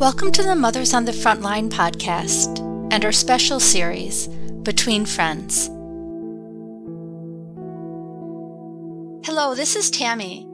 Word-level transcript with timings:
Welcome 0.00 0.32
to 0.32 0.42
the 0.42 0.56
Mothers 0.56 0.94
on 0.94 1.04
the 1.04 1.12
Frontline 1.12 1.68
podcast 1.68 2.58
and 2.90 3.04
our 3.04 3.12
special 3.12 3.60
series, 3.60 4.28
Between 4.62 5.04
Friends. 5.04 5.66
Hello, 9.26 9.54
this 9.54 9.76
is 9.76 9.90
Tammy. 9.90 10.48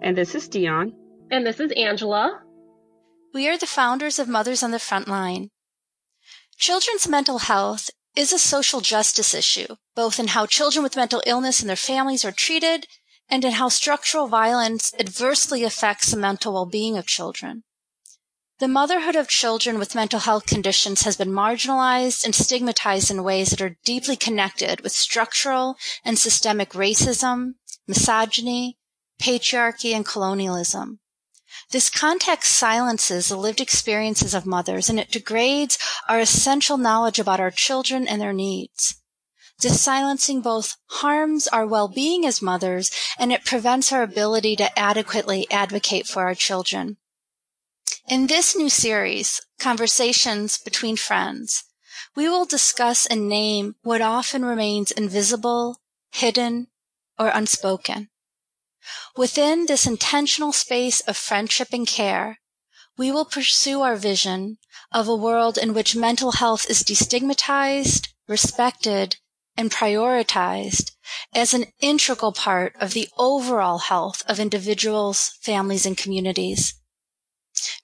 And 0.00 0.16
this 0.16 0.36
is 0.36 0.46
Dion. 0.46 0.94
And 1.28 1.44
this 1.44 1.58
is 1.58 1.72
Angela. 1.72 2.40
We 3.34 3.48
are 3.48 3.58
the 3.58 3.66
founders 3.66 4.20
of 4.20 4.28
Mothers 4.28 4.62
on 4.62 4.70
the 4.70 4.78
Frontline. 4.78 5.48
Children's 6.56 7.08
mental 7.08 7.38
health 7.38 7.90
is 8.14 8.32
a 8.32 8.38
social 8.38 8.80
justice 8.80 9.34
issue, 9.34 9.74
both 9.96 10.20
in 10.20 10.28
how 10.28 10.46
children 10.46 10.84
with 10.84 10.94
mental 10.94 11.20
illness 11.26 11.58
and 11.58 11.68
their 11.68 11.74
families 11.74 12.24
are 12.24 12.30
treated 12.30 12.86
and 13.28 13.44
in 13.44 13.50
how 13.50 13.68
structural 13.68 14.28
violence 14.28 14.94
adversely 15.00 15.64
affects 15.64 16.12
the 16.12 16.16
mental 16.16 16.52
well-being 16.52 16.96
of 16.96 17.08
children. 17.08 17.64
The 18.64 18.68
motherhood 18.68 19.14
of 19.14 19.28
children 19.28 19.78
with 19.78 19.94
mental 19.94 20.20
health 20.20 20.46
conditions 20.46 21.02
has 21.02 21.18
been 21.18 21.28
marginalized 21.28 22.24
and 22.24 22.34
stigmatized 22.34 23.10
in 23.10 23.22
ways 23.22 23.50
that 23.50 23.60
are 23.60 23.76
deeply 23.84 24.16
connected 24.16 24.80
with 24.80 24.92
structural 24.92 25.76
and 26.02 26.18
systemic 26.18 26.70
racism, 26.70 27.56
misogyny, 27.86 28.78
patriarchy, 29.20 29.92
and 29.94 30.06
colonialism. 30.06 31.00
This 31.72 31.90
context 31.90 32.52
silences 32.52 33.28
the 33.28 33.36
lived 33.36 33.60
experiences 33.60 34.32
of 34.32 34.46
mothers 34.46 34.88
and 34.88 34.98
it 34.98 35.10
degrades 35.10 35.78
our 36.08 36.18
essential 36.18 36.78
knowledge 36.78 37.18
about 37.18 37.40
our 37.40 37.50
children 37.50 38.08
and 38.08 38.18
their 38.18 38.32
needs. 38.32 38.94
This 39.60 39.78
silencing 39.82 40.40
both 40.40 40.78
harms 40.86 41.48
our 41.48 41.66
well-being 41.66 42.24
as 42.24 42.40
mothers 42.40 42.90
and 43.18 43.30
it 43.30 43.44
prevents 43.44 43.92
our 43.92 44.02
ability 44.02 44.56
to 44.56 44.78
adequately 44.78 45.46
advocate 45.50 46.06
for 46.06 46.22
our 46.22 46.34
children. 46.34 46.96
In 48.06 48.26
this 48.26 48.54
new 48.54 48.68
series, 48.68 49.40
Conversations 49.58 50.58
Between 50.58 50.94
Friends, 50.94 51.64
we 52.14 52.28
will 52.28 52.44
discuss 52.44 53.06
and 53.06 53.30
name 53.30 53.76
what 53.82 54.02
often 54.02 54.44
remains 54.44 54.90
invisible, 54.90 55.80
hidden, 56.12 56.66
or 57.18 57.28
unspoken. 57.28 58.10
Within 59.16 59.64
this 59.64 59.86
intentional 59.86 60.52
space 60.52 61.00
of 61.00 61.16
friendship 61.16 61.68
and 61.72 61.86
care, 61.86 62.40
we 62.98 63.10
will 63.10 63.24
pursue 63.24 63.80
our 63.80 63.96
vision 63.96 64.58
of 64.92 65.08
a 65.08 65.16
world 65.16 65.56
in 65.56 65.72
which 65.72 65.96
mental 65.96 66.32
health 66.32 66.68
is 66.68 66.82
destigmatized, 66.82 68.08
respected, 68.28 69.16
and 69.56 69.70
prioritized 69.70 70.90
as 71.32 71.54
an 71.54 71.72
integral 71.80 72.32
part 72.32 72.76
of 72.78 72.92
the 72.92 73.08
overall 73.16 73.78
health 73.78 74.22
of 74.28 74.38
individuals, 74.38 75.38
families, 75.40 75.86
and 75.86 75.96
communities. 75.96 76.74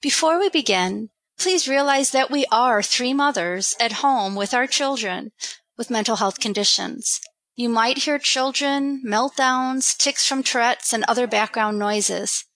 Before 0.03 0.39
we 0.39 0.48
begin, 0.48 1.11
please 1.39 1.69
realize 1.69 2.12
that 2.12 2.31
we 2.31 2.47
are 2.51 2.83
three 2.83 3.12
mothers 3.12 3.75
at 3.79 4.01
home 4.01 4.34
with 4.34 4.55
our 4.55 4.67
children 4.67 5.31
with 5.77 5.91
mental 5.91 6.17
health 6.17 6.41
conditions. 6.41 7.20
You 7.55 7.69
might 7.69 7.98
hear 7.98 8.19
children, 8.19 9.03
meltdowns, 9.05 9.95
tics 9.95 10.27
from 10.27 10.43
Tourette's, 10.43 10.95
and 10.95 11.05
other 11.06 11.27
background 11.27 11.78
noises. 11.78 12.47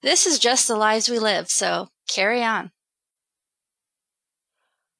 This 0.00 0.26
is 0.26 0.38
just 0.38 0.66
the 0.66 0.76
lives 0.76 1.10
we 1.10 1.18
live, 1.18 1.50
so 1.50 1.88
carry 2.08 2.42
on. 2.42 2.72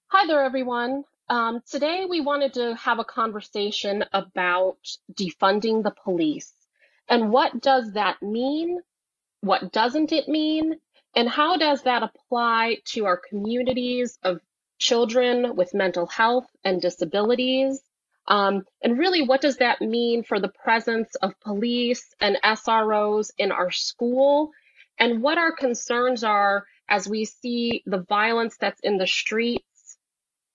Hi 0.09 0.27
there, 0.27 0.45
everyone. 0.45 1.05
Um, 1.31 1.63
today 1.67 2.05
we 2.05 2.21
wanted 2.21 2.53
to 2.55 2.75
have 2.75 2.99
a 2.99 3.05
conversation 3.05 4.05
about 4.13 4.77
defunding 5.11 5.83
the 5.83 5.95
police. 6.05 6.53
And 7.09 7.31
what 7.33 7.63
does 7.63 7.93
that 7.95 8.23
mean? 8.23 8.81
What 9.41 9.73
doesn't 9.73 10.13
it 10.13 10.29
mean? 10.29 10.81
And 11.17 11.29
how 11.29 11.57
does 11.57 11.83
that 11.83 12.03
apply 12.03 12.79
to 12.87 13.07
our 13.07 13.17
communities 13.17 14.19
of 14.23 14.41
children 14.79 15.55
with 15.55 15.73
mental 15.73 16.07
health 16.07 16.47
and 16.65 16.81
disabilities? 16.81 17.81
Um, 18.27 18.65
and 18.83 18.99
really, 18.99 19.23
what 19.23 19.41
does 19.41 19.59
that 19.59 19.81
mean 19.81 20.25
for 20.25 20.41
the 20.41 20.49
presence 20.49 21.15
of 21.17 21.39
police 21.41 22.15
and 22.21 22.39
SROs 22.43 23.31
in 23.39 23.53
our 23.53 23.71
school? 23.71 24.51
And 24.99 25.23
what 25.23 25.39
our 25.39 25.53
concerns 25.53 26.25
are 26.25 26.65
as 26.89 27.09
we 27.09 27.25
see 27.25 27.83
the 27.87 28.05
violence 28.09 28.57
that's 28.59 28.81
in 28.81 28.99
the 28.99 29.07
streets, 29.07 29.99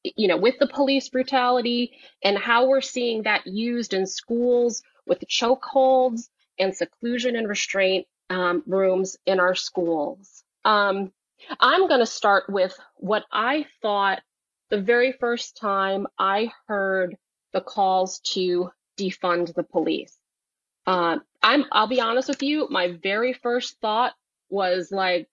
you 0.03 0.27
know, 0.27 0.37
with 0.37 0.55
the 0.59 0.67
police 0.67 1.09
brutality 1.09 1.93
and 2.23 2.37
how 2.37 2.67
we're 2.67 2.81
seeing 2.81 3.23
that 3.23 3.47
used 3.47 3.93
in 3.93 4.05
schools 4.05 4.81
with 5.05 5.23
chokeholds 5.29 6.29
and 6.57 6.75
seclusion 6.75 7.35
and 7.35 7.47
restraint 7.47 8.07
um, 8.29 8.63
rooms 8.67 9.17
in 9.25 9.39
our 9.39 9.55
schools. 9.55 10.43
Um, 10.69 11.11
I'm 11.59 11.87
going 11.87 12.01
to 12.01 12.05
start 12.05 12.43
with 12.47 12.79
what 12.97 13.25
I 13.31 13.65
thought 13.81 14.21
the 14.69 14.79
very 14.79 15.13
first 15.13 15.57
time 15.57 16.05
I 16.19 16.51
heard 16.67 17.17
the 17.53 17.61
calls 17.61 18.19
to 18.33 18.69
defund 18.95 19.55
the 19.55 19.63
police. 19.63 20.15
Uh, 20.85 21.17
I'm, 21.41 21.65
I'll 21.71 21.87
be 21.87 22.01
honest 22.01 22.29
with 22.29 22.43
you, 22.43 22.67
my 22.69 22.95
very 23.01 23.33
first 23.33 23.77
thought 23.81 24.13
was 24.51 24.91
like 24.91 25.27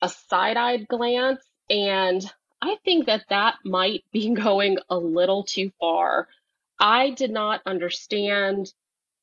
a 0.00 0.08
side-eyed 0.08 0.88
glance, 0.88 1.44
and 1.68 2.24
I 2.62 2.78
think 2.82 3.06
that 3.06 3.26
that 3.28 3.56
might 3.66 4.04
be 4.10 4.30
going 4.34 4.78
a 4.88 4.96
little 4.96 5.44
too 5.44 5.70
far. 5.80 6.28
I 6.78 7.10
did 7.10 7.30
not 7.30 7.60
understand 7.66 8.72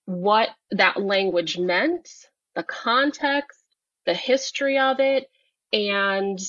what 0.05 0.49
that 0.69 1.01
language 1.01 1.57
meant, 1.57 2.07
the 2.53 2.61
context, 2.61 3.63
the 4.05 4.13
history 4.13 4.77
of 4.77 4.99
it. 4.99 5.27
And 5.71 6.39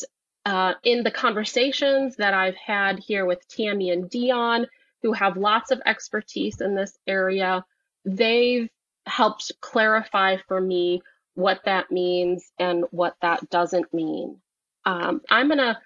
uh, 0.47 0.75
in 0.83 1.03
the 1.03 1.11
conversations 1.11 2.17
that 2.17 2.35
I've 2.35 2.57
had 2.57 2.99
here 2.99 3.27
with 3.27 3.47
Tammy 3.49 3.91
and 3.91 4.09
Dion, 4.09 4.67
who 5.03 5.13
have 5.13 5.37
lots 5.37 5.71
of 5.71 5.81
expertise 5.85 6.61
in 6.61 6.75
this 6.75 6.97
area, 7.07 7.65
they've 8.05 8.69
helped 9.07 9.53
clarify 9.61 10.37
for 10.49 10.61
me 10.61 11.03
what 11.35 11.61
that 11.65 11.91
means 11.91 12.51
and 12.59 12.85
what 12.91 13.15
that 13.23 13.49
doesn't 13.51 13.93
mean. 13.93 14.41
Um, 14.85 15.21
I'm 15.31 15.49
going 15.49 15.59
to, 15.59 15.79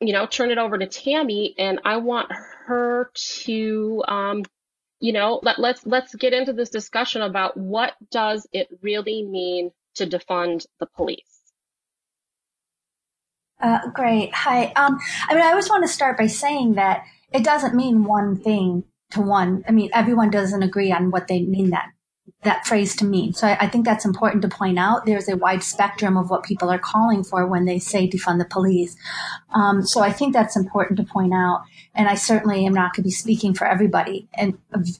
you 0.00 0.12
know, 0.12 0.26
turn 0.26 0.50
it 0.50 0.58
over 0.58 0.78
to 0.78 0.86
Tammy 0.86 1.54
and 1.58 1.80
I 1.84 1.98
want 1.98 2.30
her 2.66 3.10
to, 3.42 4.02
um, 4.08 4.42
you 4.98 5.12
know, 5.12 5.40
let, 5.42 5.58
let's, 5.58 5.86
let's 5.86 6.14
get 6.14 6.32
into 6.32 6.52
this 6.52 6.70
discussion 6.70 7.22
about 7.22 7.56
what 7.56 7.94
does 8.10 8.46
it 8.52 8.68
really 8.82 9.24
mean 9.24 9.70
to 9.96 10.06
defund 10.06 10.66
the 10.78 10.86
police. 10.86 11.39
Uh, 13.60 13.88
great. 13.90 14.34
Hi. 14.34 14.66
Um, 14.76 14.98
I 15.28 15.34
mean, 15.34 15.42
I 15.42 15.50
always 15.50 15.68
want 15.68 15.84
to 15.84 15.92
start 15.92 16.16
by 16.16 16.26
saying 16.26 16.74
that 16.74 17.04
it 17.32 17.44
doesn't 17.44 17.74
mean 17.74 18.04
one 18.04 18.36
thing 18.36 18.84
to 19.10 19.20
one. 19.20 19.64
I 19.68 19.72
mean, 19.72 19.90
everyone 19.92 20.30
doesn't 20.30 20.62
agree 20.62 20.92
on 20.92 21.10
what 21.10 21.28
they 21.28 21.42
mean 21.42 21.70
that 21.70 21.90
that 22.42 22.66
phrase 22.66 22.96
to 22.96 23.04
mean. 23.04 23.34
So 23.34 23.46
I, 23.46 23.58
I, 23.62 23.66
think 23.66 23.84
that's 23.84 24.06
important 24.06 24.42
to 24.42 24.48
point 24.48 24.78
out. 24.78 25.04
There's 25.04 25.28
a 25.28 25.36
wide 25.36 25.62
spectrum 25.62 26.16
of 26.16 26.30
what 26.30 26.42
people 26.42 26.70
are 26.70 26.78
calling 26.78 27.22
for 27.22 27.46
when 27.46 27.66
they 27.66 27.78
say 27.78 28.08
defund 28.08 28.38
the 28.38 28.46
police. 28.46 28.96
Um, 29.54 29.84
so 29.84 30.00
I 30.00 30.10
think 30.10 30.32
that's 30.32 30.56
important 30.56 30.96
to 30.98 31.04
point 31.04 31.34
out. 31.34 31.64
And 31.94 32.08
I 32.08 32.14
certainly 32.14 32.64
am 32.64 32.72
not 32.72 32.94
going 32.94 33.02
to 33.02 33.08
be 33.08 33.10
speaking 33.10 33.52
for 33.52 33.66
everybody 33.66 34.26
and 34.32 34.56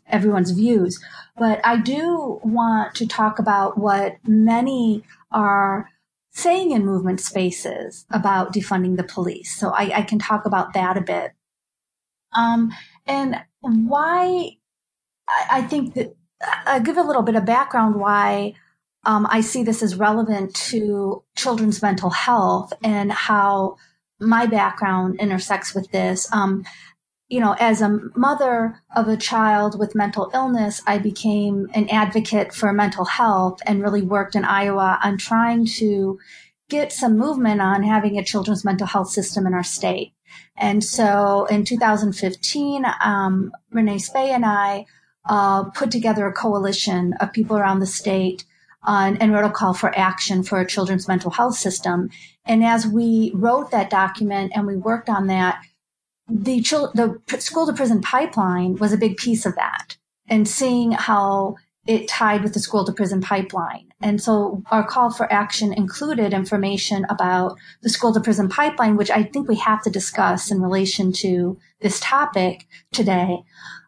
everyone's 0.07 0.51
views, 0.51 1.03
but 1.39 1.65
I 1.65 1.79
do 1.79 2.41
want 2.43 2.95
to 2.97 3.07
talk 3.07 3.39
about 3.39 3.79
what 3.79 4.17
many 4.27 5.05
are 5.33 5.89
saying 6.41 6.71
in 6.73 6.85
movement 6.85 7.21
spaces 7.21 8.07
about 8.11 8.53
defunding 8.53 8.97
the 8.97 9.05
police. 9.05 9.57
So 9.57 9.71
I, 9.71 9.99
I 9.99 10.03
can 10.03 10.19
talk 10.19 10.47
about 10.47 10.73
that 10.75 10.97
a 10.97 11.01
bit. 11.01 11.33
Um, 12.33 12.73
and 13.07 13.43
why 13.61 14.57
I, 15.29 15.47
I 15.51 15.63
think 15.63 15.95
that 15.95 16.15
I'll 16.67 16.81
give 16.81 16.97
a 16.97 17.03
little 17.03 17.23
bit 17.23 17.37
of 17.37 17.45
background 17.45 17.97
why 17.97 18.55
um, 19.05 19.27
I 19.31 19.41
see 19.41 19.63
this 19.63 19.83
as 19.83 19.97
relevant 19.97 20.55
to 20.55 21.23
children's 21.37 21.83
mental 21.83 22.11
health 22.11 22.73
and 22.83 23.11
how 23.13 23.77
my 24.21 24.47
background 24.47 25.19
intersects 25.19 25.75
with 25.75 25.91
this. 25.91 26.31
Um, 26.33 26.65
you 27.31 27.39
know, 27.39 27.55
as 27.61 27.81
a 27.81 28.01
mother 28.17 28.83
of 28.97 29.07
a 29.07 29.17
child 29.17 29.79
with 29.79 29.95
mental 29.95 30.31
illness, 30.35 30.83
I 30.85 30.99
became 30.99 31.71
an 31.75 31.89
advocate 31.89 32.53
for 32.53 32.73
mental 32.73 33.05
health 33.05 33.61
and 33.67 33.81
really 33.81 34.03
worked 34.03 34.35
in 34.35 34.45
Iowa 34.45 34.99
on 35.03 35.17
trying 35.17 35.65
to 35.79 36.19
get 36.69 36.93
some 36.93 37.17
movement 37.17 37.61
on 37.61 37.85
having 37.85 38.19
a 38.19 38.25
children's 38.25 38.65
mental 38.65 38.87
health 38.87 39.11
system 39.11 39.47
in 39.47 39.55
our 39.55 39.63
state. 39.63 40.13
And 40.57 40.83
so 40.83 41.47
in 41.47 41.65
2015, 41.65 42.85
um, 43.03 43.53
Renee 43.71 43.97
Spay 43.97 44.31
and 44.31 44.45
I 44.45 44.87
uh, 45.25 45.65
put 45.71 45.93
together 45.93 46.27
a 46.27 46.33
coalition 46.33 47.15
of 47.21 47.33
people 47.33 47.57
around 47.57 47.79
the 47.79 47.87
state 47.87 48.45
uh, 48.85 49.15
and 49.21 49.33
wrote 49.33 49.45
a 49.45 49.51
call 49.51 49.75
for 49.75 49.97
action 49.97 50.43
for 50.43 50.61
a 50.61 50.67
children's 50.67 51.07
mental 51.07 51.31
health 51.31 51.57
system. 51.57 52.11
And 52.45 52.65
as 52.65 52.87
we 52.87 53.31
wrote 53.35 53.71
that 53.71 53.91
document 53.91 54.53
and 54.55 54.67
we 54.67 54.77
worked 54.77 55.09
on 55.09 55.29
that, 55.29 55.63
the, 56.31 56.61
the 57.27 57.41
school 57.41 57.67
to 57.67 57.73
prison 57.73 58.01
pipeline 58.01 58.77
was 58.77 58.93
a 58.93 58.99
big 58.99 59.17
piece 59.17 59.47
of 59.47 59.55
that 59.57 59.97
and 60.29 60.47
seeing 60.47 60.93
how 60.93 61.57
it 61.87 62.07
tied 62.09 62.43
with 62.43 62.55
the 62.55 62.61
school 62.61 62.85
to 62.85 62.93
prison 62.93 63.21
pipeline. 63.21 63.89
And 64.01 64.23
so 64.23 64.63
our 64.71 64.87
call 64.87 65.11
for 65.11 65.31
action 65.33 65.73
included 65.73 66.33
information 66.33 67.05
about 67.09 67.57
the 67.83 67.89
school 67.89 68.13
to 68.15 68.21
prison 68.21 68.49
pipeline, 68.49 68.97
which 68.97 69.11
I 69.11 69.25
think 69.25 69.49
we 69.49 69.57
have 69.57 69.83
to 69.83 69.91
discuss 69.91 70.51
in 70.51 70.63
relation 70.63 71.13
to 71.15 71.59
this 71.81 71.99
topic 72.01 72.67
today. 72.93 73.43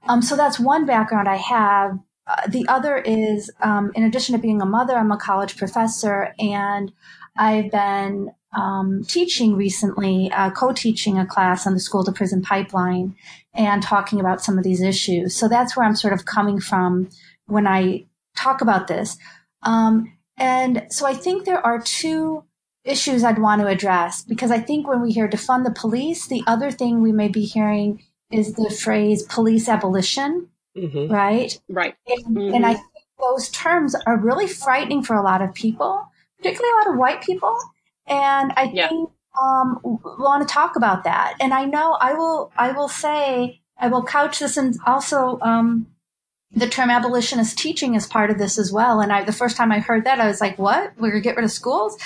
Um, 0.09 0.21
so 0.21 0.37
that's 0.37 0.59
one 0.59 0.85
background 0.85 1.29
I 1.29 1.37
have. 1.37 1.99
Uh, 2.27 2.47
the 2.49 2.67
other 2.69 2.97
is, 2.97 3.50
um, 3.61 3.93
in 3.95 4.05
addition 4.05 4.35
to 4.35 4.41
being 4.41 4.62
a 4.62 4.67
mother, 4.67 4.97
I'm 4.97 5.12
a 5.12 5.17
college 5.17 5.56
professor 5.56 6.35
and 6.38 6.93
I've 7.37 7.71
been 7.71 8.33
um, 8.54 9.02
teaching 9.04 9.56
recently, 9.56 10.31
uh, 10.32 10.50
co-teaching 10.50 11.19
a 11.19 11.26
class 11.26 11.66
on 11.66 11.75
the 11.75 11.81
school 11.81 12.04
to 12.04 12.12
prison 12.12 12.43
pipeline 12.43 13.14
and 13.54 13.82
talking 13.82 14.20
about 14.20 14.43
some 14.43 14.58
of 14.58 14.64
these 14.64 14.81
issues. 14.81 15.34
So 15.34 15.49
that's 15.49 15.76
where 15.76 15.87
I'm 15.87 15.96
sort 15.96 16.12
of 16.12 16.25
coming 16.25 16.60
from 16.60 17.08
when 17.46 17.66
I 17.66 18.06
talk 18.37 18.60
about 18.60 18.88
this. 18.88 19.16
Um, 19.62 20.12
and 20.37 20.87
so 20.90 21.06
I 21.06 21.14
think 21.14 21.44
there 21.44 21.64
are 21.64 21.81
two 21.81 22.44
issues 22.84 23.22
I'd 23.22 23.38
want 23.38 23.60
to 23.60 23.69
address 23.69 24.22
because 24.22 24.50
I 24.50 24.58
think 24.58 24.88
when 24.88 25.00
we 25.02 25.12
hear 25.12 25.28
defund 25.28 25.64
the 25.64 25.70
police, 25.70 26.26
the 26.26 26.43
other 26.46 26.70
thing 26.70 27.00
we 27.00 27.12
may 27.12 27.28
be 27.28 27.44
hearing 27.44 28.02
is 28.31 28.54
the 28.54 28.70
phrase 28.70 29.22
police 29.25 29.69
abolition, 29.69 30.49
mm-hmm. 30.76 31.12
right? 31.12 31.58
Right. 31.69 31.94
And, 32.08 32.37
mm-hmm. 32.37 32.54
and 32.54 32.66
I 32.66 32.75
think 32.75 32.87
those 33.20 33.50
terms 33.50 33.94
are 34.06 34.16
really 34.16 34.49
frightening 34.49 35.02
for 35.02 35.14
a 35.14 35.22
lot 35.22 35.43
of 35.43 35.54
people, 35.54 36.08
particularly 36.38 36.72
a 36.72 36.76
lot 36.78 36.94
of 36.94 36.99
white 36.99 37.22
people. 37.22 37.56
And 38.12 38.53
I 38.56 38.70
yeah. 38.73 38.88
think 38.88 39.11
um, 39.41 39.81
want 39.82 40.47
to 40.47 40.53
talk 40.53 40.76
about 40.76 41.05
that. 41.05 41.35
And 41.41 41.55
I 41.55 41.64
know 41.64 41.97
I 42.00 42.14
will. 42.14 42.53
I 42.56 42.73
will 42.73 42.88
say 42.88 43.61
I 43.79 43.88
will 43.88 44.05
couch 44.05 44.38
this 44.38 44.56
and 44.56 44.76
also 44.87 45.38
um, 45.41 45.87
the 46.53 46.69
term 46.69 46.91
abolitionist 46.91 47.59
teaching 47.59 47.94
is 47.94 48.06
part 48.06 48.31
of 48.31 48.38
this 48.38 48.59
as 48.59 48.70
well. 48.70 49.00
And 49.00 49.12
I, 49.12 49.25
the 49.25 49.32
first 49.32 49.56
time 49.56 49.73
I 49.73 49.79
heard 49.79 50.05
that, 50.05 50.20
I 50.20 50.26
was 50.26 50.41
like, 50.41 50.59
"What? 50.59 50.93
We're 50.99 51.11
gonna 51.11 51.23
get 51.23 51.37
rid 51.37 51.44
of 51.44 51.53
schools?" 51.53 51.97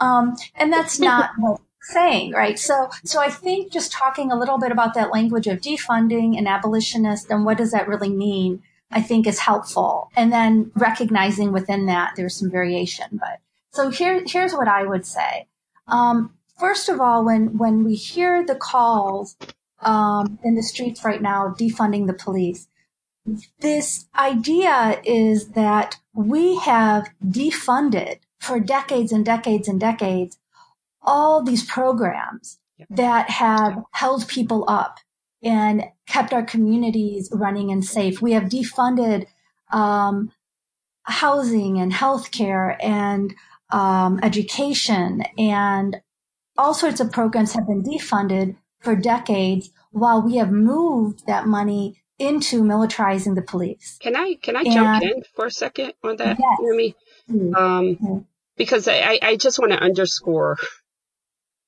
Um, 0.00 0.36
and 0.54 0.72
that's 0.72 0.98
not 1.10 1.30
what 1.38 1.60
saying, 1.86 2.32
right? 2.32 2.58
So, 2.58 2.90
so 3.04 3.20
I 3.20 3.30
think 3.30 3.72
just 3.72 3.92
talking 3.92 4.32
a 4.32 4.38
little 4.38 4.58
bit 4.58 4.72
about 4.72 4.94
that 4.94 5.12
language 5.12 5.46
of 5.46 5.60
defunding 5.60 6.36
and 6.36 6.48
abolitionist 6.48 7.30
and 7.30 7.44
what 7.44 7.58
does 7.58 7.70
that 7.70 7.88
really 7.88 8.08
mean, 8.08 8.62
I 8.90 9.00
think 9.02 9.26
is 9.26 9.38
helpful. 9.38 10.10
And 10.16 10.32
then 10.32 10.72
recognizing 10.74 11.52
within 11.52 11.86
that 11.86 12.14
there's 12.16 12.36
some 12.36 12.50
variation. 12.50 13.06
But 13.12 13.40
so 13.70 13.90
here, 13.90 14.22
here's 14.26 14.52
what 14.52 14.68
I 14.68 14.84
would 14.84 15.06
say. 15.06 15.46
Um, 15.88 16.34
first 16.58 16.88
of 16.88 17.00
all, 17.00 17.24
when 17.24 17.58
when 17.58 17.84
we 17.84 17.94
hear 17.94 18.44
the 18.44 18.54
calls 18.54 19.36
um, 19.80 20.38
in 20.42 20.54
the 20.54 20.62
streets 20.62 21.04
right 21.04 21.22
now 21.22 21.54
defunding 21.58 22.06
the 22.06 22.14
police, 22.14 22.68
this 23.60 24.06
idea 24.16 25.00
is 25.04 25.48
that 25.50 25.96
we 26.14 26.56
have 26.56 27.08
defunded 27.24 28.18
for 28.38 28.60
decades 28.60 29.12
and 29.12 29.24
decades 29.24 29.68
and 29.68 29.80
decades 29.80 30.38
all 31.02 31.42
these 31.42 31.64
programs 31.64 32.58
that 32.90 33.30
have 33.30 33.82
held 33.92 34.28
people 34.28 34.64
up 34.68 34.98
and 35.42 35.84
kept 36.06 36.32
our 36.32 36.44
communities 36.44 37.28
running 37.32 37.70
and 37.70 37.84
safe. 37.84 38.20
We 38.20 38.32
have 38.32 38.44
defunded 38.44 39.26
um, 39.70 40.32
housing 41.04 41.78
and 41.78 41.92
healthcare 41.92 42.76
and 42.80 43.34
um, 43.70 44.20
education 44.22 45.22
and 45.38 45.96
all 46.56 46.74
sorts 46.74 47.00
of 47.00 47.12
programs 47.12 47.52
have 47.52 47.66
been 47.66 47.82
defunded 47.82 48.56
for 48.80 48.96
decades 48.96 49.70
while 49.90 50.22
we 50.22 50.36
have 50.36 50.50
moved 50.50 51.26
that 51.26 51.46
money 51.46 52.02
into 52.18 52.62
militarizing 52.62 53.34
the 53.34 53.42
police. 53.42 53.98
Can 54.00 54.16
I 54.16 54.36
can 54.40 54.56
I 54.56 54.60
and, 54.60 54.72
jump 54.72 55.02
in 55.02 55.22
for 55.34 55.46
a 55.46 55.50
second 55.50 55.92
on 56.02 56.16
that, 56.16 56.38
yes. 56.38 56.58
Remy? 56.62 56.94
Mm-hmm. 57.30 57.54
Um, 57.54 57.84
mm-hmm. 57.84 58.18
Because 58.56 58.88
I, 58.88 59.18
I 59.20 59.36
just 59.36 59.58
want 59.58 59.72
to 59.72 59.78
underscore 59.78 60.56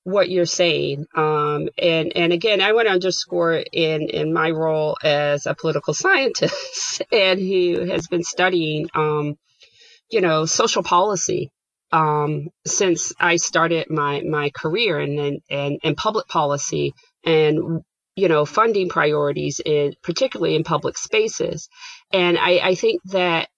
what 0.05 0.31
you're 0.31 0.47
saying. 0.47 1.07
Um, 1.15 1.69
and, 1.77 2.13
and 2.17 2.33
again, 2.33 2.63
I 2.63 2.73
want 2.73 2.89
to 2.89 2.95
underscore 2.95 3.53
in, 3.53 4.09
in 4.09 4.33
my 4.33 4.51
role 4.51 4.97
as 5.03 5.45
a 5.45 5.55
political 5.55 5.93
scientist 5.93 7.03
and 7.13 7.39
who 7.39 7.85
has 7.91 8.07
been 8.07 8.25
studying, 8.25 8.89
um, 8.95 9.37
you 10.11 10.23
know, 10.23 10.47
social 10.47 10.83
policy 10.83 11.53
um, 11.93 12.49
since 12.67 13.13
I 13.19 13.37
started 13.37 13.91
my 13.91 14.23
my 14.23 14.51
career 14.51 15.01
in, 15.01 15.41
in 15.49 15.79
in 15.83 15.95
public 15.95 16.29
policy 16.29 16.95
and 17.25 17.83
you 18.17 18.29
know 18.29 18.45
funding 18.45 18.89
priorities 18.89 19.61
in 19.65 19.95
particularly 20.03 20.55
in 20.55 20.65
public 20.65 20.99
spaces, 20.99 21.69
and 22.13 22.39
I, 22.39 22.59
I 22.59 22.75
think 22.75 23.03
that 23.07 23.49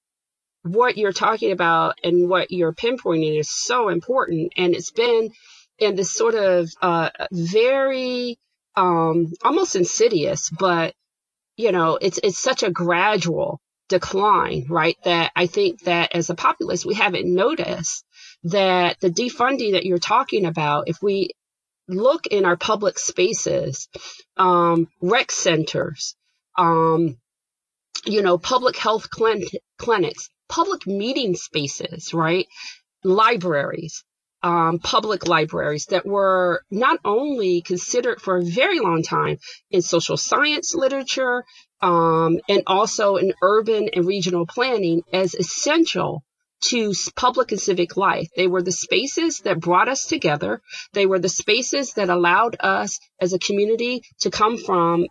what 0.63 0.97
you're 0.97 1.13
talking 1.13 1.53
about 1.53 1.99
and 2.05 2.29
what 2.29 2.51
you're 2.51 2.75
pinpointing 2.75 3.39
is 3.39 3.51
so 3.51 3.89
important, 3.89 4.53
and 4.57 4.75
it's 4.75 4.93
been 4.93 5.31
in 5.79 5.97
this 5.97 6.13
sort 6.13 6.35
of 6.35 6.69
uh, 6.83 7.11
very 7.33 8.39
um, 8.77 9.33
almost 9.43 9.75
insidious, 9.75 10.51
but 10.51 10.95
you 11.57 11.73
know 11.73 11.99
it's 12.01 12.21
it's 12.23 12.39
such 12.39 12.63
a 12.63 12.71
gradual 12.71 13.61
decline, 13.89 14.67
right? 14.69 14.97
That 15.05 15.33
I 15.35 15.47
think 15.47 15.83
that 15.83 16.15
as 16.15 16.31
a 16.31 16.35
populace 16.35 16.87
we 16.87 16.95
haven't 16.95 17.27
noticed 17.27 18.05
that 18.45 19.01
the 19.01 19.11
defunding 19.11 19.73
that 19.73 19.85
you're 19.85 19.99
talking 19.99 20.47
about, 20.47 20.89
if 20.89 21.03
we 21.03 21.31
look 21.89 22.27
in 22.27 22.45
our 22.45 22.57
public 22.57 22.99
spaces, 22.99 23.89
um, 24.37 24.89
rec 25.01 25.31
centers, 25.33 26.15
um, 26.57 27.17
you 28.07 28.23
know, 28.23 28.39
public 28.39 28.77
health 28.77 29.09
clinics, 29.11 30.31
public 30.49 30.87
meeting 30.87 31.35
spaces, 31.35 32.15
right? 32.15 32.47
Libraries, 33.05 34.05
um, 34.43 34.79
public 34.79 35.27
libraries 35.27 35.87
that 35.87 36.07
were 36.07 36.63
not 36.71 36.99
only 37.05 37.61
considered 37.61 38.21
for 38.21 38.39
a 38.39 38.43
very 38.43 38.81
long 38.81 39.03
time 39.03 39.39
in 39.71 39.83
social 39.83 40.17
science 40.17 40.75
literature 40.75 41.45
um, 41.83 42.39
and 42.49 42.63
also 42.67 43.17
in 43.17 43.33
urban 43.43 43.91
and 43.95 44.07
regional 44.07 44.47
planning 44.47 45.03
as 45.13 45.35
essential 45.35 46.23
to 46.63 46.93
public 47.17 47.53
and 47.53 47.61
civic 47.61 47.97
life. 47.97 48.29
They 48.37 48.47
were 48.47 48.63
the 48.63 48.73
spaces 48.73 49.41
that 49.41 49.61
brought 49.61 49.89
us 49.89 50.07
together. 50.07 50.61
They 50.93 51.07
were 51.07 51.19
the 51.19 51.29
spaces 51.29 51.95
that 51.95 52.11
allowed 52.11 52.57
us 52.61 52.99
as 53.21 53.33
a 53.33 53.39
community 53.39 54.03
to 54.21 54.31
come 54.31 54.59
from 54.59 55.07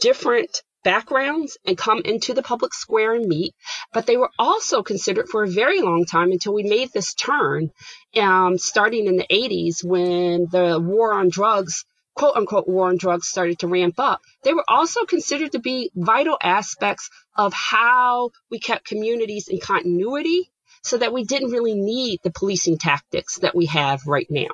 different 0.00 0.62
backgrounds 0.84 1.56
and 1.66 1.78
come 1.78 2.02
into 2.04 2.34
the 2.34 2.42
public 2.42 2.74
square 2.74 3.14
and 3.14 3.26
meet. 3.26 3.54
But 3.92 4.06
they 4.06 4.16
were 4.16 4.30
also 4.38 4.82
considered 4.82 5.28
for 5.28 5.42
a 5.42 5.48
very 5.50 5.80
long 5.80 6.04
time 6.04 6.30
until 6.30 6.54
we 6.54 6.62
made 6.62 6.90
this 6.92 7.14
turn, 7.14 7.70
um, 8.16 8.58
starting 8.58 9.06
in 9.06 9.16
the 9.16 9.26
80s 9.30 9.82
when 9.82 10.46
the 10.50 10.78
war 10.80 11.14
on 11.14 11.30
drugs 11.30 11.84
quote 12.14 12.36
unquote 12.36 12.68
war 12.68 12.88
on 12.88 12.96
drugs 12.96 13.26
started 13.26 13.58
to 13.58 13.66
ramp 13.66 13.98
up, 13.98 14.20
they 14.44 14.54
were 14.54 14.64
also 14.68 15.04
considered 15.04 15.52
to 15.52 15.58
be 15.58 15.90
vital 15.94 16.38
aspects 16.40 17.10
of 17.36 17.52
how 17.52 18.30
we 18.50 18.60
kept 18.60 18.86
communities 18.86 19.48
in 19.48 19.58
continuity 19.58 20.48
so 20.84 20.98
that 20.98 21.12
we 21.12 21.24
didn't 21.24 21.50
really 21.50 21.74
need 21.74 22.20
the 22.22 22.30
policing 22.30 22.78
tactics 22.78 23.38
that 23.40 23.54
we 23.54 23.66
have 23.66 24.06
right 24.06 24.28
now. 24.30 24.50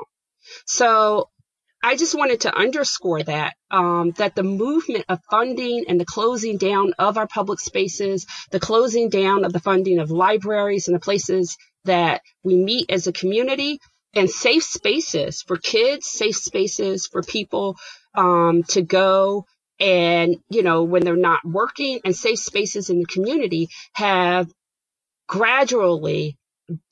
So 0.67 1.29
I 1.83 1.97
just 1.97 2.15
wanted 2.15 2.43
to 2.43 2.55
underscore 2.55 3.23
that 3.23 3.55
um, 3.71 4.13
that 4.19 4.35
the 4.35 4.43
movement 4.43 5.07
of 5.09 5.21
funding 5.31 5.85
and 5.89 5.99
the 6.01 6.05
closing 6.05 6.59
down 6.59 6.93
of 6.99 7.17
our 7.17 7.27
public 7.27 7.61
spaces, 7.61 8.27
the 8.51 8.61
closing 8.61 9.09
down 9.09 9.45
of 9.45 9.53
the 9.53 9.61
funding 9.61 9.99
of 9.99 10.11
libraries 10.11 10.89
and 10.89 10.95
the 10.95 11.01
places 11.01 11.57
that 11.85 12.21
we 12.45 12.57
meet 12.57 12.91
as 12.91 13.07
a 13.07 13.13
community, 13.13 13.81
and 14.15 14.29
safe 14.29 14.65
spaces 14.65 15.43
for 15.43 15.57
kids, 15.57 16.07
safe 16.07 16.37
spaces 16.37 17.07
for 17.07 17.23
people 17.23 17.77
um, 18.15 18.63
to 18.65 18.83
go 18.83 19.47
and 19.79 20.37
you 20.51 20.63
know 20.63 20.83
when 20.85 21.03
they're 21.03 21.17
not 21.17 21.41
working, 21.47 22.01
and 22.05 22.15
safe 22.15 22.41
spaces 22.41 22.91
in 22.91 23.01
the 23.01 23.07
community 23.07 23.69
have 23.95 24.51
gradually 25.31 26.37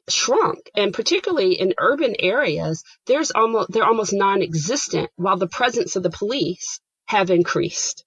shrunk. 0.09 0.71
And 0.77 0.95
particularly 0.95 1.55
in 1.55 1.75
urban 1.77 2.15
areas 2.21 2.85
there's 3.07 3.33
almost 3.33 3.73
they're 3.73 3.85
almost 3.85 4.13
non-existent 4.13 5.11
while 5.17 5.37
the 5.37 5.49
presence 5.49 5.97
of 5.97 6.05
the 6.05 6.11
police 6.11 6.81
have 7.07 7.31
increased. 7.31 8.05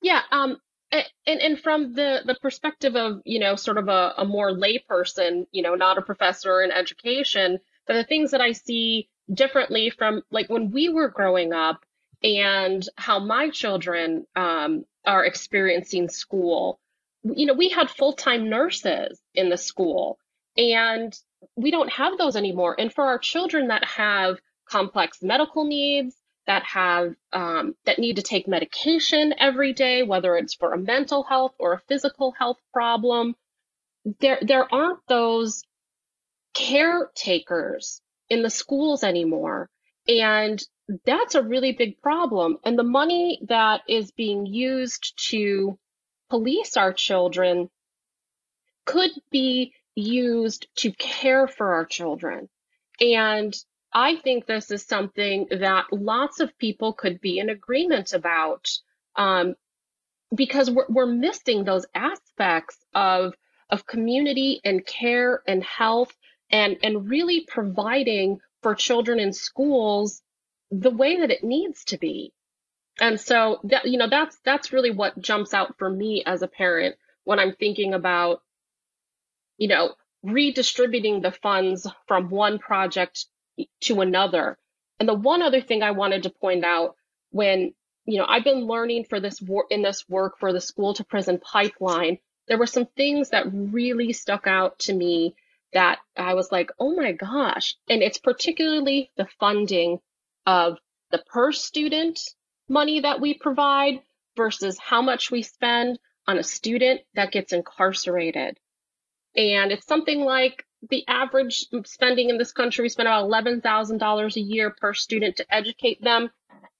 Yeah 0.00 0.22
um 0.30 0.56
and 0.92 1.40
and 1.40 1.60
from 1.60 1.94
the 1.94 2.20
the 2.24 2.36
perspective 2.40 2.94
of 2.94 3.22
you 3.24 3.40
know 3.40 3.56
sort 3.56 3.76
of 3.76 3.88
a, 3.88 4.14
a 4.18 4.24
more 4.24 4.52
layperson 4.52 5.46
you 5.50 5.62
know 5.62 5.74
not 5.74 5.98
a 5.98 6.02
professor 6.02 6.62
in 6.62 6.70
education 6.70 7.58
but 7.86 7.94
the 7.94 8.04
things 8.04 8.30
that 8.30 8.40
i 8.40 8.52
see 8.52 9.08
differently 9.32 9.90
from 9.90 10.22
like 10.30 10.48
when 10.48 10.70
we 10.70 10.88
were 10.88 11.08
growing 11.08 11.52
up 11.52 11.84
and 12.22 12.88
how 12.96 13.18
my 13.18 13.50
children 13.50 14.26
um, 14.36 14.84
are 15.06 15.24
experiencing 15.24 16.08
school 16.08 16.80
you 17.22 17.46
know, 17.46 17.54
we 17.54 17.68
had 17.68 17.90
full 17.90 18.12
time 18.12 18.48
nurses 18.48 19.20
in 19.34 19.48
the 19.48 19.56
school, 19.56 20.18
and 20.56 21.14
we 21.56 21.70
don't 21.70 21.92
have 21.92 22.18
those 22.18 22.36
anymore. 22.36 22.76
And 22.78 22.92
for 22.92 23.04
our 23.04 23.18
children 23.18 23.68
that 23.68 23.84
have 23.84 24.38
complex 24.68 25.18
medical 25.22 25.64
needs, 25.64 26.16
that 26.46 26.62
have 26.64 27.14
um, 27.32 27.74
that 27.84 27.98
need 27.98 28.16
to 28.16 28.22
take 28.22 28.48
medication 28.48 29.34
every 29.38 29.72
day, 29.72 30.02
whether 30.02 30.36
it's 30.36 30.54
for 30.54 30.72
a 30.72 30.78
mental 30.78 31.22
health 31.22 31.54
or 31.58 31.74
a 31.74 31.80
physical 31.88 32.32
health 32.32 32.58
problem. 32.72 33.34
There 34.20 34.38
there 34.40 34.72
aren't 34.72 35.00
those 35.08 35.62
caretakers 36.54 38.00
in 38.28 38.42
the 38.42 38.50
schools 38.50 39.04
anymore. 39.04 39.68
And 40.08 40.60
that's 41.04 41.34
a 41.34 41.42
really 41.42 41.72
big 41.72 42.00
problem. 42.00 42.58
And 42.64 42.78
the 42.78 42.82
money 42.82 43.40
that 43.48 43.82
is 43.88 44.10
being 44.10 44.46
used 44.46 45.14
to 45.30 45.78
police 46.30 46.76
our 46.76 46.92
children 46.92 47.68
could 48.86 49.10
be 49.30 49.72
used 49.94 50.66
to 50.76 50.92
care 50.92 51.46
for 51.46 51.74
our 51.74 51.84
children. 51.84 52.48
And 53.00 53.54
I 53.92 54.16
think 54.16 54.46
this 54.46 54.70
is 54.70 54.84
something 54.84 55.48
that 55.50 55.86
lots 55.92 56.40
of 56.40 56.56
people 56.58 56.92
could 56.92 57.20
be 57.20 57.38
in 57.38 57.50
agreement 57.50 58.12
about 58.12 58.68
um, 59.16 59.54
because 60.34 60.70
we're, 60.70 60.86
we're 60.88 61.06
missing 61.06 61.64
those 61.64 61.86
aspects 61.94 62.78
of, 62.94 63.34
of 63.68 63.86
community 63.86 64.60
and 64.64 64.86
care 64.86 65.42
and 65.46 65.64
health 65.64 66.14
and, 66.50 66.76
and 66.82 67.08
really 67.08 67.44
providing 67.46 68.38
for 68.62 68.74
children 68.74 69.18
in 69.18 69.32
schools 69.32 70.22
the 70.70 70.90
way 70.90 71.20
that 71.20 71.30
it 71.30 71.42
needs 71.42 71.84
to 71.86 71.98
be. 71.98 72.32
And 73.00 73.18
so 73.18 73.60
that, 73.64 73.86
you 73.86 73.98
know, 73.98 74.08
that's, 74.08 74.38
that's 74.44 74.72
really 74.72 74.90
what 74.90 75.20
jumps 75.20 75.54
out 75.54 75.78
for 75.78 75.88
me 75.88 76.22
as 76.24 76.42
a 76.42 76.48
parent 76.48 76.96
when 77.24 77.38
I'm 77.38 77.54
thinking 77.54 77.94
about, 77.94 78.42
you 79.56 79.68
know, 79.68 79.94
redistributing 80.22 81.22
the 81.22 81.32
funds 81.32 81.86
from 82.06 82.28
one 82.28 82.58
project 82.58 83.26
to 83.80 84.00
another. 84.02 84.58
And 84.98 85.08
the 85.08 85.14
one 85.14 85.40
other 85.40 85.62
thing 85.62 85.82
I 85.82 85.92
wanted 85.92 86.24
to 86.24 86.30
point 86.30 86.64
out 86.64 86.94
when, 87.30 87.72
you 88.04 88.18
know, 88.18 88.26
I've 88.28 88.44
been 88.44 88.66
learning 88.66 89.04
for 89.04 89.18
this 89.18 89.42
in 89.70 89.82
this 89.82 90.06
work 90.08 90.38
for 90.38 90.52
the 90.52 90.60
school 90.60 90.92
to 90.94 91.04
prison 91.04 91.40
pipeline, 91.40 92.18
there 92.48 92.58
were 92.58 92.66
some 92.66 92.86
things 92.86 93.30
that 93.30 93.46
really 93.52 94.12
stuck 94.12 94.46
out 94.46 94.78
to 94.80 94.92
me 94.92 95.34
that 95.72 96.00
I 96.16 96.34
was 96.34 96.50
like, 96.50 96.70
oh 96.78 96.94
my 96.94 97.12
gosh. 97.12 97.76
And 97.88 98.02
it's 98.02 98.18
particularly 98.18 99.10
the 99.16 99.28
funding 99.38 100.00
of 100.44 100.78
the 101.10 101.18
per 101.18 101.52
student 101.52 102.20
money 102.70 103.00
that 103.00 103.20
we 103.20 103.34
provide 103.34 104.00
versus 104.36 104.78
how 104.78 105.02
much 105.02 105.30
we 105.30 105.42
spend 105.42 105.98
on 106.26 106.38
a 106.38 106.42
student 106.42 107.00
that 107.14 107.32
gets 107.32 107.52
incarcerated. 107.52 108.58
And 109.36 109.72
it's 109.72 109.86
something 109.86 110.20
like 110.20 110.64
the 110.88 111.06
average 111.08 111.66
spending 111.84 112.30
in 112.30 112.38
this 112.38 112.52
country, 112.52 112.84
we 112.84 112.88
spend 112.88 113.08
about 113.08 113.28
$11,000 113.28 114.36
a 114.36 114.40
year 114.40 114.70
per 114.70 114.94
student 114.94 115.36
to 115.36 115.54
educate 115.54 116.02
them, 116.02 116.30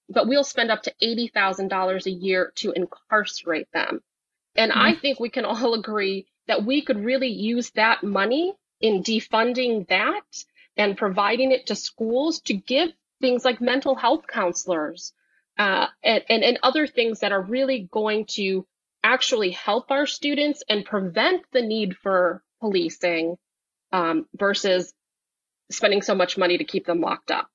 but 0.08 0.26
we'll 0.26 0.44
spend 0.44 0.70
up 0.70 0.82
to 0.84 0.94
$80,000 1.02 2.06
a 2.06 2.10
year 2.10 2.52
to 2.56 2.72
incarcerate 2.72 3.68
them. 3.72 4.00
And 4.56 4.72
mm-hmm. 4.72 4.80
I 4.80 4.94
think 4.94 5.20
we 5.20 5.28
can 5.28 5.44
all 5.44 5.74
agree 5.78 6.26
that 6.46 6.64
we 6.64 6.82
could 6.82 7.04
really 7.04 7.28
use 7.28 7.70
that 7.70 8.02
money 8.02 8.54
in 8.80 9.02
defunding 9.02 9.86
that 9.88 10.44
and 10.76 10.96
providing 10.96 11.52
it 11.52 11.66
to 11.66 11.74
schools 11.74 12.40
to 12.42 12.54
give 12.54 12.90
things 13.20 13.44
like 13.44 13.60
mental 13.60 13.94
health 13.94 14.26
counselors 14.26 15.12
uh, 15.60 15.88
and, 16.02 16.24
and, 16.30 16.42
and 16.42 16.58
other 16.62 16.86
things 16.86 17.20
that 17.20 17.32
are 17.32 17.42
really 17.42 17.86
going 17.92 18.24
to 18.24 18.66
actually 19.04 19.50
help 19.50 19.90
our 19.90 20.06
students 20.06 20.64
and 20.70 20.86
prevent 20.86 21.42
the 21.52 21.60
need 21.60 21.94
for 21.98 22.42
policing 22.60 23.36
um, 23.92 24.24
versus 24.34 24.94
spending 25.70 26.00
so 26.00 26.14
much 26.14 26.38
money 26.38 26.56
to 26.56 26.64
keep 26.64 26.86
them 26.86 27.02
locked 27.02 27.30
up. 27.30 27.50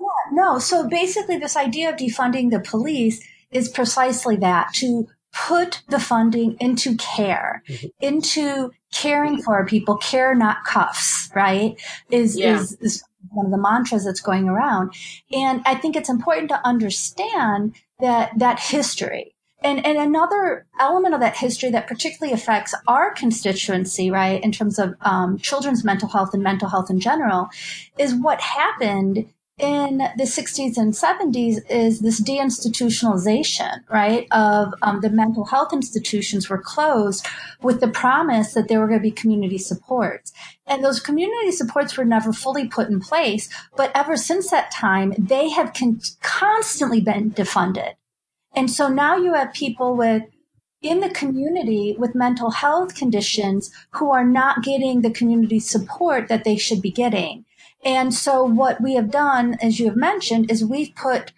Yeah, 0.00 0.06
no. 0.32 0.58
So 0.58 0.88
basically, 0.88 1.36
this 1.36 1.54
idea 1.54 1.90
of 1.90 1.96
defunding 1.96 2.50
the 2.50 2.60
police 2.60 3.22
is 3.50 3.68
precisely 3.68 4.36
that 4.36 4.72
to 4.76 5.06
put 5.34 5.82
the 5.88 6.00
funding 6.00 6.56
into 6.60 6.96
care, 6.96 7.62
mm-hmm. 7.68 7.88
into 8.00 8.70
caring 8.90 9.42
for 9.42 9.66
people, 9.66 9.98
care 9.98 10.34
not 10.34 10.64
cuffs, 10.64 11.28
right? 11.34 11.78
Is, 12.10 12.38
yeah. 12.38 12.58
is, 12.58 12.72
is 12.80 13.04
one 13.30 13.46
of 13.46 13.52
the 13.52 13.58
mantras 13.58 14.04
that's 14.04 14.20
going 14.20 14.48
around. 14.48 14.92
And 15.32 15.62
I 15.64 15.74
think 15.74 15.96
it's 15.96 16.08
important 16.08 16.48
to 16.50 16.66
understand 16.66 17.74
that, 18.00 18.38
that 18.38 18.60
history. 18.60 19.34
And, 19.62 19.84
and 19.84 19.98
another 19.98 20.66
element 20.78 21.14
of 21.14 21.20
that 21.20 21.36
history 21.36 21.70
that 21.70 21.86
particularly 21.86 22.32
affects 22.32 22.74
our 22.88 23.12
constituency, 23.12 24.10
right, 24.10 24.42
in 24.42 24.52
terms 24.52 24.78
of 24.78 24.94
um, 25.02 25.38
children's 25.38 25.84
mental 25.84 26.08
health 26.08 26.32
and 26.32 26.42
mental 26.42 26.68
health 26.68 26.88
in 26.88 26.98
general, 26.98 27.50
is 27.98 28.14
what 28.14 28.40
happened 28.40 29.26
in 29.60 29.98
the 29.98 30.24
60s 30.24 30.76
and 30.76 30.92
70s 30.92 31.58
is 31.68 32.00
this 32.00 32.20
deinstitutionalization, 32.20 33.80
right, 33.90 34.26
of 34.30 34.74
um, 34.82 35.00
the 35.00 35.10
mental 35.10 35.44
health 35.44 35.72
institutions 35.72 36.48
were 36.48 36.58
closed 36.58 37.26
with 37.62 37.80
the 37.80 37.88
promise 37.88 38.54
that 38.54 38.68
there 38.68 38.80
were 38.80 38.88
going 38.88 38.98
to 38.98 39.02
be 39.02 39.10
community 39.10 39.58
supports. 39.58 40.32
And 40.66 40.84
those 40.84 41.00
community 41.00 41.52
supports 41.52 41.96
were 41.96 42.04
never 42.04 42.32
fully 42.32 42.66
put 42.66 42.88
in 42.88 43.00
place. 43.00 43.48
But 43.76 43.92
ever 43.94 44.16
since 44.16 44.50
that 44.50 44.70
time, 44.70 45.14
they 45.18 45.50
have 45.50 45.74
con- 45.74 46.00
constantly 46.22 47.00
been 47.00 47.32
defunded. 47.32 47.94
And 48.54 48.70
so 48.70 48.88
now 48.88 49.16
you 49.16 49.34
have 49.34 49.52
people 49.52 49.94
with 49.94 50.22
in 50.82 51.00
the 51.00 51.10
community 51.10 51.94
with 51.98 52.14
mental 52.14 52.50
health 52.50 52.94
conditions 52.94 53.70
who 53.90 54.10
are 54.10 54.24
not 54.24 54.62
getting 54.62 55.02
the 55.02 55.10
community 55.10 55.60
support 55.60 56.28
that 56.28 56.44
they 56.44 56.56
should 56.56 56.80
be 56.80 56.90
getting. 56.90 57.44
And 57.84 58.12
so 58.12 58.44
what 58.44 58.80
we 58.80 58.94
have 58.94 59.10
done, 59.10 59.56
as 59.62 59.80
you 59.80 59.86
have 59.86 59.96
mentioned, 59.96 60.50
is 60.50 60.64
we've 60.64 60.94
put 60.94 61.32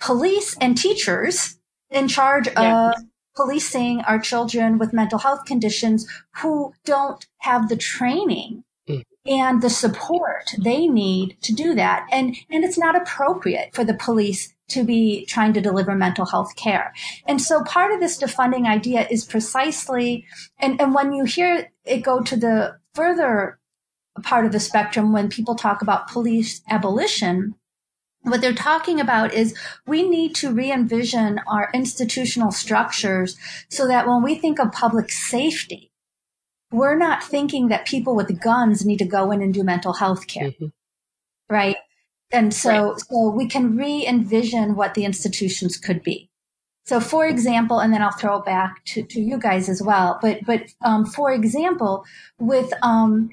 police 0.00 0.56
and 0.60 0.76
teachers 0.76 1.58
in 1.90 2.08
charge 2.08 2.48
yeah. 2.48 2.90
of 2.90 2.94
policing 3.36 4.00
our 4.02 4.18
children 4.18 4.78
with 4.78 4.92
mental 4.92 5.18
health 5.18 5.44
conditions 5.44 6.06
who 6.36 6.72
don't 6.84 7.26
have 7.38 7.68
the 7.68 7.76
training 7.76 8.64
mm. 8.88 9.02
and 9.26 9.62
the 9.62 9.70
support 9.70 10.50
they 10.58 10.86
need 10.86 11.36
to 11.42 11.52
do 11.52 11.74
that. 11.74 12.06
And, 12.10 12.36
and 12.50 12.64
it's 12.64 12.78
not 12.78 12.96
appropriate 12.96 13.74
for 13.74 13.84
the 13.84 13.94
police 13.94 14.54
to 14.68 14.84
be 14.84 15.26
trying 15.26 15.52
to 15.52 15.60
deliver 15.60 15.94
mental 15.94 16.26
health 16.26 16.56
care. 16.56 16.92
And 17.26 17.40
so 17.40 17.62
part 17.64 17.92
of 17.92 18.00
this 18.00 18.18
defunding 18.18 18.66
idea 18.66 19.06
is 19.10 19.24
precisely, 19.24 20.26
and, 20.58 20.80
and 20.80 20.94
when 20.94 21.12
you 21.12 21.24
hear 21.24 21.70
it 21.84 21.98
go 21.98 22.22
to 22.22 22.36
the 22.36 22.78
further 22.94 23.58
part 24.22 24.44
of 24.44 24.52
the 24.52 24.60
spectrum 24.60 25.12
when 25.12 25.28
people 25.28 25.54
talk 25.54 25.82
about 25.82 26.08
police 26.08 26.62
abolition. 26.68 27.54
What 28.22 28.40
they're 28.40 28.54
talking 28.54 29.00
about 29.00 29.32
is 29.32 29.56
we 29.86 30.08
need 30.08 30.34
to 30.36 30.52
re 30.52 30.70
envision 30.70 31.40
our 31.46 31.70
institutional 31.74 32.52
structures 32.52 33.36
so 33.68 33.88
that 33.88 34.06
when 34.06 34.22
we 34.22 34.36
think 34.36 34.60
of 34.60 34.70
public 34.70 35.10
safety, 35.10 35.90
we're 36.70 36.96
not 36.96 37.22
thinking 37.22 37.68
that 37.68 37.86
people 37.86 38.14
with 38.14 38.40
guns 38.40 38.84
need 38.84 38.98
to 38.98 39.04
go 39.04 39.30
in 39.32 39.42
and 39.42 39.52
do 39.52 39.64
mental 39.64 39.94
health 39.94 40.26
care. 40.26 40.50
Mm-hmm. 40.50 40.66
Right. 41.50 41.76
And 42.32 42.54
so, 42.54 42.92
right. 42.92 43.00
so 43.00 43.30
we 43.30 43.46
can 43.46 43.76
re 43.76 44.06
envision 44.06 44.74
what 44.76 44.94
the 44.94 45.04
institutions 45.04 45.76
could 45.76 46.02
be. 46.02 46.30
So 46.84 46.98
for 46.98 47.26
example, 47.26 47.78
and 47.78 47.92
then 47.92 48.02
I'll 48.02 48.10
throw 48.10 48.38
it 48.38 48.44
back 48.44 48.84
to, 48.86 49.02
to 49.02 49.20
you 49.20 49.38
guys 49.38 49.68
as 49.68 49.82
well. 49.82 50.18
But, 50.20 50.40
but, 50.46 50.62
um, 50.80 51.04
for 51.04 51.32
example, 51.32 52.04
with, 52.38 52.72
um, 52.82 53.30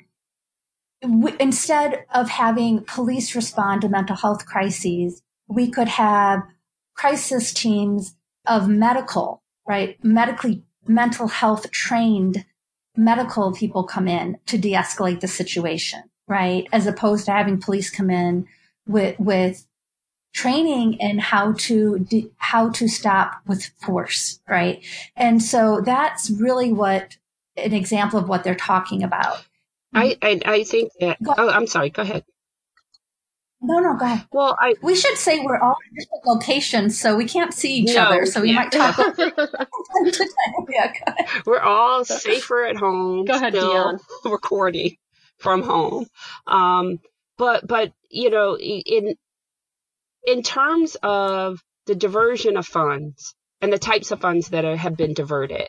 instead 1.02 2.06
of 2.14 2.30
having 2.30 2.84
police 2.84 3.36
respond 3.36 3.82
to 3.82 3.90
mental 3.90 4.16
health 4.16 4.46
crises, 4.46 5.22
we 5.48 5.70
could 5.70 5.88
have 5.88 6.44
crisis 6.96 7.54
teams 7.54 8.16
of 8.46 8.68
medical, 8.68 9.42
right? 9.68 10.04
Medically, 10.04 10.64
mental 10.88 11.28
health 11.28 11.72
trained 11.72 12.46
medical 12.96 13.54
people 13.54 13.84
come 13.84 14.08
in 14.08 14.38
to 14.46 14.58
de-escalate 14.58 15.22
the 15.22 15.28
situation, 15.28 16.04
right? 16.28 16.68
As 16.74 16.88
opposed 16.88 17.26
to 17.26 17.32
having 17.32 17.62
police 17.62 17.90
come 17.90 18.10
in 18.10 18.48
with, 18.86 19.18
with 19.20 19.66
training 20.34 20.94
in 20.94 21.20
how 21.20 21.54
to, 21.54 22.00
de- 22.00 22.32
how 22.38 22.70
to 22.72 22.88
stop 22.88 23.42
with 23.48 23.72
force, 23.78 24.42
right? 24.48 24.84
And 25.16 25.42
so 25.42 25.82
that's 25.82 26.30
really 26.30 26.74
what 26.74 27.18
an 27.56 27.74
example 27.74 28.20
of 28.20 28.28
what 28.28 28.44
they're 28.44 28.56
talking 28.56 29.04
about. 29.04 29.46
I, 29.94 30.18
I, 30.22 30.42
I 30.46 30.64
think 30.64 30.92
that. 31.00 31.18
Oh, 31.26 31.50
I'm 31.50 31.68
sorry. 31.68 31.90
Go 31.90 32.04
ahead. 32.04 32.24
No, 33.62 33.80
no, 33.80 33.98
go 33.98 34.06
ahead. 34.06 34.26
Well, 34.32 34.56
I 34.58 34.76
we 34.82 34.96
should 34.96 35.18
say 35.18 35.40
we're 35.42 35.60
all 35.60 35.76
in 35.90 35.96
different 36.00 36.26
locations, 36.26 37.00
so 37.00 37.18
we 37.18 37.26
can't 37.26 37.54
see 37.54 37.80
each 37.80 37.94
no, 37.94 38.04
other. 38.04 38.26
So 38.26 38.42
we 38.42 38.52
yeah. 38.52 38.56
might 38.56 38.72
talk. 38.72 38.98
yeah, 40.70 40.94
we're 41.46 41.60
all 41.60 42.06
safer 42.06 42.66
at 42.66 42.78
home. 42.78 43.26
Go 43.26 43.34
ahead, 43.36 43.54
Dion. 43.54 44.00
Recording 44.26 44.96
from 45.38 45.64
home, 45.64 46.08
um, 46.48 47.00
but 47.38 47.68
but 47.68 47.92
you 48.10 48.30
know, 48.30 48.58
in 48.58 49.16
in 50.26 50.42
terms 50.42 50.96
of 51.04 51.60
the 51.86 51.96
diversion 51.96 52.56
of 52.56 52.66
funds 52.66 53.36
and 53.62 53.74
the 53.74 53.80
types 53.80 54.12
of 54.12 54.22
funds 54.22 54.50
that 54.50 54.64
are, 54.64 54.78
have 54.78 54.96
been 54.96 55.14
diverted 55.14 55.68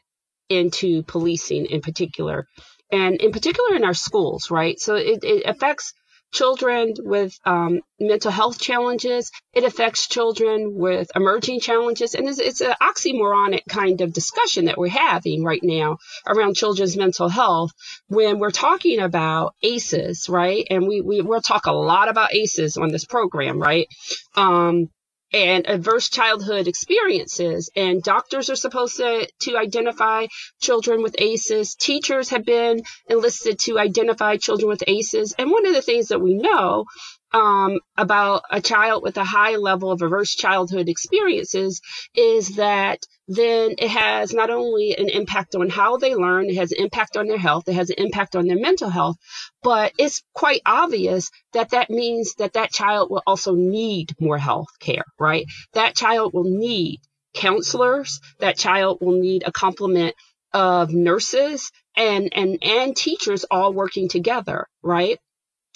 into 0.48 1.02
policing, 1.04 1.66
in 1.66 1.80
particular, 1.80 2.46
and 2.92 3.16
in 3.16 3.32
particular 3.32 3.74
in 3.76 3.84
our 3.84 3.94
schools, 3.94 4.50
right? 4.50 4.78
So 4.78 4.94
it, 4.96 5.20
it 5.22 5.46
affects 5.46 5.94
children 6.32 6.94
with 6.98 7.36
um, 7.44 7.80
mental 7.98 8.30
health 8.30 8.60
challenges. 8.60 9.30
It 9.52 9.64
affects 9.64 10.08
children 10.08 10.74
with 10.74 11.10
emerging 11.16 11.60
challenges. 11.60 12.14
And 12.14 12.28
it's, 12.28 12.38
it's 12.38 12.60
an 12.60 12.74
oxymoronic 12.80 13.62
kind 13.68 14.00
of 14.00 14.12
discussion 14.12 14.66
that 14.66 14.78
we're 14.78 14.88
having 14.88 15.44
right 15.44 15.62
now 15.62 15.98
around 16.26 16.54
children's 16.54 16.96
mental 16.96 17.28
health 17.28 17.72
when 18.08 18.38
we're 18.38 18.50
talking 18.50 19.00
about 19.00 19.54
ACEs, 19.62 20.28
right? 20.28 20.66
And 20.70 20.86
we, 20.86 21.00
we 21.00 21.20
will 21.20 21.42
talk 21.42 21.66
a 21.66 21.72
lot 21.72 22.08
about 22.08 22.34
ACEs 22.34 22.76
on 22.76 22.90
this 22.90 23.04
program, 23.04 23.58
right? 23.58 23.88
Um, 24.36 24.88
and 25.32 25.68
adverse 25.68 26.08
childhood 26.08 26.68
experiences. 26.68 27.70
And 27.76 28.02
doctors 28.02 28.50
are 28.50 28.56
supposed 28.56 28.96
to, 28.96 29.28
to 29.40 29.56
identify 29.56 30.26
children 30.60 31.02
with 31.02 31.16
ACEs. 31.18 31.74
Teachers 31.74 32.30
have 32.30 32.44
been 32.44 32.82
enlisted 33.08 33.58
to 33.60 33.78
identify 33.78 34.36
children 34.36 34.68
with 34.68 34.84
ACEs. 34.86 35.34
And 35.38 35.50
one 35.50 35.66
of 35.66 35.74
the 35.74 35.82
things 35.82 36.08
that 36.08 36.20
we 36.20 36.34
know 36.34 36.86
um, 37.32 37.78
about 37.96 38.42
a 38.50 38.60
child 38.60 39.02
with 39.02 39.16
a 39.16 39.24
high 39.24 39.56
level 39.56 39.92
of 39.92 40.02
adverse 40.02 40.34
childhood 40.34 40.88
experiences 40.88 41.80
is 42.14 42.56
that 42.56 42.98
then 43.30 43.76
it 43.78 43.90
has 43.90 44.32
not 44.32 44.50
only 44.50 44.96
an 44.98 45.08
impact 45.08 45.54
on 45.54 45.70
how 45.70 45.98
they 45.98 46.16
learn, 46.16 46.50
it 46.50 46.56
has 46.56 46.72
an 46.72 46.82
impact 46.82 47.16
on 47.16 47.28
their 47.28 47.38
health, 47.38 47.68
it 47.68 47.74
has 47.74 47.88
an 47.88 47.94
impact 47.98 48.34
on 48.34 48.48
their 48.48 48.58
mental 48.58 48.90
health, 48.90 49.16
but 49.62 49.92
it's 49.98 50.24
quite 50.34 50.62
obvious 50.66 51.30
that 51.52 51.70
that 51.70 51.90
means 51.90 52.34
that 52.38 52.54
that 52.54 52.72
child 52.72 53.08
will 53.08 53.22
also 53.24 53.54
need 53.54 54.16
more 54.20 54.36
health 54.36 54.80
care, 54.80 55.04
right? 55.16 55.46
That 55.74 55.94
child 55.94 56.34
will 56.34 56.42
need 56.42 56.98
counselors, 57.32 58.20
that 58.40 58.56
child 58.56 58.98
will 59.00 59.20
need 59.20 59.44
a 59.46 59.52
complement 59.52 60.16
of 60.52 60.92
nurses 60.92 61.70
and, 61.96 62.32
and, 62.34 62.58
and 62.62 62.96
teachers 62.96 63.44
all 63.48 63.72
working 63.72 64.08
together, 64.08 64.66
right? 64.82 65.20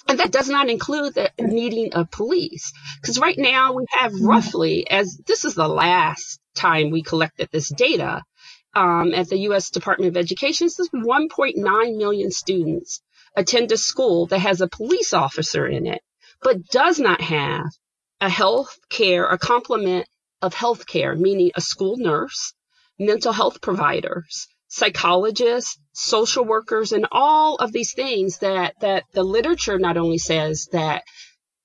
And 0.09 0.19
that 0.19 0.33
does 0.33 0.49
not 0.49 0.69
include 0.69 1.15
the 1.15 1.31
needing 1.39 1.95
of 1.95 2.11
police. 2.11 2.73
Because 3.01 3.21
right 3.21 3.39
now 3.39 3.75
we 3.75 3.87
have 3.91 4.11
mm-hmm. 4.11 4.27
roughly, 4.27 4.91
as 4.91 5.17
this 5.25 5.45
is 5.45 5.55
the 5.55 5.69
last 5.69 6.41
time 6.55 6.91
we 6.91 7.03
collected 7.03 7.49
this 7.53 7.69
data 7.69 8.23
um, 8.75 9.15
at 9.15 9.29
the 9.29 9.39
U.S. 9.39 9.71
Department 9.71 10.11
of 10.11 10.17
Education, 10.17 10.67
this 10.67 10.81
is 10.81 10.91
1.9 10.91 11.97
million 11.97 12.31
students 12.31 13.01
attend 13.37 13.73
a 13.73 13.77
school 13.77 14.27
that 14.27 14.39
has 14.39 14.61
a 14.61 14.69
police 14.69 15.13
officer 15.13 15.67
in 15.67 15.87
it, 15.87 16.03
but 16.43 16.65
does 16.67 16.99
not 16.99 17.21
have 17.21 17.67
a 18.21 18.29
health 18.29 18.79
care, 18.89 19.27
a 19.27 19.39
complement 19.39 20.07
of 20.41 20.55
health 20.55 20.87
care, 20.87 21.15
meaning 21.15 21.51
a 21.55 21.61
school 21.61 21.97
nurse, 21.97 22.53
mental 22.99 23.33
health 23.33 23.61
providers, 23.61 24.47
psychologists, 24.69 25.79
social 25.93 26.45
workers, 26.45 26.93
and 26.93 27.07
all 27.11 27.57
of 27.57 27.73
these 27.73 27.93
things 27.93 28.39
that, 28.39 28.75
that 28.81 29.05
the 29.13 29.23
literature 29.23 29.79
not 29.79 29.97
only 29.97 30.19
says 30.19 30.69
that 30.73 31.03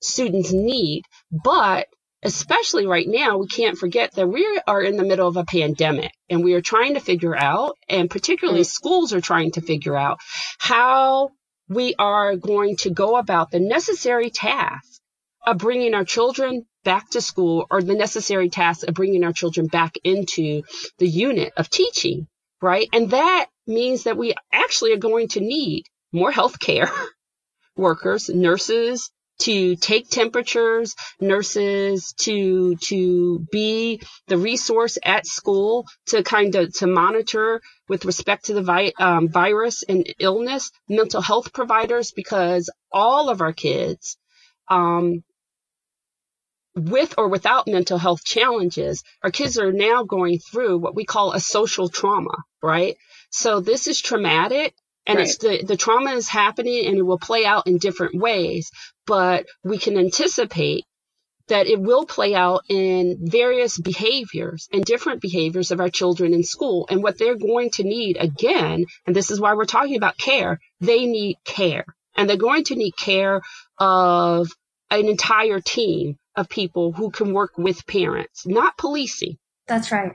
students 0.01 0.51
need, 0.51 1.03
but 1.31 1.87
especially 2.23 2.85
right 2.85 3.07
now, 3.07 3.37
we 3.37 3.47
can't 3.47 3.77
forget 3.77 4.13
that 4.15 4.27
we 4.27 4.59
are 4.67 4.81
in 4.81 4.97
the 4.97 5.05
middle 5.05 5.27
of 5.27 5.37
a 5.37 5.45
pandemic 5.45 6.11
and 6.29 6.43
we 6.43 6.53
are 6.53 6.61
trying 6.61 6.95
to 6.95 6.99
figure 6.99 7.35
out, 7.35 7.77
and 7.87 8.09
particularly 8.09 8.61
mm. 8.61 8.65
schools 8.65 9.13
are 9.13 9.21
trying 9.21 9.51
to 9.51 9.61
figure 9.61 9.95
out 9.95 10.19
how 10.57 11.29
we 11.67 11.95
are 11.97 12.35
going 12.35 12.75
to 12.77 12.89
go 12.89 13.15
about 13.15 13.51
the 13.51 13.59
necessary 13.59 14.29
task 14.29 15.01
of 15.45 15.57
bringing 15.57 15.93
our 15.93 16.05
children 16.05 16.65
back 16.83 17.09
to 17.11 17.21
school 17.21 17.65
or 17.69 17.81
the 17.81 17.95
necessary 17.95 18.49
task 18.49 18.87
of 18.87 18.93
bringing 18.93 19.23
our 19.23 19.33
children 19.33 19.67
back 19.67 19.95
into 20.03 20.63
the 20.97 21.07
unit 21.07 21.53
of 21.57 21.69
teaching 21.69 22.27
right? 22.61 22.87
And 22.93 23.11
that 23.11 23.47
means 23.67 24.03
that 24.03 24.17
we 24.17 24.35
actually 24.51 24.93
are 24.93 24.97
going 24.97 25.29
to 25.29 25.41
need 25.41 25.85
more 26.11 26.31
healthcare 26.31 26.89
workers, 27.75 28.29
nurses 28.29 29.11
to 29.39 29.75
take 29.75 30.09
temperatures, 30.09 30.95
nurses 31.19 32.13
to 32.19 32.75
to 32.77 33.39
be 33.51 34.01
the 34.27 34.37
resource 34.37 34.97
at 35.03 35.25
school 35.25 35.85
to 36.07 36.23
kind 36.23 36.55
of 36.55 36.73
to 36.73 36.87
monitor 36.87 37.61
with 37.87 38.05
respect 38.05 38.45
to 38.45 38.53
the 38.53 38.61
vi- 38.61 38.93
um, 38.99 39.29
virus 39.29 39.83
and 39.83 40.05
illness, 40.19 40.71
mental 40.87 41.21
health 41.21 41.53
providers 41.53 42.11
because 42.11 42.69
all 42.91 43.29
of 43.29 43.41
our 43.41 43.53
kids 43.53 44.17
um, 44.69 45.23
with 46.75 47.15
or 47.17 47.27
without 47.27 47.67
mental 47.67 47.97
health 47.97 48.23
challenges, 48.23 49.03
our 49.23 49.31
kids 49.31 49.57
are 49.57 49.73
now 49.73 50.03
going 50.03 50.39
through 50.39 50.77
what 50.77 50.95
we 50.95 51.05
call 51.05 51.33
a 51.33 51.39
social 51.39 51.89
trauma, 51.89 52.35
right? 52.61 52.95
So 53.31 53.59
this 53.59 53.87
is 53.87 54.01
traumatic 54.01 54.73
and 55.05 55.17
right. 55.17 55.27
it's 55.27 55.37
the, 55.37 55.63
the 55.63 55.77
trauma 55.77 56.11
is 56.11 56.29
happening 56.29 56.85
and 56.85 56.97
it 56.97 57.01
will 57.01 57.19
play 57.19 57.45
out 57.45 57.67
in 57.67 57.77
different 57.77 58.15
ways, 58.15 58.69
but 59.09 59.47
we 59.63 59.79
can 59.79 59.97
anticipate 59.97 60.85
that 61.47 61.65
it 61.65 61.81
will 61.81 62.05
play 62.05 62.35
out 62.35 62.61
in 62.69 63.17
various 63.19 63.75
behaviors 63.79 64.69
and 64.71 64.85
different 64.85 65.19
behaviors 65.19 65.71
of 65.71 65.79
our 65.79 65.89
children 65.89 66.31
in 66.31 66.43
school. 66.43 66.85
And 66.91 67.01
what 67.01 67.17
they're 67.17 67.35
going 67.35 67.71
to 67.71 67.83
need 67.83 68.17
again, 68.19 68.85
and 69.07 69.15
this 69.15 69.31
is 69.31 69.39
why 69.39 69.55
we're 69.55 69.65
talking 69.65 69.97
about 69.97 70.19
care, 70.19 70.59
they 70.79 71.07
need 71.07 71.37
care. 71.43 71.85
And 72.15 72.29
they're 72.29 72.37
going 72.37 72.65
to 72.65 72.75
need 72.75 72.95
care 72.97 73.41
of 73.79 74.47
an 74.91 75.07
entire 75.07 75.59
team 75.59 76.19
of 76.35 76.47
people 76.47 76.91
who 76.91 77.09
can 77.09 77.33
work 77.33 77.57
with 77.57 77.87
parents, 77.87 78.45
not 78.45 78.77
policing. 78.77 79.37
That's 79.67 79.91
right. 79.91 80.11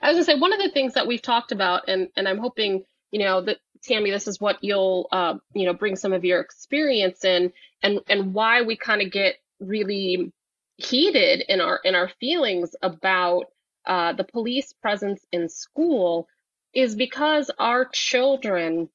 I 0.00 0.08
was 0.08 0.14
gonna 0.14 0.24
say 0.24 0.40
one 0.40 0.54
of 0.54 0.60
the 0.60 0.70
things 0.70 0.94
that 0.94 1.06
we've 1.06 1.22
talked 1.22 1.52
about, 1.52 1.88
and 1.88 2.08
and 2.16 2.26
I'm 2.26 2.38
hoping 2.38 2.84
you 3.10 3.20
know 3.20 3.42
that 3.42 3.58
Tammy, 3.82 4.10
this 4.10 4.28
is 4.28 4.40
what 4.40 4.58
you'll 4.62 5.08
uh, 5.12 5.34
you 5.54 5.66
know 5.66 5.74
bring 5.74 5.96
some 5.96 6.12
of 6.12 6.24
your 6.24 6.40
experience 6.40 7.24
in, 7.24 7.52
and 7.82 8.00
and 8.08 8.34
why 8.34 8.62
we 8.62 8.76
kind 8.76 9.02
of 9.02 9.10
get 9.10 9.36
really 9.58 10.32
heated 10.76 11.44
in 11.48 11.60
our 11.60 11.80
in 11.84 11.94
our 11.94 12.10
feelings 12.20 12.74
about 12.82 13.46
uh, 13.86 14.12
the 14.12 14.24
police 14.24 14.72
presence 14.72 15.24
in 15.32 15.48
school 15.48 16.28
is 16.72 16.94
because 16.94 17.50
our 17.58 17.86
children, 17.86 18.88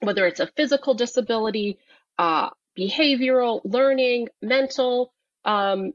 whether 0.00 0.26
it's 0.26 0.40
a 0.40 0.50
physical 0.56 0.94
disability, 0.94 1.78
uh, 2.18 2.50
behavioral, 2.78 3.60
learning, 3.64 4.28
mental, 4.42 5.12
um, 5.44 5.92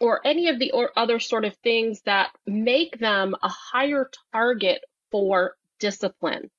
or 0.00 0.26
any 0.26 0.48
of 0.48 0.58
the 0.58 0.72
or 0.72 0.90
other 0.96 1.18
sort 1.18 1.44
of 1.44 1.54
things 1.56 2.00
that 2.02 2.30
make 2.46 2.98
them 2.98 3.34
a 3.42 3.48
higher 3.48 4.10
target 4.32 4.82
for 5.10 5.54
discipline. 5.78 6.50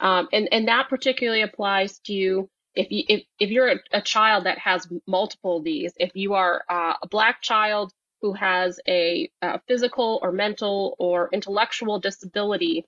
Um, 0.00 0.28
and, 0.32 0.48
and 0.52 0.68
that 0.68 0.88
particularly 0.88 1.42
applies 1.42 1.98
to 2.00 2.12
you 2.12 2.48
if 2.74 2.92
you 2.92 3.04
if, 3.08 3.22
if 3.40 3.50
you're 3.50 3.68
a, 3.68 3.78
a 3.92 4.02
child 4.02 4.44
that 4.44 4.58
has 4.58 4.86
multiple 5.06 5.58
of 5.58 5.64
these, 5.64 5.92
if 5.96 6.12
you 6.14 6.34
are 6.34 6.64
uh, 6.68 6.94
a 7.02 7.08
black 7.08 7.42
child 7.42 7.92
who 8.20 8.32
has 8.32 8.78
a, 8.86 9.30
a 9.42 9.60
physical 9.66 10.20
or 10.22 10.32
mental 10.32 10.94
or 10.98 11.28
intellectual 11.32 11.98
disability, 11.98 12.84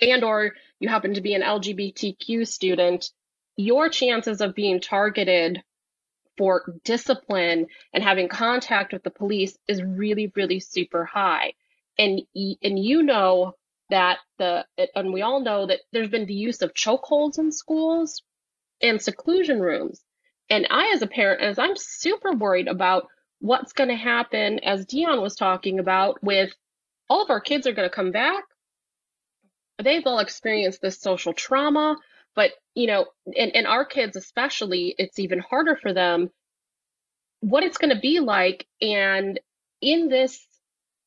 and 0.00 0.24
or 0.24 0.52
you 0.80 0.88
happen 0.88 1.14
to 1.14 1.20
be 1.20 1.34
an 1.34 1.42
LGBTQ 1.42 2.46
student, 2.46 3.10
your 3.56 3.88
chances 3.88 4.40
of 4.40 4.54
being 4.54 4.80
targeted 4.80 5.62
for 6.36 6.74
discipline 6.84 7.66
and 7.92 8.02
having 8.02 8.28
contact 8.28 8.92
with 8.92 9.02
the 9.02 9.10
police 9.10 9.56
is 9.68 9.82
really, 9.82 10.32
really 10.34 10.60
super 10.60 11.04
high. 11.04 11.52
And, 11.98 12.22
and 12.34 12.78
you 12.78 13.02
know 13.02 13.54
that 13.90 14.18
the, 14.38 14.64
and 14.94 15.12
we 15.12 15.22
all 15.22 15.40
know 15.40 15.66
that 15.66 15.80
there's 15.92 16.10
been 16.10 16.26
the 16.26 16.34
use 16.34 16.62
of 16.62 16.74
chokeholds 16.74 17.38
in 17.38 17.52
schools 17.52 18.22
and 18.82 19.00
seclusion 19.00 19.60
rooms. 19.60 20.02
And 20.50 20.66
I, 20.70 20.92
as 20.94 21.02
a 21.02 21.06
parent, 21.06 21.42
as 21.42 21.58
I'm 21.58 21.76
super 21.76 22.32
worried 22.32 22.68
about 22.68 23.08
what's 23.40 23.72
going 23.72 23.90
to 23.90 23.96
happen, 23.96 24.60
as 24.60 24.86
Dion 24.86 25.20
was 25.20 25.36
talking 25.36 25.78
about, 25.78 26.22
with 26.22 26.52
all 27.08 27.22
of 27.22 27.30
our 27.30 27.40
kids 27.40 27.66
are 27.66 27.72
going 27.72 27.88
to 27.88 27.94
come 27.94 28.10
back. 28.10 28.44
They've 29.82 30.06
all 30.06 30.18
experienced 30.18 30.80
this 30.80 31.00
social 31.00 31.32
trauma. 31.32 31.96
But, 32.34 32.50
you 32.74 32.86
know, 32.86 33.06
and, 33.26 33.54
and 33.54 33.66
our 33.66 33.84
kids 33.84 34.16
especially, 34.16 34.94
it's 34.98 35.18
even 35.18 35.38
harder 35.38 35.76
for 35.76 35.92
them 35.92 36.30
what 37.40 37.62
it's 37.62 37.78
going 37.78 37.94
to 37.94 38.00
be 38.00 38.20
like. 38.20 38.66
And 38.80 39.38
in 39.80 40.08
this 40.08 40.44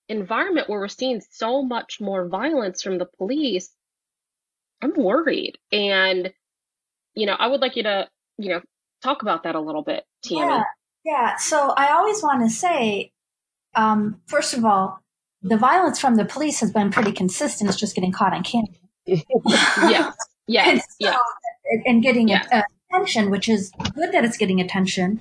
environment 0.09 0.69
where 0.69 0.79
we're 0.79 0.87
seeing 0.87 1.21
so 1.31 1.61
much 1.61 1.99
more 1.99 2.27
violence 2.27 2.81
from 2.81 2.97
the 2.97 3.05
police, 3.17 3.69
I'm 4.81 4.93
worried. 4.95 5.57
And, 5.71 6.33
you 7.15 7.25
know, 7.25 7.35
I 7.37 7.47
would 7.47 7.61
like 7.61 7.75
you 7.75 7.83
to, 7.83 8.07
you 8.37 8.49
know, 8.49 8.61
talk 9.01 9.21
about 9.21 9.43
that 9.43 9.55
a 9.55 9.59
little 9.59 9.83
bit, 9.83 10.05
Tammy. 10.23 10.41
Yeah. 10.41 10.63
Yeah. 11.05 11.35
So 11.37 11.73
I 11.77 11.93
always 11.93 12.21
want 12.21 12.43
to 12.43 12.49
say, 12.49 13.11
um, 13.75 14.21
first 14.27 14.53
of 14.53 14.65
all, 14.65 14.99
the 15.41 15.57
violence 15.57 15.99
from 15.99 16.15
the 16.15 16.25
police 16.25 16.59
has 16.59 16.71
been 16.71 16.91
pretty 16.91 17.11
consistent. 17.11 17.69
It's 17.69 17.79
just 17.79 17.95
getting 17.95 18.11
caught 18.11 18.33
on 18.33 18.43
camera. 18.43 18.67
yes. 19.05 20.15
Yeah, 20.47 20.63
and, 20.69 20.81
so, 20.81 20.85
yeah. 20.99 21.17
and 21.85 22.01
getting 22.01 22.27
yeah. 22.29 22.63
Attention, 22.89 23.29
which 23.29 23.49
is 23.49 23.71
good 23.95 24.13
that 24.13 24.23
it's 24.23 24.37
getting 24.37 24.61
attention. 24.61 25.19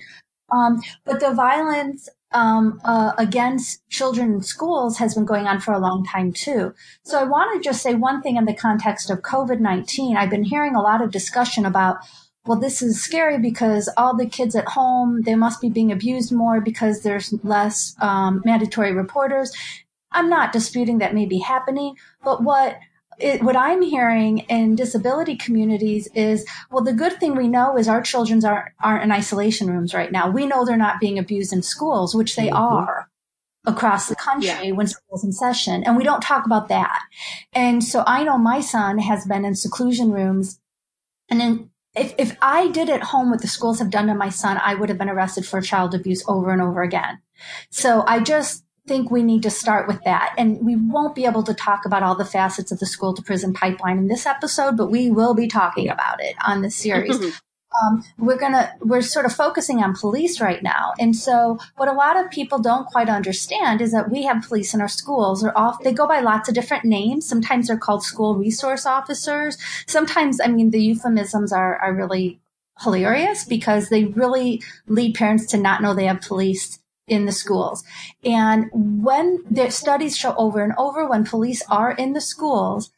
Um, 0.52 0.80
but 1.04 1.18
the 1.18 1.32
violence 1.32 2.08
um, 2.32 2.80
uh, 2.84 3.12
against 3.18 3.88
children 3.88 4.34
in 4.34 4.42
schools 4.42 4.98
has 4.98 5.14
been 5.14 5.24
going 5.24 5.46
on 5.46 5.60
for 5.60 5.72
a 5.72 5.78
long 5.78 6.04
time 6.04 6.32
too. 6.32 6.74
So 7.02 7.18
I 7.18 7.24
want 7.24 7.54
to 7.54 7.66
just 7.66 7.82
say 7.82 7.94
one 7.94 8.22
thing 8.22 8.36
in 8.36 8.44
the 8.44 8.54
context 8.54 9.10
of 9.10 9.22
COVID 9.22 9.60
19. 9.60 10.16
I've 10.16 10.30
been 10.30 10.44
hearing 10.44 10.74
a 10.74 10.82
lot 10.82 11.02
of 11.02 11.10
discussion 11.10 11.64
about 11.64 11.98
well, 12.46 12.60
this 12.60 12.80
is 12.80 13.02
scary 13.02 13.38
because 13.40 13.88
all 13.96 14.16
the 14.16 14.26
kids 14.26 14.54
at 14.54 14.68
home, 14.68 15.22
they 15.22 15.34
must 15.34 15.60
be 15.60 15.68
being 15.68 15.90
abused 15.90 16.32
more 16.32 16.60
because 16.60 17.02
there's 17.02 17.34
less 17.42 17.96
um, 18.00 18.40
mandatory 18.44 18.92
reporters. 18.92 19.52
I'm 20.12 20.30
not 20.30 20.52
disputing 20.52 20.98
that 20.98 21.14
may 21.14 21.26
be 21.26 21.38
happening, 21.38 21.96
but 22.22 22.44
what 22.44 22.78
it, 23.18 23.42
what 23.42 23.56
I'm 23.56 23.82
hearing 23.82 24.38
in 24.38 24.76
disability 24.76 25.36
communities 25.36 26.08
is, 26.14 26.46
well, 26.70 26.84
the 26.84 26.92
good 26.92 27.18
thing 27.18 27.34
we 27.34 27.48
know 27.48 27.76
is 27.76 27.88
our 27.88 28.02
children 28.02 28.44
aren't, 28.44 28.68
aren't 28.82 29.04
in 29.04 29.12
isolation 29.12 29.70
rooms 29.70 29.94
right 29.94 30.12
now. 30.12 30.30
We 30.30 30.46
know 30.46 30.64
they're 30.64 30.76
not 30.76 31.00
being 31.00 31.18
abused 31.18 31.52
in 31.52 31.62
schools, 31.62 32.14
which 32.14 32.36
they 32.36 32.48
mm-hmm. 32.48 32.56
are 32.56 33.08
across 33.66 34.08
the 34.08 34.16
country 34.16 34.48
yeah. 34.68 34.70
when 34.72 34.86
school's 34.86 35.24
in 35.24 35.32
session. 35.32 35.82
And 35.84 35.96
we 35.96 36.04
don't 36.04 36.20
talk 36.20 36.46
about 36.46 36.68
that. 36.68 37.02
And 37.52 37.82
so 37.82 38.04
I 38.06 38.22
know 38.22 38.38
my 38.38 38.60
son 38.60 38.98
has 38.98 39.26
been 39.26 39.44
in 39.44 39.54
seclusion 39.54 40.12
rooms. 40.12 40.60
And 41.28 41.40
then 41.40 41.70
if, 41.96 42.14
if 42.18 42.36
I 42.40 42.68
did 42.68 42.88
at 42.90 43.02
home 43.02 43.30
what 43.30 43.42
the 43.42 43.48
schools 43.48 43.78
have 43.78 43.90
done 43.90 44.06
to 44.06 44.14
my 44.14 44.28
son, 44.28 44.60
I 44.62 44.74
would 44.74 44.88
have 44.88 44.98
been 44.98 45.08
arrested 45.08 45.46
for 45.46 45.60
child 45.60 45.94
abuse 45.94 46.22
over 46.28 46.50
and 46.50 46.62
over 46.62 46.82
again. 46.82 47.20
So 47.70 48.04
I 48.06 48.20
just 48.20 48.64
think 48.86 49.10
we 49.10 49.22
need 49.22 49.42
to 49.42 49.50
start 49.50 49.88
with 49.88 50.02
that. 50.04 50.34
And 50.38 50.64
we 50.64 50.76
won't 50.76 51.14
be 51.14 51.26
able 51.26 51.42
to 51.44 51.54
talk 51.54 51.84
about 51.84 52.02
all 52.02 52.14
the 52.14 52.24
facets 52.24 52.72
of 52.72 52.78
the 52.78 52.86
school 52.86 53.14
to 53.14 53.22
prison 53.22 53.52
pipeline 53.52 53.98
in 53.98 54.08
this 54.08 54.26
episode, 54.26 54.76
but 54.76 54.90
we 54.90 55.10
will 55.10 55.34
be 55.34 55.48
talking 55.48 55.88
about 55.88 56.22
it 56.22 56.36
on 56.44 56.62
this 56.62 56.76
series. 56.76 57.18
um, 57.82 58.04
we're 58.18 58.38
gonna 58.38 58.72
we're 58.80 59.02
sort 59.02 59.26
of 59.26 59.32
focusing 59.32 59.82
on 59.82 59.94
police 59.94 60.40
right 60.40 60.62
now, 60.62 60.92
and 60.98 61.14
so 61.14 61.58
what 61.76 61.88
a 61.88 61.92
lot 61.92 62.16
of 62.16 62.30
people 62.30 62.58
don't 62.58 62.86
quite 62.86 63.08
understand 63.08 63.80
is 63.80 63.92
that 63.92 64.10
we 64.10 64.22
have 64.24 64.46
police 64.46 64.72
in 64.72 64.80
our 64.80 64.88
schools. 64.88 65.42
They're 65.42 65.56
off. 65.56 65.82
They 65.82 65.92
go 65.92 66.06
by 66.06 66.20
lots 66.20 66.48
of 66.48 66.54
different 66.54 66.84
names. 66.84 67.28
Sometimes 67.28 67.66
they're 67.66 67.76
called 67.76 68.02
school 68.02 68.36
resource 68.36 68.86
officers. 68.86 69.58
Sometimes, 69.86 70.40
I 70.40 70.48
mean, 70.48 70.70
the 70.70 70.80
euphemisms 70.80 71.52
are 71.52 71.76
are 71.78 71.94
really 71.94 72.40
hilarious 72.80 73.44
because 73.44 73.88
they 73.88 74.04
really 74.04 74.62
lead 74.86 75.14
parents 75.14 75.46
to 75.46 75.56
not 75.56 75.82
know 75.82 75.94
they 75.94 76.06
have 76.06 76.20
police 76.20 76.78
in 77.06 77.24
the 77.26 77.32
schools. 77.32 77.84
And 78.24 78.66
when 78.72 79.44
the 79.50 79.70
studies 79.70 80.16
show 80.16 80.34
over 80.36 80.62
and 80.62 80.72
over 80.76 81.06
when 81.06 81.24
police 81.24 81.62
are 81.68 81.92
in 81.92 82.12
the 82.12 82.20
schools, 82.20 82.90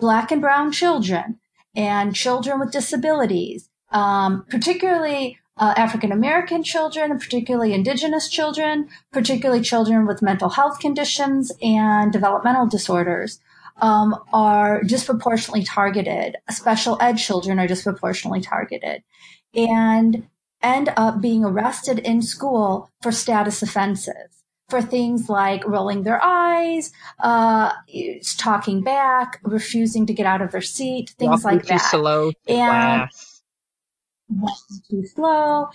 black 0.00 0.30
and 0.30 0.40
brown 0.40 0.72
children 0.72 1.38
and 1.74 2.14
children 2.14 2.60
with 2.60 2.70
disabilities, 2.70 3.68
um, 3.90 4.44
particularly 4.48 5.38
uh, 5.56 5.74
African 5.76 6.12
American 6.12 6.62
children, 6.62 7.10
and 7.10 7.20
particularly 7.20 7.74
indigenous 7.74 8.28
children, 8.28 8.88
particularly 9.12 9.60
children 9.60 10.06
with 10.06 10.22
mental 10.22 10.50
health 10.50 10.78
conditions 10.78 11.50
and 11.60 12.12
developmental 12.12 12.66
disorders, 12.66 13.40
um, 13.78 14.14
are 14.32 14.82
disproportionately 14.84 15.64
targeted. 15.64 16.36
Special 16.50 16.96
ed 17.00 17.14
children 17.14 17.58
are 17.58 17.66
disproportionately 17.66 18.40
targeted. 18.40 19.02
And 19.54 20.28
end 20.62 20.92
up 20.96 21.20
being 21.20 21.44
arrested 21.44 21.98
in 22.00 22.22
school 22.22 22.90
for 23.02 23.12
status 23.12 23.62
offenses 23.62 24.38
for 24.68 24.82
things 24.82 25.28
like 25.28 25.66
rolling 25.66 26.02
their 26.02 26.22
eyes, 26.22 26.92
uh, 27.20 27.72
talking 28.36 28.82
back, 28.82 29.40
refusing 29.42 30.06
to 30.06 30.12
get 30.12 30.26
out 30.26 30.42
of 30.42 30.52
their 30.52 30.60
seat, 30.60 31.10
things 31.18 31.42
Walking 31.42 31.58
like 31.58 31.62
too 31.62 31.68
that. 31.68 31.90
Slow 31.90 32.32
and 32.46 33.08
too 34.90 35.06
slow. 35.14 35.68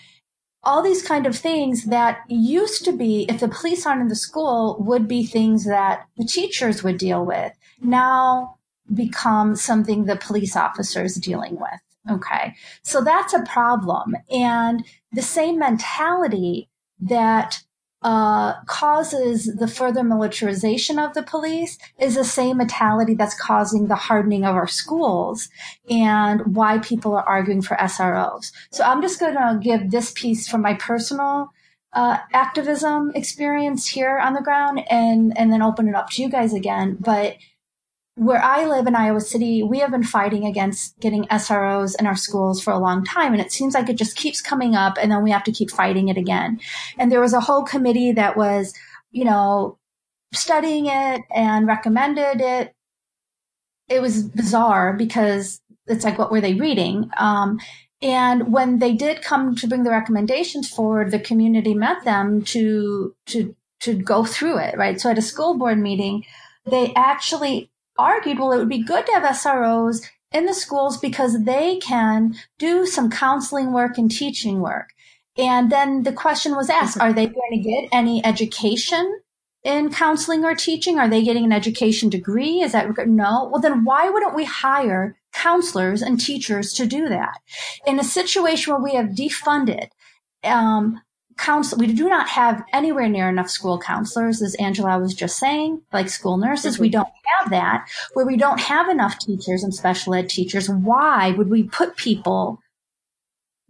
All 0.64 0.82
these 0.82 1.06
kind 1.06 1.26
of 1.26 1.36
things 1.36 1.86
that 1.86 2.20
used 2.30 2.86
to 2.86 2.94
be, 2.94 3.26
if 3.28 3.40
the 3.40 3.50
police 3.50 3.86
aren't 3.86 4.02
in 4.02 4.08
the 4.08 4.16
school, 4.16 4.78
would 4.80 5.08
be 5.08 5.26
things 5.26 5.66
that 5.66 6.08
the 6.18 6.26
teachers 6.26 6.84
would 6.84 6.98
deal 6.98 7.26
with. 7.26 7.52
Now 7.82 8.58
become 8.94 9.56
something 9.56 10.06
the 10.06 10.16
police 10.16 10.56
officers 10.56 11.16
dealing 11.16 11.56
with. 11.60 11.82
Okay. 12.10 12.56
So 12.82 13.02
that's 13.02 13.34
a 13.34 13.44
problem. 13.44 14.16
And 14.30 14.86
the 15.12 15.22
same 15.22 15.60
mentality 15.60 16.70
that 17.00 17.64
uh, 18.04 18.62
causes 18.66 19.46
the 19.46 19.68
further 19.68 20.04
militarization 20.04 21.00
of 21.00 21.14
the 21.14 21.24
police 21.24 21.78
is 21.98 22.16
the 22.16 22.24
same 22.26 22.58
mentality 22.58 23.14
that's 23.14 23.40
causing 23.40 23.88
the 23.88 23.96
hardening 23.96 24.44
of 24.44 24.56
our 24.56 24.68
schools 24.68 25.48
and 25.90 26.56
why 26.56 26.78
people 26.80 27.16
are 27.16 27.24
arguing 27.24 27.62
for 27.62 27.78
SROs. 27.78 28.52
So 28.72 28.84
I'm 28.84 29.02
just 29.02 29.22
going 29.22 29.36
to 29.36 29.58
give 29.62 29.90
this 29.90 30.12
piece 30.12 30.50
from 30.50 30.62
my 30.62 30.74
personal 30.74 31.50
uh, 31.94 32.18
activism 32.34 33.12
experience 33.16 33.88
here 33.88 34.18
on 34.18 34.34
the 34.34 34.42
ground 34.42 34.82
and 34.90 35.38
and 35.38 35.54
then 35.54 35.62
open 35.62 35.88
it 35.88 35.96
up 35.96 36.10
to 36.10 36.22
you 36.22 36.30
guys 36.30 36.54
again. 36.54 36.98
But 37.00 37.38
where 38.16 38.44
I 38.44 38.66
live 38.66 38.86
in 38.86 38.96
Iowa 38.96 39.22
City, 39.22 39.64
we 39.64 39.80
have 39.80 39.90
been 39.90 40.04
fighting 40.04 40.46
against 40.46 41.00
getting 41.00 41.26
SROs 41.26 42.00
in 42.00 42.06
our 42.06 42.16
schools 42.16 42.62
for 42.62 42.72
a 42.72 42.78
long 42.78 43.04
time. 43.04 43.34
And 43.34 43.42
it 43.42 43.52
seems 43.52 43.74
like 43.74 43.90
it 43.90 43.98
just 43.98 44.16
keeps 44.16 44.40
coming 44.40 44.76
up 44.76 44.98
and 45.02 45.12
then 45.12 45.24
we 45.24 45.32
have 45.32 45.44
to 45.46 45.52
keep 45.52 45.72
fighting 45.72 46.10
it 46.10 46.18
again. 46.18 46.60
And 47.00 47.12
there 47.12 47.22
was 47.22 47.34
a 47.34 47.40
whole 47.40 47.64
committee 47.64 48.12
that 48.12 48.38
was, 48.38 48.74
you 49.12 49.26
know, 49.26 49.80
studying 50.32 50.86
it 50.86 51.22
and 51.34 51.66
recommended 51.66 52.40
it. 52.40 52.74
It 53.90 54.02
was 54.02 54.24
bizarre 54.24 54.94
because 54.94 55.60
it's 55.88 56.06
like, 56.06 56.20
what 56.20 56.32
were 56.32 56.42
they 56.42 56.54
reading? 56.54 57.10
Um, 57.18 57.60
and 58.02 58.54
when 58.54 58.78
they 58.78 58.94
did 58.94 59.24
come 59.24 59.56
to 59.56 59.68
bring 59.68 59.84
the 59.84 59.90
recommendations 59.90 60.70
forward, 60.70 61.10
the 61.10 61.20
community 61.20 61.74
met 61.74 62.04
them 62.04 62.44
to, 62.44 63.16
to, 63.28 63.56
to 63.80 63.96
go 63.96 64.24
through 64.24 64.60
it, 64.60 64.78
right? 64.78 65.02
So 65.02 65.10
at 65.10 65.18
a 65.18 65.22
school 65.22 65.58
board 65.58 65.80
meeting, 65.80 66.26
they 66.66 66.94
actually 66.96 67.72
argued, 67.98 68.40
well, 68.40 68.52
it 68.52 68.58
would 68.58 68.70
be 68.70 68.84
good 68.84 69.06
to 69.06 69.12
have 69.14 69.24
SROs 69.24 70.10
in 70.32 70.46
the 70.46 70.54
schools 70.54 70.98
because 70.98 71.44
they 71.44 71.78
can 71.78 72.36
do 72.58 72.86
some 72.86 73.10
counseling 73.10 73.72
work 73.72 73.98
and 73.98 74.10
teaching 74.10 74.62
work. 74.62 74.90
And 75.38 75.72
then 75.72 76.04
the 76.04 76.14
question 76.14 76.56
was 76.56 76.70
asked, 76.70 77.00
are 77.00 77.14
they 77.14 77.26
going 77.26 77.52
to 77.52 77.58
get 77.58 77.90
any 77.92 78.24
education 78.26 79.22
in 79.64 79.92
counseling 79.92 80.44
or 80.44 80.56
teaching? 80.56 81.00
Are 81.00 81.08
they 81.08 81.24
getting 81.24 81.46
an 81.46 81.52
education 81.52 82.10
degree? 82.10 82.62
Is 82.62 82.74
that 82.74 82.88
no? 83.08 83.50
Well, 83.52 83.62
then 83.62 83.84
why 83.84 84.10
wouldn't 84.10 84.36
we 84.36 84.46
hire 84.46 85.18
counselors 85.34 86.02
and 86.02 86.20
teachers 86.20 86.74
to 86.74 86.86
do 86.86 87.10
that? 87.10 87.40
In 87.88 88.00
a 88.00 88.04
situation 88.04 88.74
where 88.74 88.84
we 88.84 88.94
have 88.96 89.08
defunded 89.08 89.90
um, 90.44 91.02
counsel 91.38 91.78
we 91.78 91.88
do 91.88 92.08
not 92.08 92.30
have 92.30 92.64
anywhere 92.74 93.10
near 93.10 93.30
enough 93.30 93.50
school 93.50 93.80
counselors 93.80 94.42
as 94.42 94.56
angela 94.56 95.00
was 95.00 95.14
just 95.14 95.38
saying 95.38 95.82
like 95.92 96.10
school 96.10 96.38
nurses. 96.38 96.76
Mm-hmm. 96.76 96.82
we 96.84 96.90
don't 96.90 97.10
have 97.40 97.50
that. 97.50 97.88
Where 98.14 98.26
we 98.26 98.38
don't 98.38 98.60
have 98.60 98.90
enough 98.90 99.20
teachers 99.20 99.64
and 99.64 99.74
special 99.74 100.14
ed 100.14 100.30
teachers 100.30 100.70
why 100.70 101.32
would 101.32 101.50
we 101.50 101.64
put 101.64 101.96
people 101.98 102.60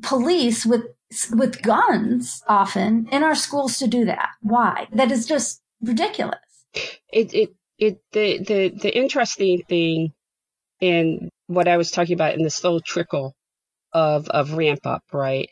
police 0.01 0.65
with 0.65 0.85
with 1.31 1.61
guns 1.61 2.41
often 2.47 3.07
in 3.11 3.23
our 3.23 3.35
schools 3.35 3.77
to 3.79 3.87
do 3.87 4.05
that? 4.05 4.29
Why? 4.41 4.87
That 4.91 5.11
is 5.11 5.25
just 5.25 5.61
ridiculous. 5.81 6.39
It 7.11 7.33
it 7.33 7.55
it 7.77 8.01
the 8.11 8.39
the 8.39 8.69
the 8.69 8.97
interesting 8.97 9.61
thing 9.67 10.11
in 10.79 11.29
what 11.47 11.67
i 11.67 11.77
was 11.77 11.91
talking 11.91 12.13
about 12.13 12.33
in 12.33 12.41
the 12.41 12.49
slow 12.49 12.79
trickle 12.79 13.33
of 13.93 14.27
of 14.29 14.53
ramp 14.53 14.85
up 14.85 15.03
right? 15.11 15.49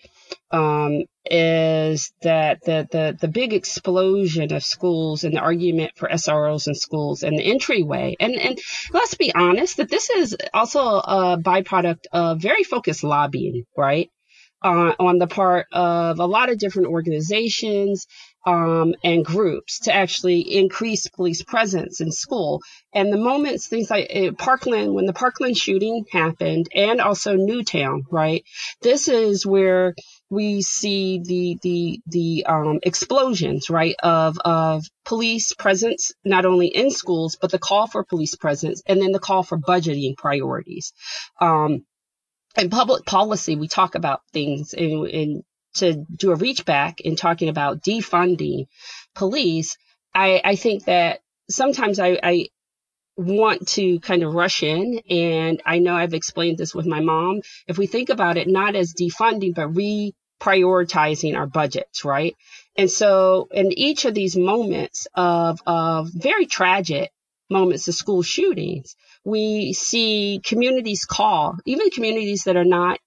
Um, 0.52 1.04
is 1.26 2.12
that 2.24 2.62
the, 2.64 2.88
the, 2.92 3.18
the 3.20 3.28
big 3.28 3.54
explosion 3.54 4.54
of 4.54 4.64
schools 4.64 5.24
and 5.24 5.36
the 5.36 5.40
argument 5.40 5.92
for 5.96 6.10
SROs 6.10 6.68
in 6.68 6.76
schools 6.76 7.24
and 7.24 7.38
the 7.38 7.44
entryway. 7.44 8.16
And, 8.20 8.36
and 8.36 8.60
let's 8.92 9.16
be 9.16 9.34
honest 9.34 9.78
that 9.78 9.90
this 9.90 10.10
is 10.10 10.36
also 10.54 10.80
a 10.80 11.38
byproduct 11.38 12.06
of 12.12 12.42
very 12.42 12.64
focused 12.64 13.04
lobbying, 13.04 13.66
right? 13.78 14.10
Uh, 14.64 14.94
on 15.00 15.18
the 15.18 15.26
part 15.26 15.66
of 15.72 16.20
a 16.20 16.26
lot 16.26 16.52
of 16.52 16.60
different 16.60 16.90
organizations 16.90 18.06
um, 18.46 18.94
and 19.04 19.26
groups 19.26 19.80
to 19.82 19.94
actually 19.94 20.42
increase 20.42 21.08
police 21.08 21.44
presence 21.44 22.00
in 22.00 22.12
school. 22.12 22.62
And 22.94 23.12
the 23.12 23.18
moments, 23.18 23.68
things 23.68 23.90
like 23.90 24.12
uh, 24.14 24.32
Parkland, 24.38 24.94
when 24.94 25.06
the 25.06 25.14
Parkland 25.14 25.58
shooting 25.58 26.06
happened, 26.12 26.68
and 26.76 27.02
also 27.02 27.36
Newtown, 27.36 28.04
right? 28.12 28.44
This 28.82 29.08
is 29.08 29.46
where 29.46 29.96
we 30.32 30.63
see 30.63 31.22
the 31.24 31.60
the 31.62 32.02
the 32.08 32.46
um, 32.48 32.80
explosions, 32.82 33.70
right, 33.70 33.96
of 34.02 34.39
of 34.39 34.84
police 35.06 35.54
presence 35.54 36.12
not 36.26 36.46
only 36.46 36.67
in 36.67 36.89
schools 36.89 37.38
but 37.39 37.52
the 37.52 37.60
call 37.60 37.86
for 37.86 38.04
police 38.04 38.36
presence 38.36 38.82
and 38.88 39.00
then 39.00 39.12
the 39.12 39.20
call 39.20 39.44
for 39.44 39.60
budgeting 39.60 40.17
priorities. 40.17 40.94
Um, 41.39 41.86
in 42.58 42.70
public 42.70 43.06
policy, 43.06 43.56
we 43.56 43.67
talk 43.67 43.96
about 43.96 44.22
things 44.34 44.74
in, 44.74 45.06
in 45.08 45.44
to 45.76 46.06
do 46.15 46.32
a 46.32 46.36
reach 46.36 46.65
back 46.65 47.02
in 47.02 47.15
talking 47.15 47.50
about 47.50 47.82
defunding 47.82 48.65
police, 49.15 49.78
I, 50.13 50.41
I 50.44 50.56
think 50.56 50.86
that 50.86 51.20
sometimes 51.50 52.00
I, 52.00 52.20
I 52.22 52.48
want 53.17 53.67
to 53.70 54.00
kind 54.00 54.24
of 54.24 54.34
rush 54.34 54.63
in. 54.63 55.02
And 55.10 55.62
I 55.65 55.80
know 55.80 55.96
I've 55.96 56.13
explained 56.13 56.58
this 56.58 56.76
with 56.76 56.86
my 56.86 57.00
mom. 57.00 57.41
If 57.67 57.78
we 57.78 57.88
think 57.88 58.10
about 58.10 58.38
it, 58.38 58.48
not 58.48 58.76
as 58.76 58.94
defunding, 58.94 59.54
but 59.56 59.70
reprioritizing 60.41 61.38
our 61.38 61.47
budgets, 61.47 62.04
right? 62.06 62.36
And 62.77 62.89
so 62.89 63.47
in 63.51 63.71
each 63.77 64.06
of 64.06 64.13
these 64.13 64.36
moments 64.36 65.08
of, 65.13 65.60
of 65.65 66.10
very 66.13 66.45
tragic 66.45 67.12
moments 67.49 67.88
of 67.88 67.95
school 67.95 68.21
shootings, 68.21 68.95
we 69.23 69.73
see 69.73 70.41
communities 70.43 71.06
call, 71.06 71.58
even 71.65 71.89
communities 71.89 72.45
that 72.45 72.56
are 72.56 72.65
not 72.65 72.99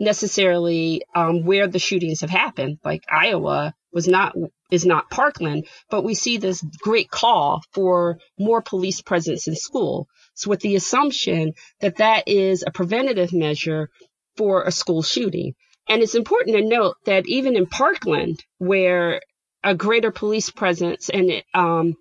necessarily 0.00 1.02
um, 1.14 1.44
where 1.44 1.66
the 1.66 1.78
shootings 1.78 2.20
have 2.20 2.30
happened. 2.30 2.78
Like 2.84 3.04
Iowa 3.10 3.74
was 3.92 4.06
not 4.06 4.36
is 4.70 4.84
not 4.84 5.10
Parkland, 5.10 5.66
but 5.90 6.04
we 6.04 6.14
see 6.14 6.36
this 6.36 6.62
great 6.82 7.10
call 7.10 7.62
for 7.72 8.18
more 8.38 8.60
police 8.60 9.00
presence 9.00 9.48
in 9.48 9.56
school. 9.56 10.08
So 10.34 10.50
with 10.50 10.60
the 10.60 10.76
assumption 10.76 11.54
that 11.80 11.96
that 11.96 12.28
is 12.28 12.62
a 12.66 12.70
preventative 12.70 13.32
measure 13.32 13.88
for 14.36 14.62
a 14.62 14.70
school 14.70 15.02
shooting. 15.02 15.54
And 15.88 16.02
it's 16.02 16.14
important 16.14 16.56
to 16.56 16.64
note 16.64 16.96
that 17.06 17.26
even 17.26 17.56
in 17.56 17.66
Parkland, 17.66 18.44
where 18.58 19.22
a 19.64 19.74
greater 19.74 20.10
police 20.10 20.50
presence 20.50 21.08
and 21.08 21.42
um, 21.54 21.96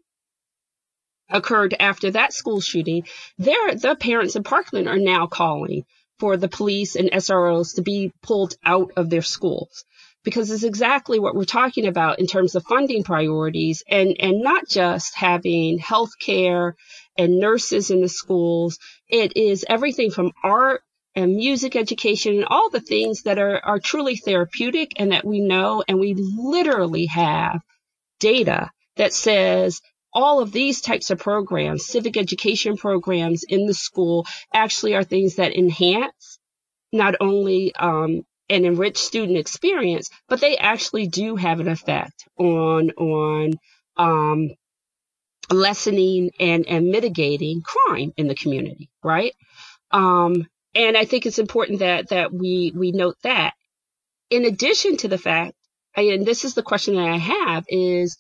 occurred 1.30 1.76
after 1.80 2.12
that 2.12 2.34
school 2.34 2.62
shooting, 2.62 3.04
there 3.38 3.76
the 3.76 3.96
parents 3.96 4.36
in 4.36 4.44
Parkland 4.44 4.88
are 4.88 5.00
now 5.00 5.28
calling 5.28 5.84
for 6.20 6.36
the 6.36 6.50
police 6.50 6.96
and 6.96 7.12
SROs 7.12 7.76
to 7.76 7.82
be 7.82 8.12
pulled 8.22 8.56
out 8.64 8.92
of 8.98 9.10
their 9.10 9.22
schools. 9.22 9.86
Because 10.24 10.52
it's 10.52 10.64
exactly 10.64 11.20
what 11.20 11.36
we're 11.36 11.46
talking 11.46 11.86
about 11.86 12.20
in 12.20 12.28
terms 12.28 12.56
of 12.56 12.66
funding 12.66 13.04
priorities 13.04 13.84
and 13.88 14.18
and 14.20 14.42
not 14.42 14.68
just 14.68 15.16
having 15.16 15.78
health 15.78 16.20
care 16.20 16.76
and 17.18 17.40
nurses 17.40 17.92
in 17.92 18.02
the 18.02 18.10
schools. 18.10 18.78
It 19.08 19.38
is 19.38 19.66
everything 19.70 20.12
from 20.12 20.34
art 20.44 20.82
and 21.18 21.36
music 21.36 21.76
education 21.76 22.36
and 22.36 22.46
all 22.46 22.70
the 22.70 22.80
things 22.80 23.24
that 23.24 23.40
are, 23.40 23.60
are 23.66 23.80
truly 23.80 24.16
therapeutic 24.16 24.92
and 24.98 25.12
that 25.12 25.26
we 25.26 25.40
know 25.40 25.84
and 25.88 26.00
we 26.00 26.14
literally 26.14 27.08
have 27.08 27.60
data 28.20 28.70
that 28.98 29.14
says 29.14 29.82
all 30.14 30.42
of 30.42 30.52
these 30.52 30.80
types 30.80 31.10
of 31.10 31.18
programs, 31.18 31.88
civic 31.88 32.18
education 32.18 32.78
programs 32.78 33.44
in 33.44 33.66
the 33.66 33.74
school 33.74 34.28
actually 34.54 34.94
are 34.94 35.04
things 35.04 35.36
that 35.36 35.58
enhance 35.58 36.38
not 36.94 37.16
only 37.20 37.74
um, 37.76 38.22
an 38.48 38.66
enriched 38.66 38.98
student 38.98 39.40
experience, 39.40 40.12
but 40.30 40.40
they 40.40 40.56
actually 40.56 41.08
do 41.08 41.36
have 41.36 41.60
an 41.60 41.68
effect 41.68 42.28
on 42.38 42.92
on 42.92 43.54
um, 43.98 44.52
lessening 45.52 46.30
and 46.40 46.68
and 46.68 46.90
mitigating 46.90 47.64
crime 47.64 48.14
in 48.18 48.28
the 48.28 48.36
community, 48.36 48.90
right? 49.04 49.34
Um, 49.90 50.48
and 50.76 50.98
I 50.98 51.06
think 51.06 51.26
it's 51.26 51.40
important 51.40 51.80
that 51.80 52.10
that 52.10 52.34
we 52.34 52.72
we 52.76 52.92
note 52.92 53.18
that. 53.24 53.54
In 54.30 54.46
addition 54.46 54.98
to 54.98 55.08
the 55.08 55.18
fact, 55.18 55.54
and 55.96 56.26
this 56.26 56.46
is 56.46 56.54
the 56.54 56.64
question 56.64 56.96
that 56.96 57.08
I 57.08 57.18
have 57.18 57.66
is 57.70 58.18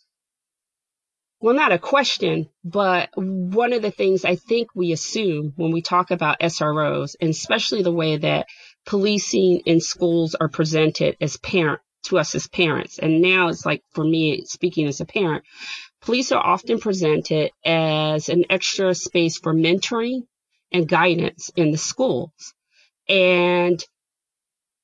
well, 1.39 1.53
not 1.53 1.71
a 1.71 1.77
question, 1.77 2.49
but 2.63 3.09
one 3.15 3.71
of 3.71 3.83
the 3.83 3.91
things 3.91 4.25
I 4.25 4.35
think 4.35 4.69
we 4.73 4.91
assume 4.91 5.53
when 5.55 5.71
we 5.71 5.83
talk 5.83 6.09
about 6.09 6.39
SROs, 6.39 7.15
and 7.21 7.29
especially 7.29 7.83
the 7.83 7.91
way 7.91 8.17
that 8.17 8.47
policing 8.87 9.61
in 9.65 9.79
schools 9.79 10.33
are 10.33 10.49
presented 10.49 11.15
as 11.21 11.37
parent 11.37 11.79
to 12.05 12.17
us 12.17 12.33
as 12.33 12.47
parents. 12.47 12.97
And 12.97 13.21
now 13.21 13.49
it's 13.49 13.65
like 13.65 13.83
for 13.91 14.03
me, 14.03 14.45
speaking 14.45 14.87
as 14.87 14.99
a 14.99 15.05
parent, 15.05 15.43
police 16.01 16.31
are 16.31 16.43
often 16.43 16.79
presented 16.79 17.51
as 17.63 18.29
an 18.29 18.45
extra 18.49 18.95
space 18.95 19.37
for 19.37 19.53
mentoring 19.53 20.23
and 20.71 20.87
guidance 20.87 21.51
in 21.55 21.71
the 21.71 21.77
schools. 21.77 22.53
And 23.07 23.83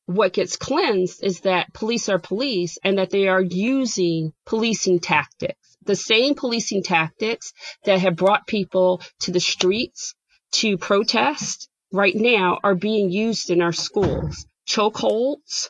what 0.06 0.34
gets 0.34 0.58
cleansed 0.58 1.24
is 1.24 1.42
that 1.42 1.74
police 1.74 2.10
are 2.10 2.20
police 2.20 2.78
and 2.84 2.98
that 2.98 3.10
they 3.10 3.28
are 3.28 3.42
using 3.42 4.34
policing 4.46 5.00
tactics, 5.00 5.78
the 5.84 5.96
same 5.96 6.36
policing 6.36 6.84
tactics 6.84 7.54
that 7.86 8.00
have 8.00 8.16
brought 8.16 8.48
people 8.48 9.02
to 9.22 9.32
the 9.32 9.40
streets 9.40 10.14
to 10.52 10.78
protest 10.78 11.70
right 11.92 12.16
now 12.16 12.60
are 12.64 12.76
being 12.76 13.12
used 13.12 13.50
in 13.50 13.62
our 13.62 13.72
schools. 13.72 14.46
Chokeholds, 14.68 15.70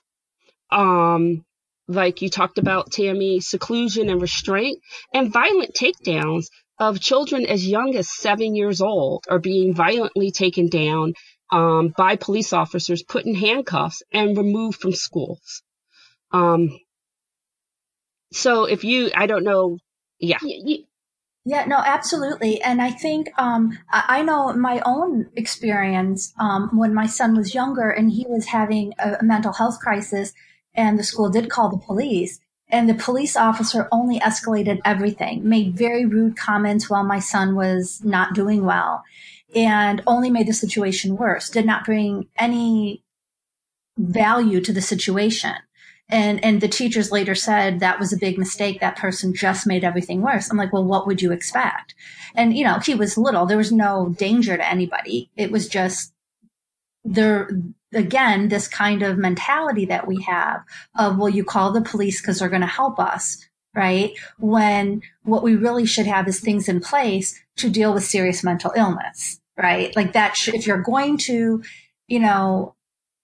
um, 0.71 1.45
like 1.87 2.21
you 2.21 2.29
talked 2.29 2.57
about, 2.57 2.91
Tammy, 2.91 3.39
seclusion 3.39 4.09
and 4.09 4.21
restraint, 4.21 4.79
and 5.13 5.31
violent 5.31 5.75
takedowns 5.75 6.47
of 6.79 6.99
children 6.99 7.45
as 7.45 7.67
young 7.67 7.95
as 7.95 8.11
seven 8.11 8.55
years 8.55 8.81
old 8.81 9.25
are 9.29 9.39
being 9.39 9.73
violently 9.73 10.31
taken 10.31 10.67
down 10.67 11.13
um, 11.51 11.93
by 11.95 12.15
police 12.15 12.53
officers, 12.53 13.03
put 13.03 13.25
in 13.25 13.35
handcuffs, 13.35 14.01
and 14.11 14.37
removed 14.37 14.81
from 14.81 14.93
schools. 14.93 15.61
Um, 16.31 16.79
so 18.31 18.65
if 18.65 18.83
you, 18.83 19.11
I 19.15 19.27
don't 19.27 19.43
know, 19.43 19.77
yeah. 20.19 20.39
Yeah, 21.45 21.65
no, 21.65 21.77
absolutely. 21.77 22.61
And 22.61 22.81
I 22.81 22.89
think, 22.89 23.29
um, 23.37 23.77
I 23.91 24.23
know 24.23 24.53
my 24.53 24.81
own 24.85 25.29
experience, 25.35 26.33
um, 26.39 26.69
when 26.73 26.93
my 26.93 27.05
son 27.05 27.35
was 27.35 27.53
younger 27.53 27.89
and 27.89 28.09
he 28.09 28.25
was 28.27 28.45
having 28.45 28.93
a, 28.97 29.17
a 29.19 29.23
mental 29.23 29.53
health 29.53 29.79
crisis 29.79 30.33
and 30.73 30.97
the 30.97 31.03
school 31.03 31.29
did 31.29 31.49
call 31.49 31.69
the 31.69 31.77
police 31.77 32.39
and 32.73 32.89
the 32.89 32.95
police 32.95 33.37
officer 33.37 33.87
only 33.91 34.19
escalated 34.19 34.81
everything, 34.83 35.47
made 35.47 35.77
very 35.77 36.05
rude 36.05 36.35
comments 36.35 36.89
while 36.89 37.03
my 37.03 37.19
son 37.19 37.55
was 37.55 38.03
not 38.03 38.33
doing 38.33 38.65
well 38.65 39.03
and 39.55 40.01
only 40.07 40.31
made 40.31 40.47
the 40.47 40.53
situation 40.53 41.15
worse, 41.15 41.49
did 41.49 41.67
not 41.67 41.85
bring 41.85 42.27
any 42.35 43.03
value 43.97 44.59
to 44.59 44.73
the 44.73 44.81
situation. 44.81 45.53
And, 46.09 46.43
and 46.43 46.61
the 46.61 46.67
teachers 46.67 47.11
later 47.11 47.35
said 47.35 47.79
that 47.79 47.99
was 47.99 48.11
a 48.11 48.17
big 48.17 48.39
mistake. 48.39 48.79
That 48.79 48.97
person 48.97 49.35
just 49.35 49.67
made 49.67 49.83
everything 49.83 50.21
worse. 50.21 50.49
I'm 50.49 50.57
like, 50.57 50.73
well, 50.73 50.83
what 50.83 51.05
would 51.05 51.21
you 51.21 51.31
expect? 51.31 51.93
And, 52.33 52.57
you 52.57 52.63
know, 52.63 52.79
he 52.79 52.95
was 52.95 53.19
little. 53.19 53.45
There 53.45 53.55
was 53.55 53.71
no 53.71 54.15
danger 54.17 54.57
to 54.57 54.67
anybody. 54.67 55.29
It 55.37 55.51
was 55.51 55.67
just 55.67 56.11
there, 57.05 57.49
again, 57.93 58.49
this 58.49 58.67
kind 58.67 59.01
of 59.01 59.17
mentality 59.17 59.85
that 59.85 60.07
we 60.07 60.21
have 60.23 60.63
of, 60.97 61.17
well, 61.17 61.29
you 61.29 61.43
call 61.43 61.71
the 61.71 61.81
police 61.81 62.21
because 62.21 62.39
they're 62.39 62.49
going 62.49 62.61
to 62.61 62.67
help 62.67 62.99
us 62.99 63.45
right? 63.75 64.11
When 64.37 65.01
what 65.23 65.41
we 65.41 65.55
really 65.55 65.87
should 65.87 66.05
have 66.05 66.27
is 66.27 66.39
things 66.39 66.69
in 66.69 66.79
place 66.79 67.41
to 67.55 67.71
deal 67.71 67.91
with 67.91 68.03
serious 68.03 68.43
mental 68.43 68.71
illness 68.75 69.39
right? 69.57 69.95
Like 69.95 70.13
that, 70.13 70.35
sh- 70.35 70.49
if 70.49 70.67
you're 70.67 70.81
going 70.81 71.17
to, 71.19 71.63
you 72.07 72.19
know, 72.19 72.75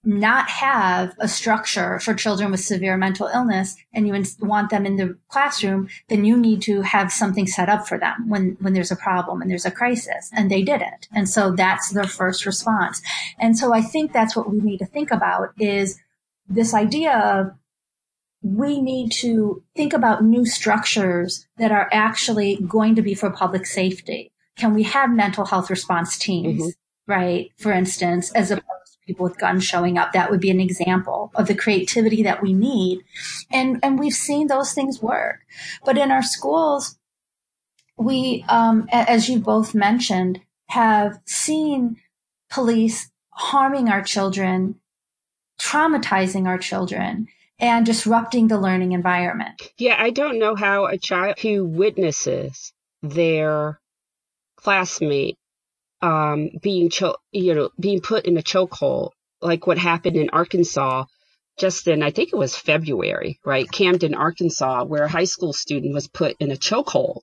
not 0.03 0.49
have 0.49 1.13
a 1.19 1.27
structure 1.27 1.99
for 1.99 2.13
children 2.13 2.51
with 2.51 2.61
severe 2.61 2.97
mental 2.97 3.27
illness 3.27 3.75
and 3.93 4.07
you 4.07 4.23
want 4.39 4.69
them 4.69 4.85
in 4.85 4.95
the 4.95 5.17
classroom, 5.27 5.89
then 6.07 6.23
you 6.23 6.37
need 6.37 6.61
to 6.61 6.81
have 6.81 7.11
something 7.11 7.45
set 7.45 7.67
up 7.67 7.87
for 7.87 7.97
them 7.97 8.29
when, 8.29 8.55
when 8.61 8.73
there's 8.73 8.91
a 8.91 8.95
problem 8.95 9.41
and 9.41 9.51
there's 9.51 9.65
a 9.65 9.71
crisis. 9.71 10.29
And 10.33 10.49
they 10.49 10.63
didn't. 10.63 11.07
And 11.13 11.27
so 11.27 11.51
that's 11.51 11.89
their 11.91 12.05
first 12.05 12.45
response. 12.45 13.01
And 13.39 13.57
so 13.57 13.73
I 13.73 13.81
think 13.81 14.13
that's 14.13 14.35
what 14.35 14.49
we 14.49 14.59
need 14.59 14.77
to 14.77 14.85
think 14.85 15.11
about 15.11 15.53
is 15.59 15.99
this 16.47 16.73
idea 16.73 17.17
of 17.17 17.51
we 18.41 18.81
need 18.81 19.11
to 19.11 19.63
think 19.75 19.91
about 19.91 20.23
new 20.23 20.45
structures 20.45 21.45
that 21.57 21.73
are 21.73 21.89
actually 21.91 22.55
going 22.67 22.95
to 22.95 23.01
be 23.01 23.13
for 23.13 23.29
public 23.29 23.65
safety 23.65 24.31
can 24.59 24.73
we 24.73 24.83
have 24.83 25.09
mental 25.09 25.45
health 25.45 25.69
response 25.69 26.17
teams, 26.17 26.61
mm-hmm. 26.61 27.11
right? 27.11 27.51
For 27.57 27.71
instance, 27.71 28.31
as 28.33 28.51
opposed 28.51 28.65
to 28.65 28.78
people 29.09 29.23
with 29.23 29.39
guns 29.39 29.63
showing 29.65 29.97
up, 29.97 30.13
that 30.13 30.29
would 30.29 30.39
be 30.39 30.51
an 30.51 30.59
example 30.59 31.31
of 31.33 31.47
the 31.47 31.55
creativity 31.55 32.21
that 32.21 32.43
we 32.43 32.53
need. 32.53 32.99
And, 33.51 33.79
and 33.81 33.97
we've 33.97 34.13
seen 34.13 34.47
those 34.47 34.71
things 34.73 35.01
work. 35.01 35.39
But 35.83 35.97
in 35.97 36.11
our 36.11 36.21
schools, 36.21 36.97
we, 37.97 38.45
um, 38.47 38.87
as 38.91 39.27
you 39.27 39.39
both 39.39 39.73
mentioned, 39.73 40.41
have 40.67 41.19
seen 41.25 41.97
police 42.51 43.09
harming 43.31 43.89
our 43.89 44.03
children, 44.03 44.75
traumatizing 45.59 46.45
our 46.45 46.59
children, 46.59 47.27
and 47.57 47.85
disrupting 47.85 48.47
the 48.47 48.59
learning 48.59 48.91
environment. 48.91 49.73
Yeah, 49.79 49.95
I 49.97 50.11
don't 50.11 50.37
know 50.37 50.55
how 50.55 50.85
a 50.85 50.99
child 50.99 51.39
who 51.39 51.65
witnesses 51.65 52.71
their 53.01 53.79
classmate 54.55 55.38
um, 56.01 56.49
being 56.61 56.89
cho- 56.89 57.17
you 57.31 57.55
know 57.55 57.69
being 57.79 58.01
put 58.01 58.25
in 58.25 58.37
a 58.37 58.41
chokehold, 58.43 59.11
like 59.41 59.67
what 59.67 59.77
happened 59.77 60.15
in 60.17 60.29
Arkansas 60.31 61.05
just 61.59 61.87
in 61.87 62.01
I 62.01 62.11
think 62.11 62.29
it 62.33 62.37
was 62.37 62.55
February, 62.55 63.39
right? 63.45 63.69
Camden, 63.69 64.15
Arkansas, 64.15 64.85
where 64.85 65.03
a 65.03 65.09
high 65.09 65.25
school 65.25 65.53
student 65.53 65.93
was 65.93 66.07
put 66.07 66.35
in 66.39 66.51
a 66.51 66.55
chokehold, 66.55 67.21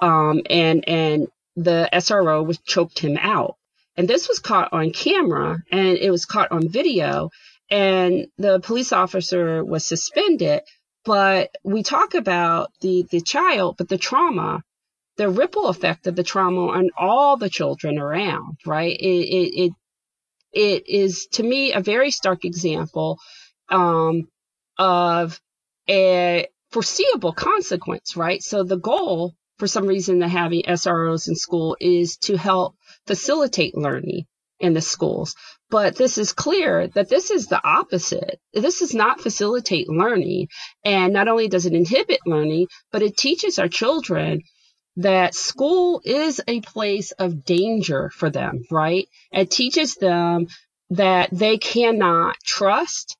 um, 0.00 0.42
and 0.48 0.88
and 0.88 1.28
the 1.56 1.88
SRO 1.92 2.44
was 2.44 2.58
choked 2.58 2.98
him 2.98 3.16
out, 3.20 3.56
and 3.96 4.08
this 4.08 4.28
was 4.28 4.38
caught 4.40 4.72
on 4.72 4.90
camera 4.92 5.58
and 5.70 5.98
it 5.98 6.10
was 6.10 6.24
caught 6.26 6.52
on 6.52 6.68
video, 6.68 7.30
and 7.70 8.26
the 8.38 8.60
police 8.60 8.92
officer 8.92 9.64
was 9.64 9.86
suspended. 9.86 10.62
But 11.04 11.50
we 11.62 11.82
talk 11.82 12.14
about 12.14 12.72
the 12.80 13.06
the 13.10 13.20
child, 13.20 13.76
but 13.78 13.88
the 13.88 13.98
trauma 13.98 14.62
the 15.16 15.28
ripple 15.28 15.68
effect 15.68 16.06
of 16.06 16.16
the 16.16 16.22
trauma 16.22 16.68
on 16.68 16.90
all 16.96 17.36
the 17.36 17.50
children 17.50 17.98
around, 17.98 18.58
right? 18.66 18.96
It, 18.96 19.04
it, 19.04 19.62
it, 19.62 19.72
it 20.52 20.88
is 20.88 21.26
to 21.32 21.42
me 21.42 21.72
a 21.72 21.80
very 21.80 22.10
stark 22.10 22.44
example, 22.44 23.18
um, 23.68 24.28
of 24.78 25.40
a 25.88 26.48
foreseeable 26.70 27.32
consequence, 27.32 28.16
right? 28.16 28.42
So 28.42 28.62
the 28.62 28.78
goal 28.78 29.34
for 29.58 29.66
some 29.66 29.86
reason 29.86 30.20
to 30.20 30.28
having 30.28 30.62
SROs 30.62 31.28
in 31.28 31.34
school 31.34 31.76
is 31.80 32.16
to 32.18 32.36
help 32.36 32.76
facilitate 33.06 33.76
learning 33.76 34.26
in 34.60 34.74
the 34.74 34.80
schools. 34.80 35.34
But 35.70 35.96
this 35.96 36.18
is 36.18 36.32
clear 36.32 36.88
that 36.88 37.08
this 37.08 37.30
is 37.30 37.46
the 37.46 37.62
opposite. 37.62 38.38
This 38.52 38.80
does 38.80 38.94
not 38.94 39.20
facilitate 39.20 39.88
learning. 39.88 40.48
And 40.84 41.12
not 41.12 41.28
only 41.28 41.48
does 41.48 41.66
it 41.66 41.72
inhibit 41.72 42.20
learning, 42.26 42.68
but 42.92 43.02
it 43.02 43.16
teaches 43.16 43.58
our 43.58 43.68
children 43.68 44.42
that 44.96 45.34
school 45.34 46.00
is 46.04 46.40
a 46.46 46.60
place 46.60 47.12
of 47.12 47.44
danger 47.44 48.10
for 48.14 48.30
them, 48.30 48.64
right? 48.70 49.08
It 49.32 49.50
teaches 49.50 49.94
them 49.94 50.46
that 50.90 51.28
they 51.32 51.58
cannot 51.58 52.36
trust 52.44 53.16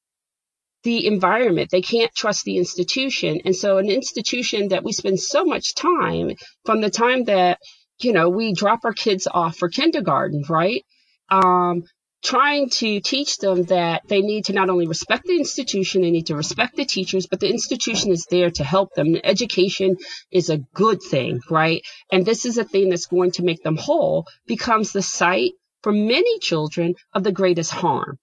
the 0.85 1.07
environment. 1.07 1.71
They 1.71 1.83
can't 1.83 2.15
trust 2.15 2.45
the 2.45 2.59
institution. 2.59 3.41
And 3.45 3.55
so 3.55 3.79
an 3.79 3.91
institution 3.91 4.69
that 4.69 4.85
we 4.85 4.93
spend 4.93 5.21
so 5.21 5.45
much 5.45 5.75
time 5.75 6.31
from 6.65 6.81
the 6.81 6.91
time 6.91 7.25
that, 7.25 7.59
you 8.01 8.12
know, 8.12 8.31
we 8.31 8.53
drop 8.55 8.81
our 8.85 8.93
kids 8.93 9.27
off 9.31 9.57
for 9.57 9.69
kindergarten, 9.69 10.45
right? 10.49 10.85
Um, 11.29 11.83
trying 12.22 12.70
to 12.70 13.00
teach 13.00 13.38
them 13.38 13.64
that 13.64 14.02
they 14.09 14.20
need 14.20 14.46
to 14.46 14.52
not 14.52 14.70
only 14.70 14.87
respect 14.87 15.24
the 15.26 15.37
institution, 15.37 16.02
they 16.02 16.11
need 16.11 16.26
to 16.26 16.37
respect 16.37 16.76
the 16.76 16.85
teachers, 16.85 17.26
but 17.26 17.40
the 17.40 17.50
institution 17.50 18.11
is 18.11 18.26
there 18.26 18.50
to 18.50 18.64
help 18.64 18.94
them. 18.94 19.16
Education 19.22 19.96
is 20.31 20.50
a 20.50 20.59
good 20.74 21.02
thing, 21.02 21.40
right? 21.50 21.83
And 22.11 22.24
this 22.24 22.44
is 22.44 22.59
a 22.59 22.64
thing 22.64 22.88
that's 22.88 23.07
going 23.07 23.33
to 23.33 23.44
make 23.44 23.62
them 23.62 23.76
whole, 23.76 24.26
becomes 24.46 24.92
the 24.92 25.02
site 25.02 25.52
for 25.83 25.92
many 25.92 26.38
children 26.40 26.94
of 27.12 27.22
the 27.22 27.33
greatest 27.33 27.70
harm. 27.70 28.18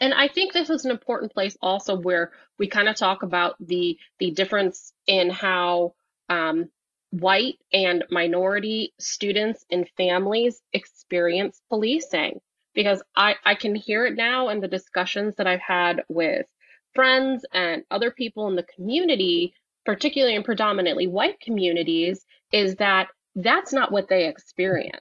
And 0.00 0.12
I 0.12 0.28
think 0.28 0.52
this 0.52 0.70
is 0.70 0.84
an 0.84 0.90
important 0.90 1.32
place 1.32 1.56
also 1.62 1.96
where 1.96 2.32
we 2.58 2.66
kind 2.66 2.88
of 2.88 2.96
talk 2.96 3.22
about 3.22 3.54
the 3.60 3.96
the 4.18 4.32
difference 4.32 4.92
in 5.06 5.30
how 5.30 5.94
um, 6.28 6.68
white 7.10 7.58
and 7.72 8.04
minority 8.10 8.92
students 8.98 9.64
and 9.70 9.88
families 9.96 10.60
experience 10.72 11.60
policing 11.68 12.40
because 12.74 13.02
I, 13.16 13.36
I 13.44 13.54
can 13.54 13.74
hear 13.74 14.06
it 14.06 14.16
now 14.16 14.48
in 14.48 14.60
the 14.60 14.68
discussions 14.68 15.36
that 15.36 15.46
I've 15.46 15.60
had 15.60 16.02
with 16.08 16.46
friends 16.94 17.44
and 17.52 17.84
other 17.90 18.10
people 18.10 18.48
in 18.48 18.56
the 18.56 18.66
community, 18.74 19.54
particularly 19.84 20.34
in 20.34 20.42
predominantly 20.42 21.06
white 21.06 21.40
communities, 21.40 22.24
is 22.52 22.76
that 22.76 23.08
that's 23.34 23.72
not 23.72 23.92
what 23.92 24.08
they 24.08 24.26
experience. 24.28 25.00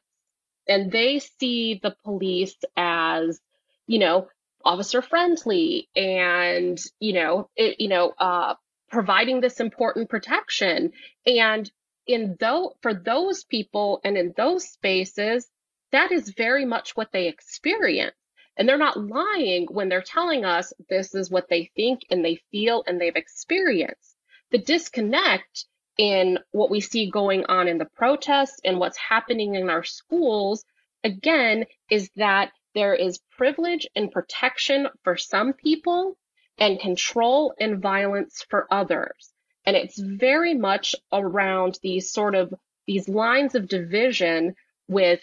And 0.67 0.91
they 0.91 1.19
see 1.19 1.79
the 1.81 1.95
police 2.03 2.55
as, 2.77 3.39
you 3.85 3.99
know, 3.99 4.27
officer 4.63 5.01
friendly 5.01 5.89
and, 5.95 6.79
you 6.99 7.13
know, 7.13 7.49
it, 7.55 7.79
you 7.79 7.89
know, 7.89 8.13
uh, 8.17 8.55
providing 8.89 9.41
this 9.41 9.59
important 9.59 10.09
protection. 10.09 10.91
And 11.25 11.69
in 12.07 12.37
though 12.39 12.75
for 12.81 12.93
those 12.93 13.43
people 13.43 13.99
and 14.03 14.17
in 14.17 14.33
those 14.37 14.69
spaces, 14.69 15.47
that 15.93 16.11
is 16.11 16.33
very 16.35 16.65
much 16.65 16.95
what 16.95 17.11
they 17.11 17.27
experience. 17.27 18.15
And 18.57 18.67
they're 18.67 18.77
not 18.77 18.97
lying 18.97 19.67
when 19.71 19.89
they're 19.89 20.01
telling 20.01 20.43
us 20.45 20.73
this 20.89 21.15
is 21.15 21.31
what 21.31 21.47
they 21.49 21.71
think 21.75 22.01
and 22.11 22.23
they 22.23 22.41
feel 22.51 22.83
and 22.85 22.99
they've 22.99 23.15
experienced. 23.15 24.15
The 24.51 24.59
disconnect 24.59 25.65
in 25.97 26.39
what 26.51 26.69
we 26.69 26.81
see 26.81 27.09
going 27.09 27.45
on 27.45 27.67
in 27.67 27.77
the 27.77 27.89
protests 27.95 28.59
and 28.63 28.79
what's 28.79 28.97
happening 28.97 29.55
in 29.55 29.69
our 29.69 29.83
schools, 29.83 30.65
again, 31.03 31.65
is 31.89 32.09
that 32.15 32.51
there 32.73 32.95
is 32.95 33.19
privilege 33.37 33.87
and 33.95 34.11
protection 34.11 34.87
for 35.03 35.15
some 35.15 35.53
people 35.53 36.17
and 36.57 36.79
control 36.79 37.53
and 37.59 37.81
violence 37.81 38.45
for 38.49 38.67
others. 38.71 39.31
And 39.65 39.75
it's 39.75 39.99
very 39.99 40.53
much 40.53 40.95
around 41.11 41.79
these 41.81 42.11
sort 42.11 42.35
of 42.35 42.53
these 42.85 43.07
lines 43.07 43.55
of 43.55 43.67
division 43.67 44.55
with 44.87 45.21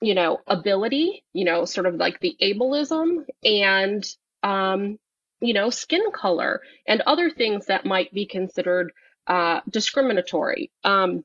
you 0.00 0.14
know, 0.14 0.40
ability, 0.46 1.24
you 1.32 1.44
know, 1.44 1.64
sort 1.64 1.86
of 1.86 1.96
like 1.96 2.20
the 2.20 2.36
ableism 2.40 3.24
and, 3.42 4.04
um, 4.42 4.98
you 5.40 5.52
know, 5.52 5.70
skin 5.70 6.10
color 6.12 6.60
and 6.86 7.00
other 7.02 7.30
things 7.30 7.66
that 7.66 7.84
might 7.84 8.12
be 8.12 8.26
considered 8.26 8.92
uh, 9.26 9.60
discriminatory. 9.68 10.70
Um, 10.84 11.24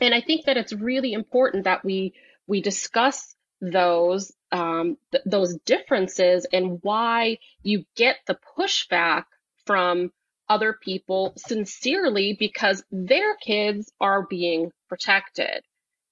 and 0.00 0.14
I 0.14 0.20
think 0.20 0.46
that 0.46 0.56
it's 0.56 0.72
really 0.72 1.12
important 1.12 1.64
that 1.64 1.84
we 1.84 2.14
we 2.46 2.60
discuss 2.62 3.34
those 3.60 4.32
um, 4.50 4.96
th- 5.12 5.24
those 5.26 5.56
differences 5.66 6.46
and 6.52 6.78
why 6.82 7.38
you 7.62 7.84
get 7.96 8.16
the 8.26 8.38
pushback 8.58 9.24
from 9.66 10.10
other 10.48 10.76
people 10.82 11.32
sincerely 11.36 12.36
because 12.38 12.82
their 12.90 13.36
kids 13.36 13.92
are 14.00 14.26
being 14.28 14.72
protected. 14.88 15.62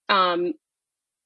Um, 0.08 0.54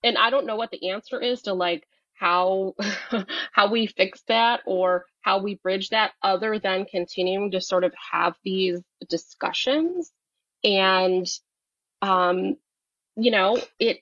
and 0.03 0.19
I 0.19 0.31
don't 0.31 0.47
know 0.47 0.57
what 0.57 0.71
the 0.71 0.91
answer 0.91 1.21
is 1.21 1.43
to 1.43 1.55
like 1.55 1.87
how 2.15 2.75
how 3.53 3.71
we 3.71 3.87
fix 3.87 4.23
that 4.29 4.61
or 4.67 5.07
how 5.21 5.41
we 5.41 5.57
bridge 5.57 5.91
that 5.91 6.13
other 6.23 6.59
than 6.59 6.85
continuing 6.85 7.53
to 7.53 7.61
sort 7.61 7.85
of 7.85 7.93
have 8.13 8.35
these 8.45 8.81
discussions. 9.09 10.13
And 10.65 11.27
um 12.03 12.57
you 13.17 13.31
know 13.31 13.59
it 13.79 13.99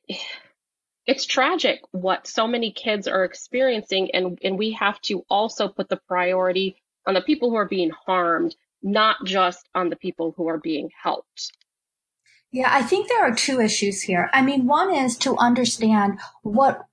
it's 1.06 1.26
tragic 1.26 1.80
what 1.92 2.26
so 2.26 2.46
many 2.46 2.72
kids 2.72 3.08
are 3.08 3.24
experiencing 3.24 4.10
and 4.14 4.38
and 4.42 4.58
we 4.58 4.72
have 4.72 5.00
to 5.02 5.24
also 5.28 5.68
put 5.68 5.88
the 5.88 6.00
priority 6.08 6.76
on 7.06 7.14
the 7.14 7.20
people 7.20 7.50
who 7.50 7.56
are 7.56 7.68
being 7.68 7.90
harmed 8.06 8.54
not 8.82 9.16
just 9.24 9.68
on 9.74 9.90
the 9.90 9.96
people 9.96 10.32
who 10.36 10.48
are 10.48 10.58
being 10.58 10.90
helped 11.02 11.52
yeah, 12.52 12.68
I 12.70 12.82
think 12.82 13.08
there 13.08 13.22
are 13.22 13.34
two 13.34 13.60
issues 13.60 14.02
here. 14.02 14.28
I 14.32 14.42
mean, 14.42 14.66
one 14.66 14.94
is 14.94 15.16
to 15.18 15.36
understand 15.36 16.18
what 16.42 16.86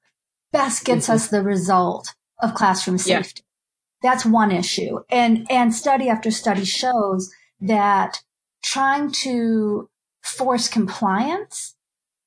best 0.51 0.85
gets 0.85 1.05
mm-hmm. 1.05 1.15
us 1.15 1.27
the 1.27 1.41
result 1.41 2.13
of 2.41 2.53
classroom 2.53 2.97
safety. 2.97 3.41
Yeah. 4.03 4.09
That's 4.09 4.25
one 4.25 4.51
issue. 4.51 4.99
And, 5.09 5.47
and 5.49 5.73
study 5.73 6.09
after 6.09 6.29
study 6.29 6.65
shows 6.65 7.31
that 7.59 8.21
trying 8.63 9.11
to 9.11 9.89
force 10.21 10.67
compliance 10.67 11.75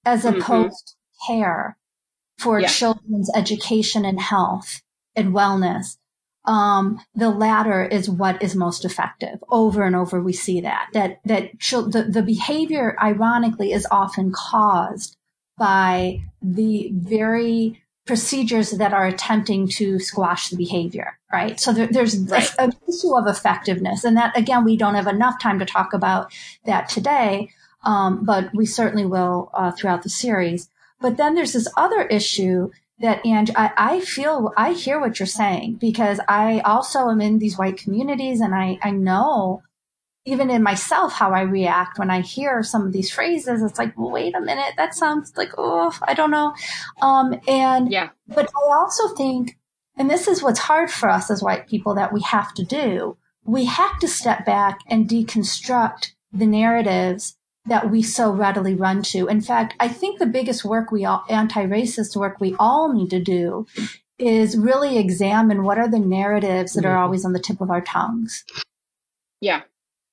as 0.05 0.25
mm-hmm. 0.25 0.41
opposed 0.41 0.89
to 0.89 1.27
care 1.27 1.77
for 2.39 2.59
yeah. 2.59 2.69
children's 2.69 3.31
education 3.37 4.05
and 4.05 4.21
health 4.21 4.83
and 5.15 5.33
wellness 5.33 5.99
um, 6.45 7.01
the 7.15 7.31
latter 7.31 7.85
is 7.85 8.09
what 8.09 8.43
is 8.43 8.57
most 8.57 8.85
effective. 8.85 9.43
Over 9.51 9.85
and 9.85 9.95
over, 9.95 10.21
we 10.23 10.33
see 10.33 10.61
that 10.63 10.89
that 10.95 11.21
that 11.25 11.51
the, 11.61 12.07
the 12.09 12.23
behavior, 12.23 12.97
ironically, 13.01 13.73
is 13.73 13.87
often 13.91 14.33
caused 14.33 15.17
by 15.59 16.23
the 16.41 16.91
very 16.95 17.83
procedures 18.07 18.71
that 18.73 18.93
are 18.95 19.07
attempting 19.07 19.69
to 19.69 20.01
squash 20.01 20.49
the 20.49 20.57
behavior. 20.57 21.19
Right. 21.33 21.61
So 21.61 21.73
there, 21.73 21.87
there's 21.87 22.17
right. 22.19 22.51
an 22.59 22.73
issue 22.89 23.15
of 23.15 23.27
effectiveness, 23.27 24.05
and 24.05 24.17
that 24.17 24.37
again, 24.37 24.65
we 24.65 24.77
don't 24.77 24.95
have 24.95 25.07
enough 25.07 25.41
time 25.41 25.59
to 25.59 25.67
talk 25.67 25.93
about 25.93 26.33
that 26.65 26.89
today, 26.89 27.51
um, 27.85 28.25
but 28.25 28.53
we 28.55 28.65
certainly 28.65 29.07
will 29.07 29.51
uh, 29.53 29.73
throughout 29.73 30.03
the 30.03 30.11
series. 30.11 30.71
But 31.03 31.19
then 31.19 31.35
there's 31.35 31.53
this 31.53 31.69
other 31.77 32.03
issue 32.03 32.71
that 33.01 33.25
and 33.25 33.51
I, 33.57 33.73
I 33.77 34.01
feel 34.01 34.53
I 34.57 34.73
hear 34.73 35.01
what 35.01 35.19
you're 35.19 35.27
saying 35.27 35.77
because 35.81 36.21
I 36.29 36.61
also 36.61 37.09
am 37.09 37.21
in 37.21 37.39
these 37.39 37.59
white 37.59 37.79
communities 37.79 38.41
and 38.41 38.55
I, 38.55 38.79
I 38.83 38.91
know 38.91 39.63
even 40.27 40.51
in 40.51 40.63
myself 40.63 41.15
how 41.15 41.33
I 41.33 41.41
react 41.41 41.99
when 41.99 42.11
I 42.11 42.21
hear 42.21 42.63
some 42.63 42.87
of 42.87 42.93
these 42.93 43.11
phrases. 43.11 43.63
It's 43.63 43.79
like, 43.79 43.99
well, 43.99 44.11
wait 44.11 44.35
a 44.35 44.41
minute, 44.41 44.75
that 44.77 44.95
sounds 44.95 45.33
like 45.37 45.53
oh, 45.57 45.97
I 46.03 46.15
don't 46.15 46.31
know. 46.31 46.55
Um, 47.01 47.41
and 47.49 47.91
yeah, 47.91 48.11
but 48.29 48.47
I 48.47 48.75
also 48.75 49.09
think, 49.15 49.59
and 49.97 50.11
this 50.11 50.29
is 50.29 50.43
what's 50.43 50.61
hard 50.61 50.91
for 50.91 51.09
us 51.09 51.31
as 51.31 51.43
white 51.43 51.67
people 51.67 51.95
that 51.95 52.13
we 52.13 52.21
have 52.23 52.53
to 52.55 52.65
do. 52.65 53.17
We 53.45 53.65
have 53.65 53.99
to 54.01 54.09
step 54.09 54.45
back 54.45 54.81
and 54.87 55.09
deconstruct 55.09 56.13
the 56.33 56.47
narratives 56.47 57.37
that 57.67 57.91
we 57.91 58.03
so 58.03 58.33
readily 58.33 58.75
run 58.75 59.03
to. 59.03 59.29
In 59.29 59.41
fact, 59.41 59.75
I 59.79 59.89
think 59.89 60.19
the 60.19 60.27
biggest 60.27 60.65
work 60.65 60.91
we 60.91 61.05
all, 61.05 61.25
anti-racist 61.29 62.17
work 62.17 62.41
we 62.41 62.57
all 62.59 62.93
need 62.93 63.11
to 63.11 63.21
do 63.21 63.67
is 64.19 64.57
really 64.57 64.99
examine 64.99 65.65
what 65.65 65.79
are 65.79 65.89
the 65.89 65.99
narratives 65.99 66.75
that 66.75 66.85
are 66.85 66.95
mm-hmm. 66.95 67.03
always 67.03 67.25
on 67.25 67.33
the 67.33 67.39
tip 67.41 67.61
of 67.61 67.71
our 67.71 67.81
tongues. 67.81 68.45
Yeah. 69.41 69.63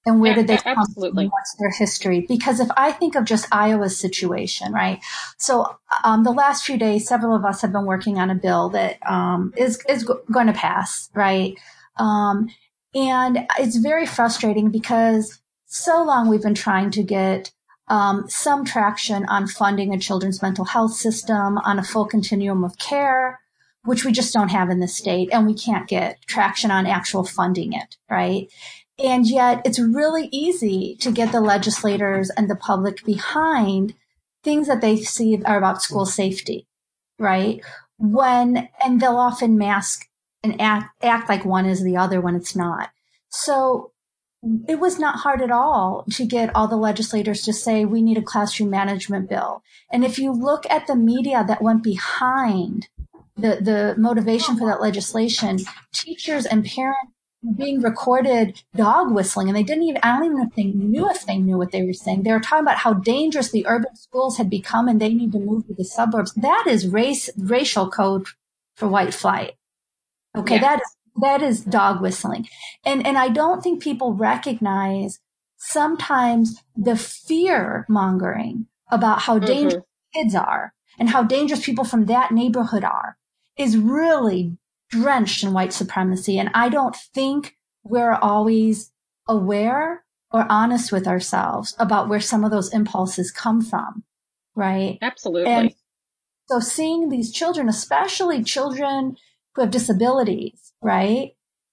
And 0.05 0.21
where 0.21 0.33
did 0.33 0.47
they 0.47 0.55
come 0.55 0.77
Absolutely. 0.77 1.25
from? 1.25 1.31
What's 1.31 1.55
their 1.59 1.69
history? 1.69 2.25
Because 2.29 2.61
if 2.61 2.69
I 2.77 2.93
think 2.93 3.15
of 3.15 3.25
just 3.25 3.45
Iowa's 3.51 3.99
situation, 3.99 4.71
right? 4.71 5.01
So, 5.37 5.77
um, 6.05 6.23
the 6.23 6.31
last 6.31 6.63
few 6.63 6.77
days, 6.77 7.05
several 7.05 7.35
of 7.35 7.43
us 7.43 7.61
have 7.61 7.73
been 7.73 7.85
working 7.85 8.17
on 8.17 8.29
a 8.29 8.35
bill 8.35 8.69
that, 8.69 8.99
um, 9.05 9.53
is, 9.57 9.83
is 9.89 10.09
going 10.31 10.47
to 10.47 10.53
pass, 10.53 11.09
right? 11.13 11.59
Um, 11.97 12.47
and 12.95 13.47
it's 13.59 13.75
very 13.75 14.05
frustrating 14.05 14.71
because 14.71 15.41
so 15.77 16.03
long 16.03 16.27
we've 16.27 16.41
been 16.41 16.53
trying 16.53 16.91
to 16.91 17.03
get 17.03 17.51
um, 17.87 18.25
some 18.27 18.65
traction 18.65 19.25
on 19.25 19.47
funding 19.47 19.93
a 19.93 19.99
children's 19.99 20.41
mental 20.41 20.65
health 20.65 20.93
system 20.93 21.57
on 21.59 21.79
a 21.79 21.83
full 21.83 22.05
continuum 22.05 22.63
of 22.63 22.77
care, 22.77 23.39
which 23.83 24.03
we 24.03 24.11
just 24.11 24.33
don't 24.33 24.49
have 24.49 24.69
in 24.69 24.79
the 24.79 24.87
state, 24.87 25.29
and 25.31 25.47
we 25.47 25.53
can't 25.53 25.87
get 25.87 26.19
traction 26.27 26.69
on 26.71 26.85
actual 26.85 27.23
funding 27.23 27.73
it, 27.73 27.95
right? 28.09 28.47
And 29.03 29.27
yet 29.27 29.61
it's 29.63 29.79
really 29.79 30.27
easy 30.31 30.97
to 31.01 31.11
get 31.11 31.31
the 31.31 31.41
legislators 31.41 32.29
and 32.31 32.49
the 32.49 32.55
public 32.55 33.05
behind 33.05 33.93
things 34.43 34.67
that 34.67 34.81
they 34.81 34.97
see 34.97 35.41
are 35.45 35.57
about 35.57 35.81
school 35.81 36.05
safety, 36.05 36.67
right? 37.19 37.61
when, 37.97 38.69
and 38.83 39.01
they'll 39.01 39.17
often 39.17 39.57
mask 39.57 40.07
and 40.43 40.59
act, 40.61 41.03
act 41.03 41.29
like 41.29 41.45
one 41.45 41.65
is 41.65 41.83
the 41.83 41.97
other 41.97 42.21
when 42.21 42.35
it's 42.35 42.55
not. 42.55 42.89
So 43.29 43.91
it 44.67 44.79
was 44.79 44.99
not 44.99 45.19
hard 45.19 45.41
at 45.41 45.51
all 45.51 46.05
to 46.11 46.25
get 46.25 46.55
all 46.55 46.67
the 46.67 46.75
legislators 46.75 47.41
to 47.43 47.53
say 47.53 47.85
we 47.85 48.01
need 48.01 48.17
a 48.17 48.21
classroom 48.21 48.69
management 48.69 49.29
bill. 49.29 49.63
And 49.91 50.03
if 50.03 50.19
you 50.19 50.31
look 50.31 50.65
at 50.69 50.87
the 50.87 50.95
media 50.95 51.43
that 51.47 51.61
went 51.61 51.83
behind 51.83 52.87
the, 53.35 53.59
the 53.61 53.95
motivation 53.97 54.57
for 54.57 54.67
that 54.67 54.81
legislation, 54.81 55.59
teachers 55.93 56.45
and 56.45 56.65
parents 56.65 57.11
being 57.55 57.81
recorded 57.81 58.63
dog 58.75 59.11
whistling 59.11 59.47
and 59.47 59.55
they 59.55 59.63
didn't 59.63 59.83
even, 59.83 60.01
I 60.03 60.17
don't 60.17 60.25
even 60.25 60.37
know 60.37 60.45
if 60.47 60.55
they 60.55 60.63
knew 60.63 61.09
if 61.09 61.25
they 61.25 61.37
knew 61.37 61.57
what 61.57 61.71
they 61.71 61.83
were 61.83 61.93
saying. 61.93 62.23
They 62.23 62.31
were 62.31 62.39
talking 62.39 62.65
about 62.65 62.79
how 62.79 62.93
dangerous 62.93 63.51
the 63.51 63.65
urban 63.67 63.95
schools 63.95 64.37
had 64.37 64.49
become 64.49 64.87
and 64.87 64.99
they 64.99 65.13
need 65.13 65.31
to 65.33 65.39
move 65.39 65.67
to 65.67 65.73
the 65.73 65.85
suburbs. 65.85 66.33
That 66.33 66.65
is 66.67 66.87
race, 66.87 67.29
racial 67.37 67.89
code 67.89 68.25
for 68.75 68.87
white 68.87 69.13
flight. 69.13 69.53
Okay. 70.35 70.55
Yeah. 70.55 70.61
That 70.61 70.79
is, 70.79 70.96
that 71.21 71.41
is 71.41 71.61
dog 71.61 72.01
whistling. 72.01 72.47
And, 72.85 73.05
and 73.05 73.17
I 73.17 73.29
don't 73.29 73.63
think 73.63 73.81
people 73.81 74.13
recognize 74.13 75.19
sometimes 75.57 76.63
the 76.75 76.95
fear 76.95 77.85
mongering 77.89 78.67
about 78.91 79.21
how 79.21 79.37
mm-hmm. 79.37 79.45
dangerous 79.45 79.83
kids 80.13 80.35
are 80.35 80.73
and 80.99 81.09
how 81.09 81.23
dangerous 81.23 81.65
people 81.65 81.83
from 81.83 82.05
that 82.05 82.31
neighborhood 82.31 82.83
are 82.83 83.17
is 83.57 83.77
really 83.77 84.57
drenched 84.89 85.43
in 85.43 85.53
white 85.53 85.73
supremacy. 85.73 86.37
And 86.37 86.49
I 86.53 86.69
don't 86.69 86.95
think 86.95 87.57
we're 87.83 88.13
always 88.13 88.91
aware 89.27 90.03
or 90.31 90.45
honest 90.49 90.91
with 90.91 91.07
ourselves 91.07 91.75
about 91.79 92.09
where 92.09 92.19
some 92.19 92.43
of 92.43 92.51
those 92.51 92.73
impulses 92.73 93.31
come 93.31 93.61
from. 93.61 94.03
Right. 94.55 94.97
Absolutely. 95.01 95.51
And 95.51 95.75
so 96.47 96.59
seeing 96.59 97.09
these 97.09 97.31
children, 97.31 97.69
especially 97.69 98.43
children 98.43 99.17
who 99.57 99.63
have 99.63 99.71
disabilities, 99.71 100.71
right? 100.81 101.31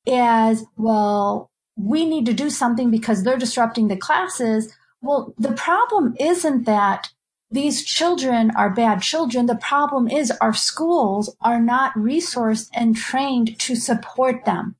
As 0.08 0.64
well, 0.76 1.50
we 1.76 2.06
need 2.06 2.24
to 2.26 2.32
do 2.32 2.48
something 2.48 2.90
because 2.90 3.22
they're 3.22 3.36
disrupting 3.36 3.88
the 3.88 3.96
classes. 3.96 4.74
Well, 5.02 5.34
the 5.38 5.52
problem 5.52 6.16
isn't 6.18 6.64
that 6.64 7.10
these 7.50 7.84
children 7.84 8.50
are 8.56 8.70
bad 8.70 9.02
children. 9.02 9.46
The 9.46 9.54
problem 9.54 10.08
is 10.08 10.32
our 10.40 10.54
schools 10.54 11.36
are 11.42 11.60
not 11.60 11.94
resourced 11.94 12.70
and 12.74 12.96
trained 12.96 13.58
to 13.60 13.76
support 13.76 14.46
them. 14.46 14.76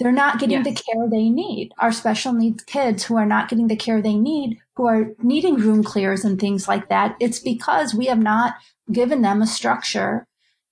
They're 0.00 0.12
not 0.12 0.40
getting 0.40 0.64
yes. 0.64 0.66
the 0.66 0.82
care 0.82 1.08
they 1.08 1.28
need. 1.28 1.72
Our 1.78 1.92
special 1.92 2.32
needs 2.32 2.64
kids 2.64 3.04
who 3.04 3.16
are 3.16 3.26
not 3.26 3.48
getting 3.48 3.68
the 3.68 3.76
care 3.76 4.02
they 4.02 4.16
need, 4.16 4.58
who 4.74 4.86
are 4.86 5.12
needing 5.22 5.56
room 5.56 5.84
clears 5.84 6.24
and 6.24 6.40
things 6.40 6.66
like 6.66 6.88
that, 6.88 7.16
it's 7.20 7.38
because 7.38 7.94
we 7.94 8.06
have 8.06 8.20
not 8.20 8.54
given 8.90 9.22
them 9.22 9.42
a 9.42 9.46
structure 9.46 10.26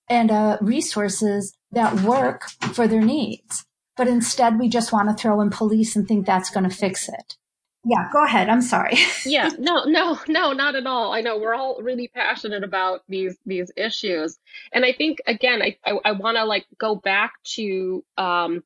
and 0.09 0.31
uh, 0.31 0.57
resources 0.61 1.57
that 1.71 2.01
work 2.01 2.49
for 2.73 2.87
their 2.87 3.01
needs. 3.01 3.65
But 3.95 4.07
instead, 4.07 4.59
we 4.59 4.69
just 4.69 4.93
want 4.93 5.09
to 5.09 5.15
throw 5.15 5.41
in 5.41 5.49
police 5.49 5.95
and 5.95 6.07
think 6.07 6.25
that's 6.25 6.49
going 6.49 6.69
to 6.69 6.75
fix 6.75 7.09
it. 7.09 7.35
Yeah, 7.83 8.09
go 8.11 8.23
ahead. 8.23 8.49
I'm 8.49 8.61
sorry. 8.61 8.97
yeah, 9.25 9.49
no, 9.57 9.85
no, 9.85 10.19
no, 10.27 10.51
not 10.51 10.75
at 10.75 10.85
all. 10.85 11.13
I 11.13 11.21
know 11.21 11.37
we're 11.37 11.55
all 11.55 11.81
really 11.81 12.09
passionate 12.09 12.63
about 12.63 13.01
these 13.07 13.37
these 13.45 13.71
issues, 13.77 14.37
and 14.73 14.83
I 14.83 14.91
think 14.91 15.19
again, 15.25 15.61
I 15.61 15.77
I, 15.85 15.97
I 16.03 16.11
want 16.11 16.35
to 16.37 16.43
like 16.43 16.65
go 16.77 16.95
back 16.95 17.33
to 17.55 18.03
um, 18.17 18.63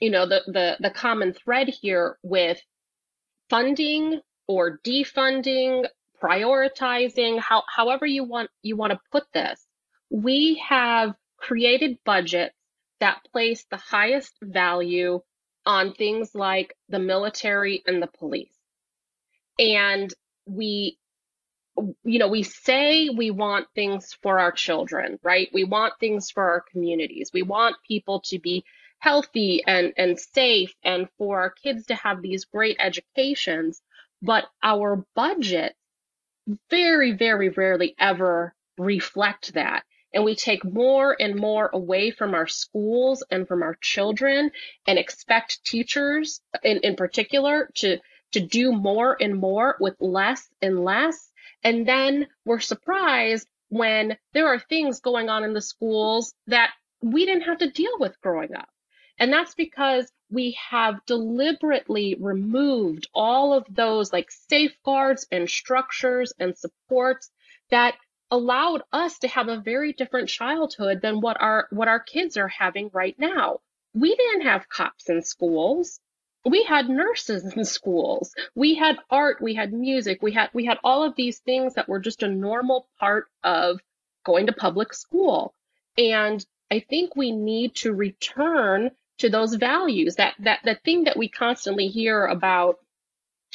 you 0.00 0.10
know, 0.10 0.26
the 0.26 0.42
the 0.46 0.76
the 0.80 0.90
common 0.90 1.32
thread 1.32 1.68
here 1.68 2.18
with 2.22 2.60
funding 3.48 4.20
or 4.46 4.78
defunding, 4.84 5.86
prioritizing, 6.22 7.40
how 7.40 7.62
however 7.74 8.06
you 8.06 8.24
want 8.24 8.50
you 8.62 8.76
want 8.76 8.92
to 8.92 9.00
put 9.10 9.24
this. 9.32 9.63
We 10.14 10.62
have 10.68 11.16
created 11.38 11.98
budgets 12.04 12.54
that 13.00 13.24
place 13.32 13.64
the 13.68 13.76
highest 13.76 14.32
value 14.40 15.20
on 15.66 15.92
things 15.92 16.36
like 16.36 16.76
the 16.88 17.00
military 17.00 17.82
and 17.84 18.00
the 18.00 18.06
police. 18.06 18.54
And 19.58 20.14
we 20.46 20.98
you 22.04 22.20
know 22.20 22.28
we 22.28 22.44
say 22.44 23.08
we 23.08 23.32
want 23.32 23.66
things 23.74 24.16
for 24.22 24.38
our 24.38 24.52
children 24.52 25.18
right? 25.24 25.48
We 25.52 25.64
want 25.64 25.94
things 25.98 26.30
for 26.30 26.48
our 26.48 26.60
communities. 26.60 27.32
We 27.34 27.42
want 27.42 27.74
people 27.86 28.20
to 28.26 28.38
be 28.38 28.64
healthy 29.00 29.64
and 29.66 29.92
and 29.96 30.16
safe 30.16 30.72
and 30.84 31.08
for 31.18 31.40
our 31.40 31.50
kids 31.50 31.86
to 31.86 31.96
have 31.96 32.22
these 32.22 32.44
great 32.44 32.76
educations. 32.78 33.82
But 34.22 34.44
our 34.62 35.04
budget 35.16 35.74
very 36.70 37.10
very 37.10 37.48
rarely 37.48 37.96
ever 37.98 38.54
reflect 38.78 39.54
that 39.54 39.82
and 40.14 40.24
we 40.24 40.36
take 40.36 40.64
more 40.64 41.16
and 41.18 41.34
more 41.34 41.68
away 41.72 42.12
from 42.12 42.34
our 42.34 42.46
schools 42.46 43.24
and 43.30 43.46
from 43.48 43.62
our 43.62 43.76
children 43.82 44.52
and 44.86 44.98
expect 44.98 45.64
teachers 45.64 46.40
in, 46.62 46.78
in 46.78 46.96
particular 46.96 47.68
to 47.74 47.98
to 48.32 48.40
do 48.40 48.72
more 48.72 49.16
and 49.20 49.36
more 49.36 49.76
with 49.78 49.94
less 50.00 50.48
and 50.60 50.84
less. 50.84 51.30
And 51.62 51.86
then 51.86 52.26
we're 52.44 52.58
surprised 52.60 53.46
when 53.68 54.16
there 54.32 54.48
are 54.48 54.58
things 54.58 55.00
going 55.00 55.28
on 55.28 55.44
in 55.44 55.52
the 55.52 55.62
schools 55.62 56.34
that 56.48 56.70
we 57.00 57.26
didn't 57.26 57.44
have 57.44 57.58
to 57.58 57.70
deal 57.70 57.92
with 58.00 58.20
growing 58.20 58.54
up. 58.56 58.68
And 59.18 59.32
that's 59.32 59.54
because 59.54 60.10
we 60.30 60.58
have 60.68 61.04
deliberately 61.06 62.16
removed 62.18 63.08
all 63.14 63.54
of 63.54 63.66
those 63.70 64.12
like 64.12 64.30
safeguards 64.30 65.26
and 65.30 65.48
structures 65.48 66.32
and 66.38 66.56
supports 66.58 67.30
that 67.70 67.94
allowed 68.30 68.82
us 68.92 69.18
to 69.20 69.28
have 69.28 69.48
a 69.48 69.60
very 69.60 69.92
different 69.92 70.28
childhood 70.28 71.00
than 71.02 71.20
what 71.20 71.40
our 71.40 71.68
what 71.70 71.88
our 71.88 72.00
kids 72.00 72.36
are 72.36 72.48
having 72.48 72.90
right 72.92 73.18
now. 73.18 73.60
We 73.94 74.14
didn't 74.14 74.42
have 74.42 74.68
cops 74.68 75.08
in 75.08 75.22
schools. 75.22 76.00
We 76.44 76.64
had 76.64 76.88
nurses 76.88 77.54
in 77.54 77.64
schools. 77.64 78.34
We 78.54 78.74
had 78.74 78.98
art. 79.10 79.40
We 79.40 79.54
had 79.54 79.72
music. 79.72 80.22
We 80.22 80.32
had 80.32 80.50
we 80.52 80.64
had 80.64 80.78
all 80.84 81.04
of 81.04 81.14
these 81.16 81.38
things 81.38 81.74
that 81.74 81.88
were 81.88 82.00
just 82.00 82.22
a 82.22 82.28
normal 82.28 82.88
part 82.98 83.26
of 83.42 83.80
going 84.24 84.46
to 84.46 84.52
public 84.52 84.92
school. 84.94 85.54
And 85.96 86.44
i 86.70 86.80
think 86.80 87.14
we 87.14 87.30
need 87.30 87.74
to 87.76 87.92
return 87.92 88.90
to 89.18 89.28
those 89.28 89.54
values 89.54 90.16
that 90.16 90.34
that 90.40 90.60
the 90.64 90.74
thing 90.84 91.04
that 91.04 91.16
we 91.16 91.28
constantly 91.28 91.88
hear 91.88 92.26
about 92.26 92.78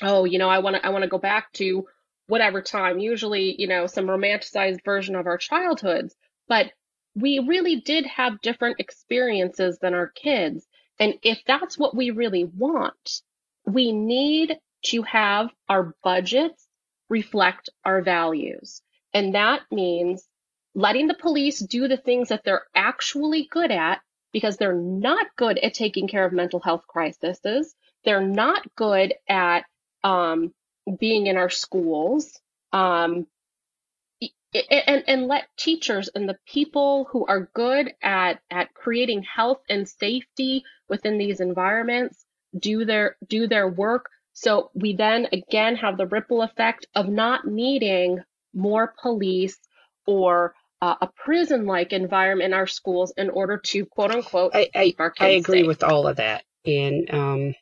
oh 0.01 0.23
you 0.25 0.39
know 0.39 0.49
i 0.49 0.59
want 0.59 0.75
to 0.75 0.85
i 0.85 0.89
want 0.89 1.03
to 1.03 1.09
go 1.09 1.17
back 1.17 1.51
to 1.53 1.87
whatever 2.29 2.61
time 2.61 2.99
usually 2.99 3.55
you 3.59 3.67
know 3.67 3.87
some 3.87 4.05
romanticized 4.05 4.83
version 4.85 5.15
of 5.15 5.27
our 5.27 5.37
childhoods 5.37 6.15
but 6.47 6.71
we 7.15 7.39
really 7.39 7.77
did 7.77 8.05
have 8.05 8.41
different 8.41 8.79
experiences 8.79 9.77
than 9.81 9.93
our 9.93 10.07
kids 10.07 10.65
and 10.99 11.17
if 11.23 11.41
that's 11.47 11.77
what 11.77 11.95
we 11.95 12.11
really 12.11 12.43
want, 12.43 13.21
we 13.65 13.91
need 13.91 14.57
to 14.87 15.01
have 15.03 15.49
our 15.69 15.95
budgets 16.03 16.67
reflect 17.09 17.69
our 17.85 18.01
values. 18.01 18.81
And 19.13 19.33
that 19.33 19.61
means 19.71 20.27
letting 20.75 21.07
the 21.07 21.15
police 21.15 21.59
do 21.59 21.87
the 21.87 21.97
things 21.97 22.29
that 22.29 22.43
they're 22.43 22.65
actually 22.75 23.47
good 23.49 23.71
at 23.71 24.01
because 24.31 24.57
they're 24.57 24.75
not 24.75 25.25
good 25.37 25.57
at 25.57 25.73
taking 25.73 26.07
care 26.07 26.25
of 26.25 26.33
mental 26.33 26.59
health 26.59 26.83
crises. 26.87 27.73
They're 28.03 28.27
not 28.27 28.63
good 28.75 29.15
at 29.27 29.65
um, 30.03 30.53
being 30.97 31.27
in 31.27 31.37
our 31.37 31.49
schools. 31.49 32.39
Um, 32.71 33.27
and, 34.53 35.03
and 35.07 35.27
let 35.27 35.45
teachers 35.57 36.09
and 36.13 36.27
the 36.27 36.37
people 36.47 37.07
who 37.11 37.25
are 37.25 37.49
good 37.53 37.93
at, 38.01 38.39
at 38.49 38.73
creating 38.73 39.23
health 39.23 39.61
and 39.69 39.87
safety 39.87 40.63
within 40.87 41.17
these 41.17 41.39
environments 41.39 42.25
do 42.57 42.83
their 42.83 43.15
do 43.27 43.47
their 43.47 43.67
work 43.67 44.09
so 44.33 44.71
we 44.73 44.95
then 44.95 45.27
again 45.31 45.75
have 45.75 45.97
the 45.97 46.07
ripple 46.07 46.41
effect 46.41 46.87
of 46.95 47.07
not 47.07 47.45
needing 47.45 48.19
more 48.55 48.93
police 49.01 49.57
or 50.07 50.55
uh, 50.81 50.95
a 51.01 51.07
prison 51.23 51.67
like 51.67 51.93
environment 51.93 52.47
in 52.47 52.53
our 52.53 52.65
schools 52.65 53.13
in 53.17 53.29
order 53.29 53.57
to 53.57 53.85
quote 53.85 54.09
unquote 54.09 54.51
I, 54.55 54.69
I, 54.73 54.95
our 54.97 55.11
kids 55.11 55.25
I 55.25 55.29
agree 55.33 55.59
safe. 55.59 55.67
with 55.67 55.83
all 55.83 56.07
of 56.07 56.15
that 56.15 56.43
and 56.65 57.13
um 57.13 57.55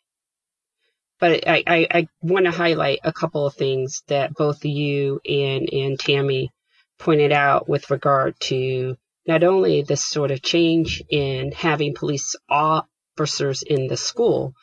but 1.20 1.48
I, 1.48 1.64
I, 1.66 1.88
I 1.92 2.08
want 2.22 2.46
to 2.46 2.52
highlight 2.52 3.00
a 3.04 3.14
couple 3.14 3.46
of 3.46 3.56
things 3.56 4.04
that 4.08 4.34
both 4.34 4.64
you 4.66 5.20
and, 5.28 5.70
and 5.72 6.00
Tammy 6.00 6.52
pointed 7.00 7.32
out 7.32 7.68
with 7.68 7.90
regard 7.90 8.40
to 8.40 8.96
not 9.26 9.44
only 9.44 9.82
this 9.82 10.06
sort 10.06 10.32
of 10.32 10.42
change 10.42 11.04
in 11.10 11.52
having 11.52 11.94
police 11.94 12.36
officers 12.50 13.62
in 13.62 13.88
the 13.88 13.98
school, 13.98 14.54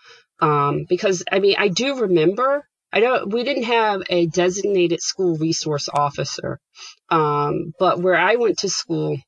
um, 0.41 0.87
because 0.89 1.23
I 1.31 1.39
mean, 1.39 1.57
I 1.59 1.69
do 1.69 2.01
remember. 2.01 2.67
I 2.93 3.01
don't. 3.01 3.33
We 3.33 3.45
didn't 3.45 3.65
have 3.65 4.03
a 4.09 4.27
designated 4.27 5.01
school 5.01 5.37
resource 5.37 5.89
officer, 5.93 6.61
um, 7.11 7.73
but 7.79 8.01
where 8.01 8.17
I 8.17 8.37
went 8.37 8.59
to 8.59 8.69
school, 8.69 9.19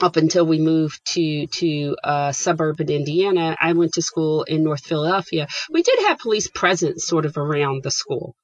up 0.00 0.16
until 0.16 0.46
we 0.46 0.58
moved 0.58 1.00
to 1.12 1.46
to 1.46 1.96
uh, 2.02 2.32
suburban 2.32 2.88
Indiana, 2.88 3.56
I 3.60 3.72
went 3.72 3.94
to 3.94 4.02
school 4.02 4.44
in 4.44 4.64
North 4.64 4.84
Philadelphia. 4.84 5.48
We 5.70 5.82
did 5.82 5.98
have 6.00 6.18
police 6.18 6.48
presence 6.48 7.06
sort 7.06 7.26
of 7.26 7.36
around 7.36 7.82
the 7.82 7.90
school, 7.90 8.34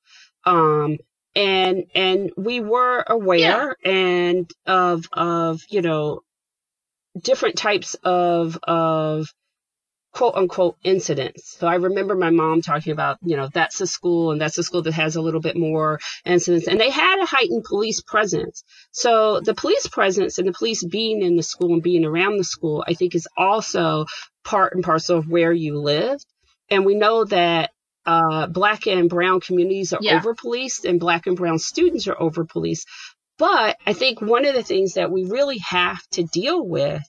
um, 0.44 0.98
and 1.34 1.84
and 1.94 2.32
we 2.36 2.60
were 2.60 3.04
aware 3.06 3.76
yeah. 3.84 3.90
and 3.90 4.50
of 4.66 5.06
of 5.12 5.62
you 5.70 5.82
know 5.82 6.20
different 7.20 7.56
types 7.56 7.94
of 8.02 8.58
of 8.62 9.28
quote 10.16 10.34
unquote 10.34 10.76
incidents. 10.82 11.58
So 11.58 11.66
I 11.66 11.74
remember 11.74 12.16
my 12.16 12.30
mom 12.30 12.62
talking 12.62 12.94
about, 12.94 13.18
you 13.22 13.36
know, 13.36 13.50
that's 13.52 13.82
a 13.82 13.86
school 13.86 14.32
and 14.32 14.40
that's 14.40 14.56
a 14.56 14.62
school 14.62 14.80
that 14.82 14.94
has 14.94 15.14
a 15.16 15.20
little 15.20 15.42
bit 15.42 15.58
more 15.58 16.00
incidents. 16.24 16.68
And 16.68 16.80
they 16.80 16.88
had 16.88 17.20
a 17.20 17.26
heightened 17.26 17.64
police 17.64 18.00
presence. 18.00 18.64
So 18.92 19.40
the 19.40 19.52
police 19.52 19.86
presence 19.86 20.38
and 20.38 20.48
the 20.48 20.54
police 20.54 20.82
being 20.82 21.20
in 21.20 21.36
the 21.36 21.42
school 21.42 21.74
and 21.74 21.82
being 21.82 22.06
around 22.06 22.38
the 22.38 22.44
school, 22.44 22.82
I 22.88 22.94
think 22.94 23.14
is 23.14 23.28
also 23.36 24.06
part 24.42 24.72
and 24.74 24.82
parcel 24.82 25.18
of 25.18 25.28
where 25.28 25.52
you 25.52 25.78
live. 25.78 26.18
And 26.70 26.86
we 26.86 26.94
know 26.94 27.26
that 27.26 27.72
uh, 28.06 28.46
black 28.46 28.86
and 28.86 29.10
brown 29.10 29.40
communities 29.40 29.92
are 29.92 29.98
yeah. 30.00 30.16
over 30.16 30.34
policed 30.34 30.86
and 30.86 30.98
black 30.98 31.26
and 31.26 31.36
brown 31.36 31.58
students 31.58 32.08
are 32.08 32.18
over 32.18 32.46
policed. 32.46 32.88
But 33.36 33.76
I 33.86 33.92
think 33.92 34.22
one 34.22 34.46
of 34.46 34.54
the 34.54 34.62
things 34.62 34.94
that 34.94 35.10
we 35.10 35.24
really 35.24 35.58
have 35.58 36.00
to 36.12 36.22
deal 36.22 36.66
with 36.66 37.02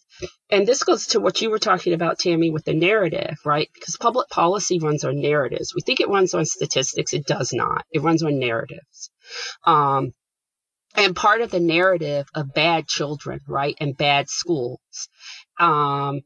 and 0.50 0.68
this 0.68 0.84
goes 0.84 1.08
to 1.08 1.20
what 1.20 1.42
you 1.42 1.50
were 1.50 1.60
talking 1.60 1.94
about, 1.94 2.20
Tammy, 2.20 2.50
with 2.50 2.66
the 2.66 2.74
narrative, 2.74 3.38
right? 3.46 3.70
Because 3.74 3.98
public 3.98 4.30
policy 4.30 4.80
runs 4.80 5.04
on 5.04 5.20
narratives. 5.20 5.74
We 5.76 5.82
think 5.82 6.00
it 6.00 6.10
runs 6.10 6.34
on 6.34 6.46
statistics. 6.46 7.14
It 7.14 7.26
does 7.26 7.54
not. 7.54 7.86
It 7.92 8.02
runs 8.02 8.24
on 8.24 8.40
narratives. 8.40 9.10
Um, 9.66 10.14
and 10.96 11.16
part 11.16 11.42
of 11.42 11.52
the 11.52 11.60
narrative 11.60 12.28
of 12.34 12.54
bad 12.54 12.88
children, 12.88 13.42
right, 13.48 13.76
and 13.80 13.96
bad 13.96 14.30
schools, 14.30 15.10
um, 15.60 16.22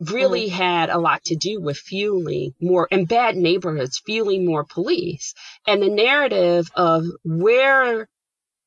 really 0.00 0.48
mm. 0.48 0.52
had 0.52 0.90
a 0.90 0.98
lot 0.98 1.22
to 1.24 1.36
do 1.36 1.60
with 1.60 1.76
fueling 1.76 2.52
more 2.60 2.88
and 2.90 3.06
bad 3.06 3.36
neighborhoods, 3.36 4.02
fueling 4.04 4.44
more 4.44 4.64
police. 4.64 5.34
And 5.66 5.82
the 5.82 5.88
narrative 5.88 6.68
of 6.74 7.04
where 7.24 8.08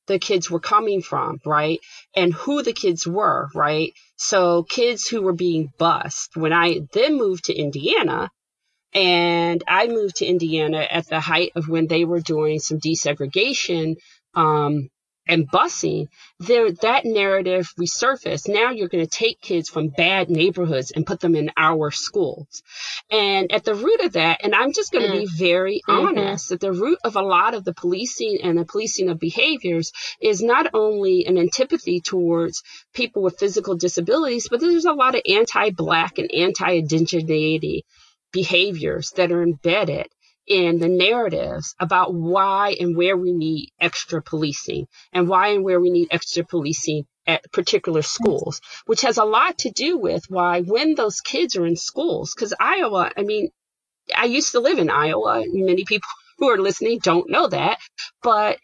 the 0.07 0.19
kids 0.19 0.49
were 0.49 0.59
coming 0.59 1.01
from, 1.01 1.39
right? 1.45 1.79
And 2.15 2.33
who 2.33 2.61
the 2.61 2.73
kids 2.73 3.07
were, 3.07 3.49
right? 3.53 3.93
So 4.17 4.63
kids 4.63 5.07
who 5.07 5.21
were 5.21 5.33
being 5.33 5.71
bused. 5.77 6.35
When 6.35 6.53
I 6.53 6.81
then 6.93 7.17
moved 7.17 7.45
to 7.45 7.55
Indiana, 7.55 8.29
and 8.93 9.61
I 9.67 9.87
moved 9.87 10.17
to 10.17 10.25
Indiana 10.25 10.87
at 10.89 11.07
the 11.07 11.19
height 11.19 11.51
of 11.55 11.67
when 11.67 11.87
they 11.87 12.05
were 12.05 12.21
doing 12.21 12.59
some 12.59 12.79
desegregation 12.79 13.95
um, 14.33 14.89
and 15.27 15.49
busing, 15.49 16.07
there 16.39 16.71
that 16.71 17.05
narrative 17.05 17.73
resurfaced. 17.79 18.47
Now 18.47 18.71
you're 18.71 18.89
going 18.89 19.05
to 19.05 19.09
take 19.09 19.41
kids 19.41 19.69
from 19.69 19.89
bad 19.89 20.29
neighborhoods 20.29 20.91
and 20.91 21.05
put 21.05 21.19
them 21.19 21.35
in 21.35 21.51
our 21.57 21.91
schools. 21.91 22.63
And 23.09 23.51
at 23.51 23.63
the 23.63 23.75
root 23.75 24.01
of 24.01 24.13
that, 24.13 24.41
and 24.43 24.53
I'm 24.53 24.73
just 24.73 24.91
going 24.91 25.09
to 25.09 25.17
mm. 25.17 25.21
be 25.21 25.27
very 25.37 25.81
mm-hmm. 25.87 26.07
honest, 26.07 26.49
that 26.49 26.59
the 26.59 26.71
root 26.71 26.99
of 27.03 27.15
a 27.15 27.21
lot 27.21 27.53
of 27.53 27.63
the 27.63 27.73
policing 27.73 28.39
and 28.43 28.57
the 28.57 28.65
policing 28.65 29.09
of 29.09 29.19
behaviors 29.19 29.91
is 30.21 30.41
not 30.41 30.67
only 30.73 31.25
an 31.25 31.37
antipathy 31.37 32.01
towards 32.01 32.63
people 32.93 33.23
with 33.23 33.39
physical 33.39 33.75
disabilities, 33.75 34.47
but 34.49 34.59
there's 34.59 34.85
a 34.85 34.93
lot 34.93 35.15
of 35.15 35.21
anti-black 35.27 36.17
and 36.17 36.31
anti-indigeneity 36.31 37.81
behaviors 38.31 39.11
that 39.11 39.31
are 39.31 39.41
embedded 39.41 40.07
in 40.47 40.79
the 40.79 40.89
narratives 40.89 41.75
about 41.79 42.13
why 42.13 42.75
and 42.79 42.95
where 42.95 43.17
we 43.17 43.31
need 43.31 43.71
extra 43.79 44.21
policing 44.21 44.87
and 45.11 45.27
why 45.27 45.49
and 45.49 45.63
where 45.63 45.79
we 45.79 45.89
need 45.89 46.09
extra 46.11 46.43
policing 46.43 47.05
at 47.27 47.51
particular 47.51 48.01
schools, 48.01 48.61
which 48.85 49.01
has 49.01 49.17
a 49.17 49.25
lot 49.25 49.57
to 49.59 49.71
do 49.71 49.97
with 49.97 50.29
why 50.29 50.61
when 50.61 50.95
those 50.95 51.21
kids 51.21 51.55
are 51.55 51.65
in 51.65 51.75
schools, 51.75 52.33
because 52.35 52.53
Iowa, 52.59 53.11
I 53.17 53.23
mean, 53.23 53.49
I 54.15 54.25
used 54.25 54.51
to 54.51 54.59
live 54.59 54.77
in 54.77 54.89
Iowa. 54.89 55.43
Many 55.47 55.85
people 55.85 56.09
who 56.37 56.49
are 56.49 56.57
listening 56.57 56.99
don't 56.99 57.29
know 57.29 57.47
that, 57.47 57.79
but 58.21 58.59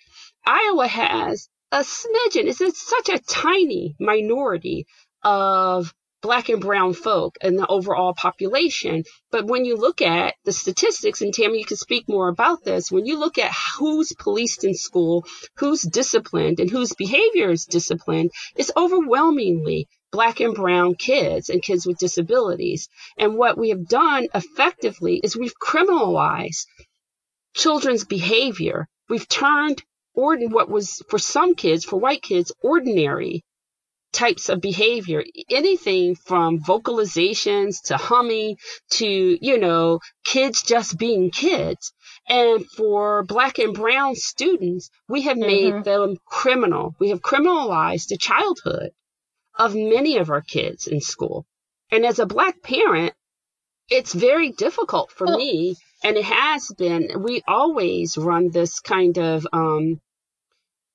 Iowa 0.45 0.87
has 0.87 1.49
a 1.71 1.79
smidgen. 1.79 2.45
It's 2.47 2.89
such 2.89 3.09
a 3.09 3.19
tiny 3.19 3.95
minority 3.99 4.85
of 5.23 5.93
black 6.21 6.49
and 6.49 6.61
brown 6.61 6.93
folk 6.93 7.35
and 7.41 7.57
the 7.57 7.67
overall 7.67 8.13
population. 8.13 9.03
But 9.31 9.45
when 9.45 9.65
you 9.65 9.75
look 9.75 10.01
at 10.01 10.35
the 10.45 10.51
statistics, 10.51 11.21
and 11.21 11.33
Tammy, 11.33 11.59
you 11.59 11.65
can 11.65 11.77
speak 11.77 12.07
more 12.07 12.29
about 12.29 12.63
this, 12.63 12.91
when 12.91 13.05
you 13.05 13.19
look 13.19 13.37
at 13.37 13.51
who's 13.77 14.13
policed 14.13 14.63
in 14.63 14.75
school, 14.75 15.25
who's 15.57 15.81
disciplined, 15.81 16.59
and 16.59 16.69
whose 16.69 16.93
behavior 16.93 17.49
is 17.49 17.65
disciplined, 17.65 18.31
it's 18.55 18.71
overwhelmingly 18.77 19.87
black 20.11 20.39
and 20.41 20.53
brown 20.53 20.93
kids 20.93 21.49
and 21.49 21.61
kids 21.63 21.87
with 21.87 21.97
disabilities. 21.97 22.87
And 23.17 23.35
what 23.35 23.57
we 23.57 23.69
have 23.69 23.87
done 23.87 24.27
effectively 24.33 25.21
is 25.23 25.35
we've 25.35 25.57
criminalized 25.57 26.65
children's 27.55 28.05
behavior. 28.05 28.87
We've 29.09 29.27
turned 29.27 29.83
what 30.13 30.69
was 30.69 31.01
for 31.09 31.17
some 31.17 31.55
kids, 31.55 31.85
for 31.85 31.97
white 31.97 32.21
kids, 32.21 32.51
ordinary 32.61 33.43
types 34.11 34.49
of 34.49 34.61
behavior, 34.61 35.23
anything 35.49 36.15
from 36.15 36.59
vocalizations 36.59 37.81
to 37.85 37.97
humming 37.97 38.57
to, 38.91 39.37
you 39.45 39.57
know, 39.57 39.99
kids 40.23 40.63
just 40.63 40.97
being 40.97 41.31
kids. 41.31 41.93
And 42.27 42.65
for 42.65 43.23
black 43.23 43.57
and 43.59 43.73
brown 43.73 44.15
students, 44.15 44.89
we 45.07 45.23
have 45.23 45.37
made 45.37 45.73
mm-hmm. 45.73 45.83
them 45.83 46.17
criminal. 46.25 46.95
We 46.99 47.09
have 47.09 47.21
criminalized 47.21 48.07
the 48.07 48.17
childhood 48.17 48.91
of 49.57 49.75
many 49.75 50.17
of 50.17 50.29
our 50.29 50.41
kids 50.41 50.87
in 50.87 51.01
school. 51.01 51.45
And 51.91 52.05
as 52.05 52.19
a 52.19 52.25
black 52.25 52.61
parent, 52.61 53.13
it's 53.89 54.13
very 54.13 54.51
difficult 54.51 55.11
for 55.11 55.27
me, 55.27 55.75
and 56.03 56.15
it 56.15 56.23
has 56.23 56.71
been. 56.77 57.21
We 57.21 57.43
always 57.45 58.17
run 58.17 58.49
this 58.49 58.79
kind 58.79 59.17
of 59.17 59.45
um, 59.51 59.99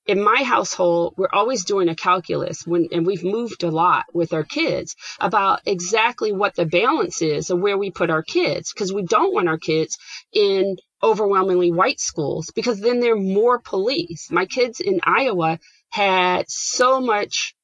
in 0.07 0.23
my 0.23 0.43
household, 0.45 1.15
we're 1.17 1.29
always 1.33 1.65
doing 1.65 1.89
a 1.89 1.97
calculus 1.97 2.65
when, 2.65 2.89
and 2.93 3.05
we've 3.05 3.25
moved 3.25 3.65
a 3.65 3.71
lot 3.71 4.05
with 4.13 4.33
our 4.33 4.45
kids 4.45 4.95
about 5.21 5.61
exactly 5.67 6.33
what 6.33 6.55
the 6.55 6.65
balance 6.65 7.23
is 7.23 7.51
of 7.51 7.59
where 7.59 7.77
we 7.77 7.91
put 7.91 8.11
our 8.11 8.23
kids. 8.23 8.73
Cause 8.73 8.93
we 8.93 9.03
don't 9.03 9.35
want 9.35 9.49
our 9.49 9.59
kids 9.59 9.99
in 10.33 10.77
overwhelmingly 11.03 11.73
white 11.73 12.01
schools 12.01 12.51
because 12.55 12.81
then 12.81 13.01
they're 13.01 13.17
more 13.17 13.59
police. 13.59 14.31
My 14.31 14.47
kids 14.47 14.81
in 14.81 15.01
Iowa 15.03 15.59
had 15.91 16.49
so 16.49 17.01
much, 17.01 17.55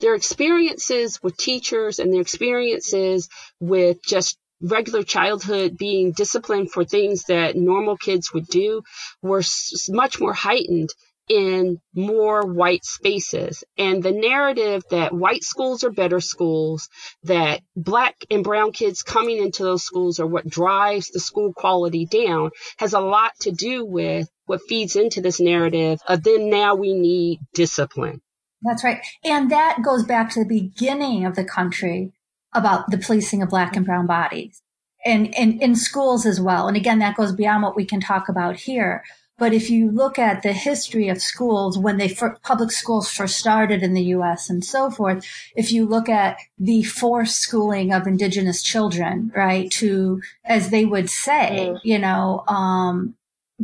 their 0.00 0.14
experiences 0.14 1.22
with 1.22 1.36
teachers 1.36 2.00
and 2.00 2.12
their 2.12 2.20
experiences 2.20 3.28
with 3.60 4.02
just 4.04 4.36
regular 4.60 5.02
childhood 5.02 5.76
being 5.76 6.12
disciplined 6.12 6.70
for 6.70 6.84
things 6.84 7.24
that 7.24 7.56
normal 7.56 7.96
kids 7.96 8.32
would 8.32 8.46
do 8.46 8.82
were 9.20 9.42
much 9.88 10.20
more 10.20 10.32
heightened 10.32 10.90
in 11.32 11.80
more 11.94 12.42
white 12.44 12.84
spaces. 12.84 13.64
And 13.78 14.02
the 14.02 14.12
narrative 14.12 14.82
that 14.90 15.14
white 15.14 15.42
schools 15.42 15.82
are 15.82 15.90
better 15.90 16.20
schools, 16.20 16.88
that 17.22 17.62
black 17.74 18.16
and 18.30 18.44
brown 18.44 18.72
kids 18.72 19.02
coming 19.02 19.38
into 19.38 19.62
those 19.62 19.82
schools 19.82 20.20
are 20.20 20.26
what 20.26 20.46
drives 20.46 21.08
the 21.08 21.20
school 21.20 21.54
quality 21.54 22.04
down 22.04 22.50
has 22.76 22.92
a 22.92 23.00
lot 23.00 23.32
to 23.40 23.50
do 23.50 23.84
with 23.84 24.28
what 24.44 24.60
feeds 24.68 24.96
into 24.96 25.22
this 25.22 25.40
narrative 25.40 26.00
of 26.06 26.22
then 26.22 26.50
now 26.50 26.74
we 26.74 26.92
need 26.92 27.40
discipline. 27.54 28.20
That's 28.62 28.84
right. 28.84 29.00
And 29.24 29.50
that 29.50 29.78
goes 29.82 30.04
back 30.04 30.30
to 30.30 30.40
the 30.40 30.48
beginning 30.48 31.24
of 31.24 31.34
the 31.34 31.44
country 31.44 32.12
about 32.52 32.90
the 32.90 32.98
policing 32.98 33.40
of 33.42 33.48
black 33.48 33.74
and 33.74 33.86
brown 33.86 34.06
bodies 34.06 34.62
and, 35.04 35.28
in 35.34 35.74
schools 35.74 36.26
as 36.26 36.40
well. 36.40 36.68
And 36.68 36.76
again, 36.76 36.98
that 36.98 37.16
goes 37.16 37.32
beyond 37.32 37.62
what 37.62 37.74
we 37.74 37.86
can 37.86 38.00
talk 38.00 38.28
about 38.28 38.56
here. 38.56 39.02
But 39.42 39.54
if 39.54 39.70
you 39.70 39.90
look 39.90 40.20
at 40.20 40.44
the 40.44 40.52
history 40.52 41.08
of 41.08 41.20
schools 41.20 41.76
when 41.76 41.96
they 41.96 42.14
public 42.44 42.70
schools 42.70 43.10
first 43.10 43.38
started 43.38 43.82
in 43.82 43.92
the 43.92 44.04
U.S. 44.14 44.48
and 44.48 44.64
so 44.64 44.88
forth, 44.88 45.26
if 45.56 45.72
you 45.72 45.84
look 45.84 46.08
at 46.08 46.38
the 46.60 46.84
forced 46.84 47.38
schooling 47.38 47.92
of 47.92 48.06
indigenous 48.06 48.62
children, 48.62 49.32
right, 49.34 49.68
to 49.72 50.22
as 50.44 50.70
they 50.70 50.84
would 50.84 51.10
say, 51.10 51.70
mm. 51.72 51.80
you 51.82 51.98
know, 51.98 52.44
um, 52.46 53.16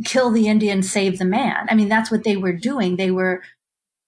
kill 0.03 0.31
the 0.31 0.49
Indian, 0.49 0.83
save 0.83 1.17
the 1.17 1.23
man. 1.23 1.67
I 1.69 1.75
mean, 1.75 1.87
that's 1.87 2.11
what 2.11 2.25
they 2.25 2.35
were 2.35 2.51
doing. 2.51 2.97
They 2.97 3.11
were 3.11 3.41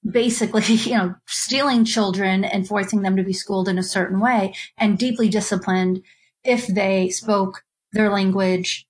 basically, 0.04 0.64
you 0.74 0.98
know, 0.98 1.16
stealing 1.26 1.86
children 1.86 2.44
and 2.44 2.68
forcing 2.68 3.02
them 3.02 3.16
to 3.16 3.24
be 3.24 3.32
schooled 3.32 3.70
in 3.70 3.78
a 3.78 3.94
certain 3.98 4.20
way 4.20 4.54
and 4.78 4.98
deeply 4.98 5.30
disciplined 5.30 6.04
if 6.44 6.68
they 6.68 7.08
spoke 7.08 7.64
their 7.94 8.10
language 8.10 8.90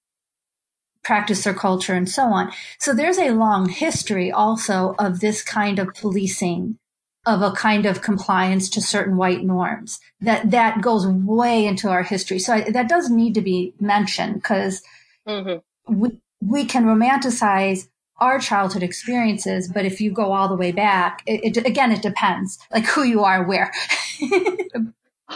practice 1.04 1.43
their 1.43 1.54
culture 1.54 1.93
and 1.93 2.10
so 2.10 2.24
on. 2.24 2.52
So 2.80 2.93
there's 2.93 3.18
a 3.18 3.32
long 3.32 3.70
history 3.70 4.32
also 4.32 4.95
of 4.99 5.20
this 5.20 5.41
kind 5.43 5.80
of 5.80 5.93
policing 5.93 6.78
of 7.26 7.41
a 7.41 7.52
kind 7.52 7.86
of 7.86 8.02
compliance 8.02 8.70
to 8.70 8.82
certain 8.82 9.16
white 9.16 9.43
norms 9.43 9.99
that 10.22 10.49
that 10.52 10.82
goes 10.82 11.08
way 11.08 11.66
into 11.66 11.88
our 11.88 12.04
history. 12.04 12.39
So 12.39 12.54
I, 12.54 12.72
that 12.72 12.89
does 12.89 13.10
need 13.10 13.36
to 13.36 13.41
be 13.41 13.74
mentioned 13.80 14.36
because 14.36 14.82
mm-hmm. 15.28 15.60
we 15.93 16.18
we 16.41 16.66
can 16.66 16.86
romanticize 16.86 17.88
our 18.18 18.39
childhood 18.39 18.84
experiences, 18.84 19.68
but 19.68 19.86
if 19.86 19.99
you 19.99 20.12
go 20.12 20.32
all 20.32 20.47
the 20.47 20.56
way 20.56 20.72
back, 20.72 21.22
it, 21.26 21.58
it 21.58 21.66
again 21.66 21.91
it 21.91 22.02
depends, 22.02 22.58
like 22.72 22.86
who 22.86 23.04
you 23.04 23.24
are, 23.24 23.43
where. 23.43 23.72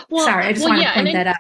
well, 0.09 0.25
Sorry, 0.25 0.45
I 0.45 0.53
just 0.53 0.65
well, 0.65 0.77
want 0.77 0.87
to 0.87 0.93
point 0.93 1.13
that 1.13 1.27
out. 1.27 1.35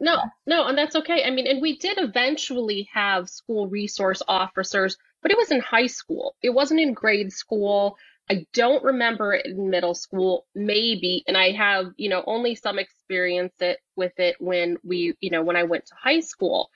No, 0.00 0.18
no, 0.46 0.66
and 0.66 0.76
that's 0.78 0.96
okay. 0.96 1.24
I 1.24 1.30
mean, 1.30 1.46
and 1.46 1.62
we 1.62 1.76
did 1.78 1.98
eventually 1.98 2.88
have 2.92 3.28
school 3.28 3.68
resource 3.68 4.22
officers 4.28 4.96
but 5.22 5.30
it 5.30 5.38
was 5.38 5.50
in 5.50 5.60
high 5.60 5.86
school. 5.86 6.36
It 6.42 6.50
wasn't 6.50 6.80
in 6.80 6.94
grade 6.94 7.32
school. 7.32 7.96
I 8.30 8.46
don't 8.52 8.84
remember 8.84 9.32
it 9.34 9.46
in 9.46 9.70
middle 9.70 9.94
school, 9.94 10.46
maybe, 10.54 11.24
and 11.26 11.36
I 11.36 11.52
have, 11.52 11.86
you 11.96 12.08
know, 12.10 12.22
only 12.26 12.54
some 12.54 12.78
experience 12.78 13.54
it 13.60 13.78
with 13.96 14.12
it 14.18 14.36
when 14.38 14.76
we, 14.84 15.14
you 15.20 15.30
know, 15.30 15.42
when 15.42 15.56
I 15.56 15.64
went 15.64 15.86
to 15.86 15.94
high 16.00 16.20
school. 16.20 16.70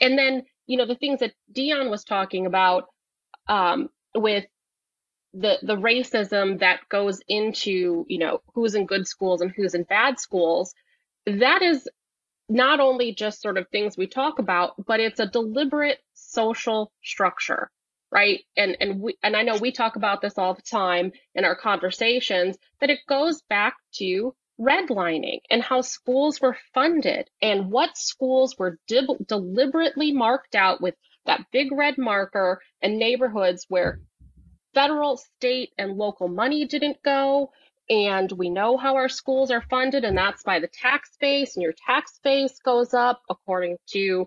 And 0.00 0.18
then, 0.18 0.44
you 0.66 0.78
know, 0.78 0.86
the 0.86 0.94
things 0.94 1.20
that 1.20 1.34
Dion 1.52 1.90
was 1.90 2.04
talking 2.04 2.46
about 2.46 2.86
um, 3.48 3.90
with 4.14 4.46
the 5.34 5.58
the 5.62 5.76
racism 5.76 6.60
that 6.60 6.88
goes 6.88 7.20
into, 7.28 8.06
you 8.08 8.18
know, 8.18 8.40
who's 8.54 8.74
in 8.74 8.86
good 8.86 9.06
schools 9.06 9.40
and 9.40 9.50
who's 9.50 9.74
in 9.74 9.82
bad 9.82 10.18
schools, 10.18 10.74
that 11.26 11.60
is 11.62 11.88
not 12.48 12.80
only 12.80 13.14
just 13.14 13.40
sort 13.40 13.58
of 13.58 13.68
things 13.68 13.96
we 13.96 14.06
talk 14.06 14.38
about, 14.38 14.74
but 14.86 15.00
it's 15.00 15.20
a 15.20 15.26
deliberate 15.26 15.98
social 16.14 16.92
structure 17.02 17.70
right? 18.14 18.44
And 18.56 18.76
and 18.80 19.00
we 19.00 19.16
and 19.22 19.36
I 19.36 19.42
know 19.42 19.56
we 19.56 19.72
talk 19.72 19.96
about 19.96 20.22
this 20.22 20.38
all 20.38 20.54
the 20.54 20.62
time 20.62 21.10
in 21.34 21.44
our 21.44 21.56
conversations 21.56 22.56
that 22.80 22.88
it 22.88 23.00
goes 23.08 23.42
back 23.50 23.74
to 23.94 24.34
redlining 24.58 25.40
and 25.50 25.60
how 25.60 25.80
schools 25.80 26.40
were 26.40 26.56
funded 26.72 27.28
and 27.42 27.72
what 27.72 27.98
schools 27.98 28.54
were 28.56 28.78
deliberately 28.86 30.12
marked 30.12 30.54
out 30.54 30.80
with 30.80 30.94
that 31.26 31.44
big 31.50 31.72
red 31.72 31.98
marker 31.98 32.60
and 32.80 32.98
neighborhoods 32.98 33.66
where 33.68 33.98
federal, 34.74 35.16
state, 35.16 35.70
and 35.76 35.96
local 35.96 36.28
money 36.28 36.66
didn't 36.66 37.02
go. 37.02 37.50
And 37.90 38.32
we 38.32 38.48
know 38.48 38.76
how 38.78 38.96
our 38.96 39.10
schools 39.10 39.50
are 39.50 39.64
funded, 39.68 40.04
and 40.04 40.16
that's 40.16 40.42
by 40.42 40.58
the 40.58 40.68
tax 40.68 41.10
base, 41.20 41.54
and 41.56 41.62
your 41.62 41.74
tax 41.86 42.18
base 42.24 42.58
goes 42.64 42.94
up 42.94 43.20
according 43.28 43.76
to 43.92 44.26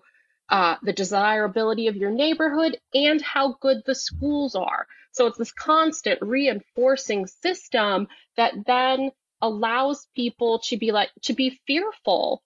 uh, 0.50 0.76
the 0.84 0.94
desirability 0.94 1.88
of 1.88 1.96
your 1.96 2.12
neighborhood, 2.12 2.78
and 2.94 3.22
how 3.22 3.56
good 3.60 3.82
the 3.86 3.96
schools 3.96 4.56
are. 4.56 4.86
So 5.12 5.26
it's 5.26 5.40
this 5.40 5.52
constant 5.52 6.20
reinforcing 6.22 7.26
system 7.26 8.08
that 8.36 8.54
then 8.68 9.12
allows 9.42 10.08
people 10.16 10.60
to 10.66 10.78
be 10.78 10.92
like, 10.92 11.10
to 11.24 11.34
be 11.34 11.60
fearful 11.66 12.44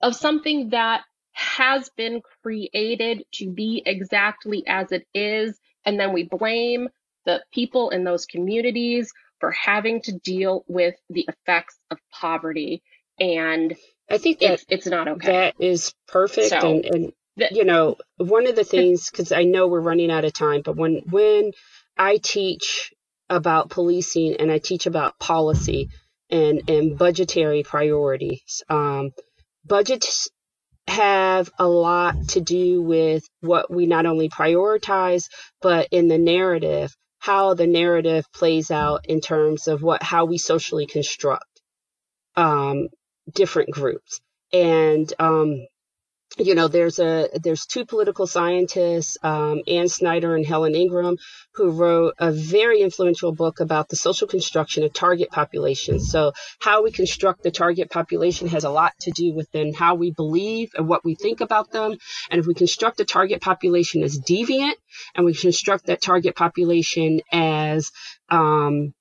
of 0.00 0.16
something 0.16 0.70
that 0.70 1.02
has 1.32 1.90
been 1.90 2.22
created 2.42 3.24
to 3.34 3.50
be 3.50 3.82
exactly 3.84 4.64
as 4.66 4.92
it 4.92 5.06
is. 5.14 5.58
And 5.84 6.00
then 6.00 6.12
we 6.12 6.24
blame 6.24 6.88
the 7.26 7.44
people 7.52 7.90
in 7.90 8.04
those 8.04 8.26
communities 8.26 9.12
for 9.40 9.50
having 9.50 10.02
to 10.02 10.12
deal 10.12 10.64
with 10.68 10.94
the 11.10 11.28
effects 11.28 11.78
of 11.90 11.98
poverty. 12.12 12.82
And 13.20 13.76
I 14.10 14.18
think 14.18 14.40
that 14.40 14.54
it's, 14.54 14.64
it's 14.68 14.86
not 14.86 15.08
okay. 15.08 15.32
That 15.32 15.54
is 15.58 15.92
perfect. 16.06 16.48
So, 16.48 16.58
and, 16.58 16.84
and 16.84 17.12
you 17.50 17.64
know, 17.64 17.96
one 18.16 18.46
of 18.46 18.56
the 18.56 18.64
things, 18.64 19.10
because 19.10 19.32
I 19.32 19.44
know 19.44 19.68
we're 19.68 19.80
running 19.80 20.10
out 20.10 20.24
of 20.24 20.32
time, 20.32 20.62
but 20.64 20.76
when 20.76 21.02
when 21.08 21.52
I 21.96 22.16
teach 22.16 22.92
about 23.28 23.70
policing 23.70 24.36
and 24.38 24.50
I 24.50 24.58
teach 24.58 24.86
about 24.86 25.18
policy 25.18 25.90
and 26.30 26.68
and 26.68 26.98
budgetary 26.98 27.62
priorities, 27.62 28.62
um, 28.68 29.12
budgets 29.64 30.28
have 30.88 31.50
a 31.58 31.68
lot 31.68 32.28
to 32.28 32.40
do 32.40 32.82
with 32.82 33.22
what 33.40 33.70
we 33.70 33.86
not 33.86 34.06
only 34.06 34.28
prioritize, 34.28 35.28
but 35.60 35.88
in 35.90 36.08
the 36.08 36.18
narrative, 36.18 36.96
how 37.18 37.54
the 37.54 37.66
narrative 37.66 38.24
plays 38.32 38.70
out 38.70 39.06
in 39.06 39.20
terms 39.20 39.68
of 39.68 39.82
what 39.82 40.02
how 40.02 40.24
we 40.24 40.38
socially 40.38 40.86
construct 40.86 41.60
um, 42.36 42.88
different 43.34 43.70
groups. 43.70 44.20
And 44.52 45.12
um, 45.18 45.66
you 46.38 46.54
know 46.54 46.68
there's 46.68 46.98
a 46.98 47.28
there's 47.42 47.66
two 47.66 47.84
political 47.84 48.26
scientists 48.26 49.18
um, 49.22 49.62
Anne 49.66 49.88
Schneider 49.88 50.34
and 50.34 50.46
helen 50.46 50.74
ingram 50.74 51.16
who 51.54 51.70
wrote 51.70 52.14
a 52.18 52.30
very 52.30 52.80
influential 52.80 53.32
book 53.32 53.60
about 53.60 53.88
the 53.88 53.96
social 53.96 54.28
construction 54.28 54.84
of 54.84 54.92
target 54.92 55.30
populations. 55.30 56.10
So 56.10 56.32
how 56.60 56.84
we 56.84 56.92
construct 56.92 57.42
the 57.42 57.50
target 57.50 57.90
population 57.90 58.48
has 58.48 58.64
a 58.64 58.70
lot 58.70 58.92
to 59.00 59.10
do 59.10 59.34
with 59.34 59.50
then 59.50 59.72
how 59.74 59.96
we 59.96 60.12
believe 60.12 60.70
and 60.76 60.88
what 60.88 61.04
we 61.04 61.16
think 61.16 61.40
about 61.40 61.72
them. 61.72 61.96
And 62.30 62.38
if 62.38 62.46
we 62.46 62.54
construct 62.54 62.96
the 62.98 63.04
target 63.04 63.40
population 63.40 64.02
as 64.02 64.18
deviant 64.20 64.74
and 65.16 65.26
we 65.26 65.34
construct 65.34 65.86
that 65.86 66.00
target 66.00 66.36
population 66.36 67.20
as 67.32 67.90
um, 68.28 68.94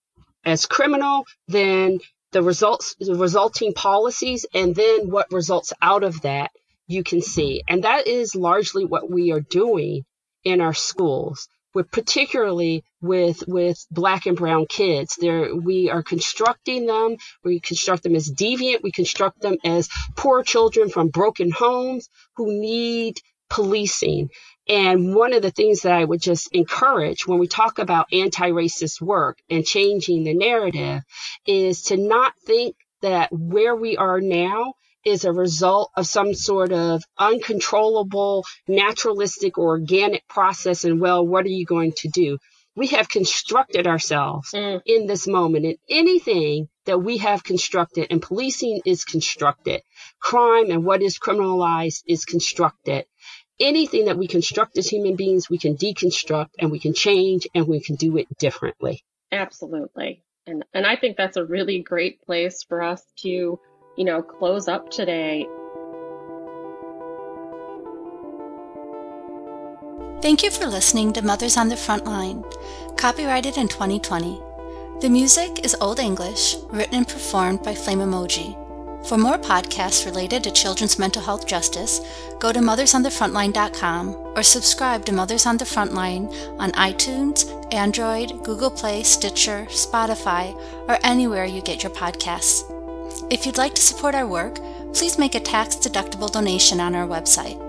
as 0.44 0.66
criminal 0.66 1.26
then 1.48 2.00
the 2.32 2.42
results 2.42 2.96
the 3.00 3.16
resulting 3.16 3.74
policies 3.74 4.46
and 4.54 4.76
then 4.76 5.10
what 5.10 5.32
results 5.32 5.74
out 5.82 6.04
of 6.04 6.22
that 6.22 6.52
you 6.88 7.04
can 7.04 7.22
see. 7.22 7.64
And 7.68 7.84
that 7.84 8.08
is 8.08 8.36
largely 8.36 8.86
what 8.86 9.10
we 9.10 9.32
are 9.32 9.42
doing 9.42 10.04
in 10.44 10.62
our 10.62 10.74
schools. 10.74 11.48
With 11.74 11.92
particularly 11.92 12.84
with 13.02 13.44
with 13.48 13.78
black 13.92 14.26
and 14.26 14.36
brown 14.36 14.66
kids, 14.68 15.16
there 15.20 15.54
we 15.54 15.90
are 15.92 16.02
constructing 16.02 16.88
them. 16.88 17.18
We 17.44 17.60
construct 17.60 18.04
them 18.04 18.16
as 18.16 18.32
deviant. 18.32 18.82
We 18.82 18.92
construct 18.92 19.42
them 19.42 19.58
as 19.64 19.88
poor 20.16 20.42
children 20.42 20.90
from 20.90 21.10
broken 21.10 21.52
homes 21.52 22.10
who 22.36 22.60
need 22.60 23.18
policing. 23.50 24.30
And 24.68 25.14
one 25.14 25.34
of 25.34 25.42
the 25.42 25.52
things 25.52 25.82
that 25.82 25.94
I 25.94 26.04
would 26.04 26.22
just 26.22 26.50
encourage 26.52 27.28
when 27.28 27.38
we 27.38 27.48
talk 27.48 27.80
about 27.80 28.08
anti-racist 28.12 29.00
work 29.02 29.38
and 29.50 29.64
changing 29.64 30.24
the 30.24 30.34
narrative 30.34 31.04
is 31.46 31.84
to 31.84 31.98
not 31.98 32.34
think 32.46 32.76
that 33.02 33.30
where 33.32 33.76
we 33.76 33.98
are 33.98 34.20
now 34.20 34.74
is 35.08 35.24
a 35.24 35.32
result 35.32 35.90
of 35.96 36.06
some 36.06 36.34
sort 36.34 36.74
of 36.74 37.02
uncontrollable, 37.18 38.44
naturalistic, 38.68 39.58
or 39.58 39.70
organic 39.70 40.28
process. 40.28 40.84
And 40.84 41.00
well, 41.00 41.26
what 41.26 41.46
are 41.46 41.50
you 41.60 41.66
going 41.66 41.94
to 42.00 42.10
do? 42.10 42.38
We 42.76 42.88
have 42.88 43.08
constructed 43.08 43.88
ourselves 43.88 44.52
mm. 44.52 44.82
in 44.86 45.08
this 45.08 45.26
moment, 45.26 45.66
and 45.66 45.78
anything 45.90 46.68
that 46.86 47.00
we 47.00 47.18
have 47.20 47.44
constructed, 47.44 48.08
and 48.12 48.22
policing 48.22 48.82
is 48.86 49.06
constructed, 49.06 49.82
crime 50.20 50.70
and 50.72 50.84
what 50.86 51.02
is 51.02 51.18
criminalized 51.18 52.04
is 52.06 52.26
constructed. 52.26 53.06
Anything 53.60 54.06
that 54.06 54.18
we 54.18 54.28
construct 54.28 54.78
as 54.78 54.88
human 54.88 55.16
beings, 55.16 55.50
we 55.50 55.58
can 55.58 55.78
deconstruct 55.78 56.50
and 56.60 56.70
we 56.70 56.80
can 56.80 56.94
change 56.94 57.48
and 57.56 57.68
we 57.68 57.80
can 57.80 57.96
do 57.96 58.18
it 58.18 58.28
differently. 58.38 59.04
Absolutely. 59.32 60.22
And, 60.46 60.64
and 60.74 60.86
I 60.86 60.96
think 60.96 61.18
that's 61.18 61.38
a 61.38 61.46
really 61.46 61.82
great 61.82 62.22
place 62.22 62.64
for 62.64 62.82
us 62.82 63.04
to 63.24 63.60
you 63.98 64.06
know, 64.06 64.22
close 64.22 64.68
up 64.68 64.90
today. 64.90 65.48
Thank 70.22 70.44
you 70.44 70.52
for 70.52 70.66
listening 70.66 71.14
to 71.14 71.22
Mothers 71.22 71.58
on 71.58 71.68
the 71.70 71.78
Front 71.78 72.06
Line, 72.06 72.44
copyrighted 72.96 73.58
in 73.58 73.68
2020. 73.68 74.42
The 75.02 75.10
music 75.10 75.64
is 75.64 75.76
Old 75.82 76.00
English, 76.00 76.56
written 76.70 76.96
and 76.96 77.08
performed 77.08 77.64
by 77.64 77.76
Flame 77.76 78.00
Emoji. 78.00 78.56
For 79.08 79.18
more 79.18 79.38
podcasts 79.38 80.06
related 80.06 80.44
to 80.44 80.52
children's 80.52 81.00
mental 81.00 81.22
health 81.22 81.48
justice, 81.48 82.02
go 82.40 82.52
to 82.52 82.60
mothersonthefrontline.com 82.60 84.16
or 84.36 84.44
subscribe 84.44 85.06
to 85.06 85.14
Mothers 85.14 85.46
on 85.46 85.58
the 85.58 85.66
Frontline 85.66 86.34
on 86.60 86.72
iTunes, 86.72 87.46
Android, 87.74 88.44
Google 88.44 88.72
Play, 88.72 89.04
Stitcher, 89.04 89.66
Spotify, 89.70 90.56
or 90.90 90.98
anywhere 91.04 91.46
you 91.46 91.62
get 91.62 91.84
your 91.84 91.94
podcasts. 91.94 92.77
If 93.30 93.46
you'd 93.46 93.58
like 93.58 93.74
to 93.76 93.82
support 93.82 94.16
our 94.16 94.26
work, 94.26 94.56
please 94.94 95.18
make 95.20 95.36
a 95.36 95.40
tax-deductible 95.40 96.32
donation 96.32 96.80
on 96.80 96.96
our 96.96 97.06
website. 97.06 97.67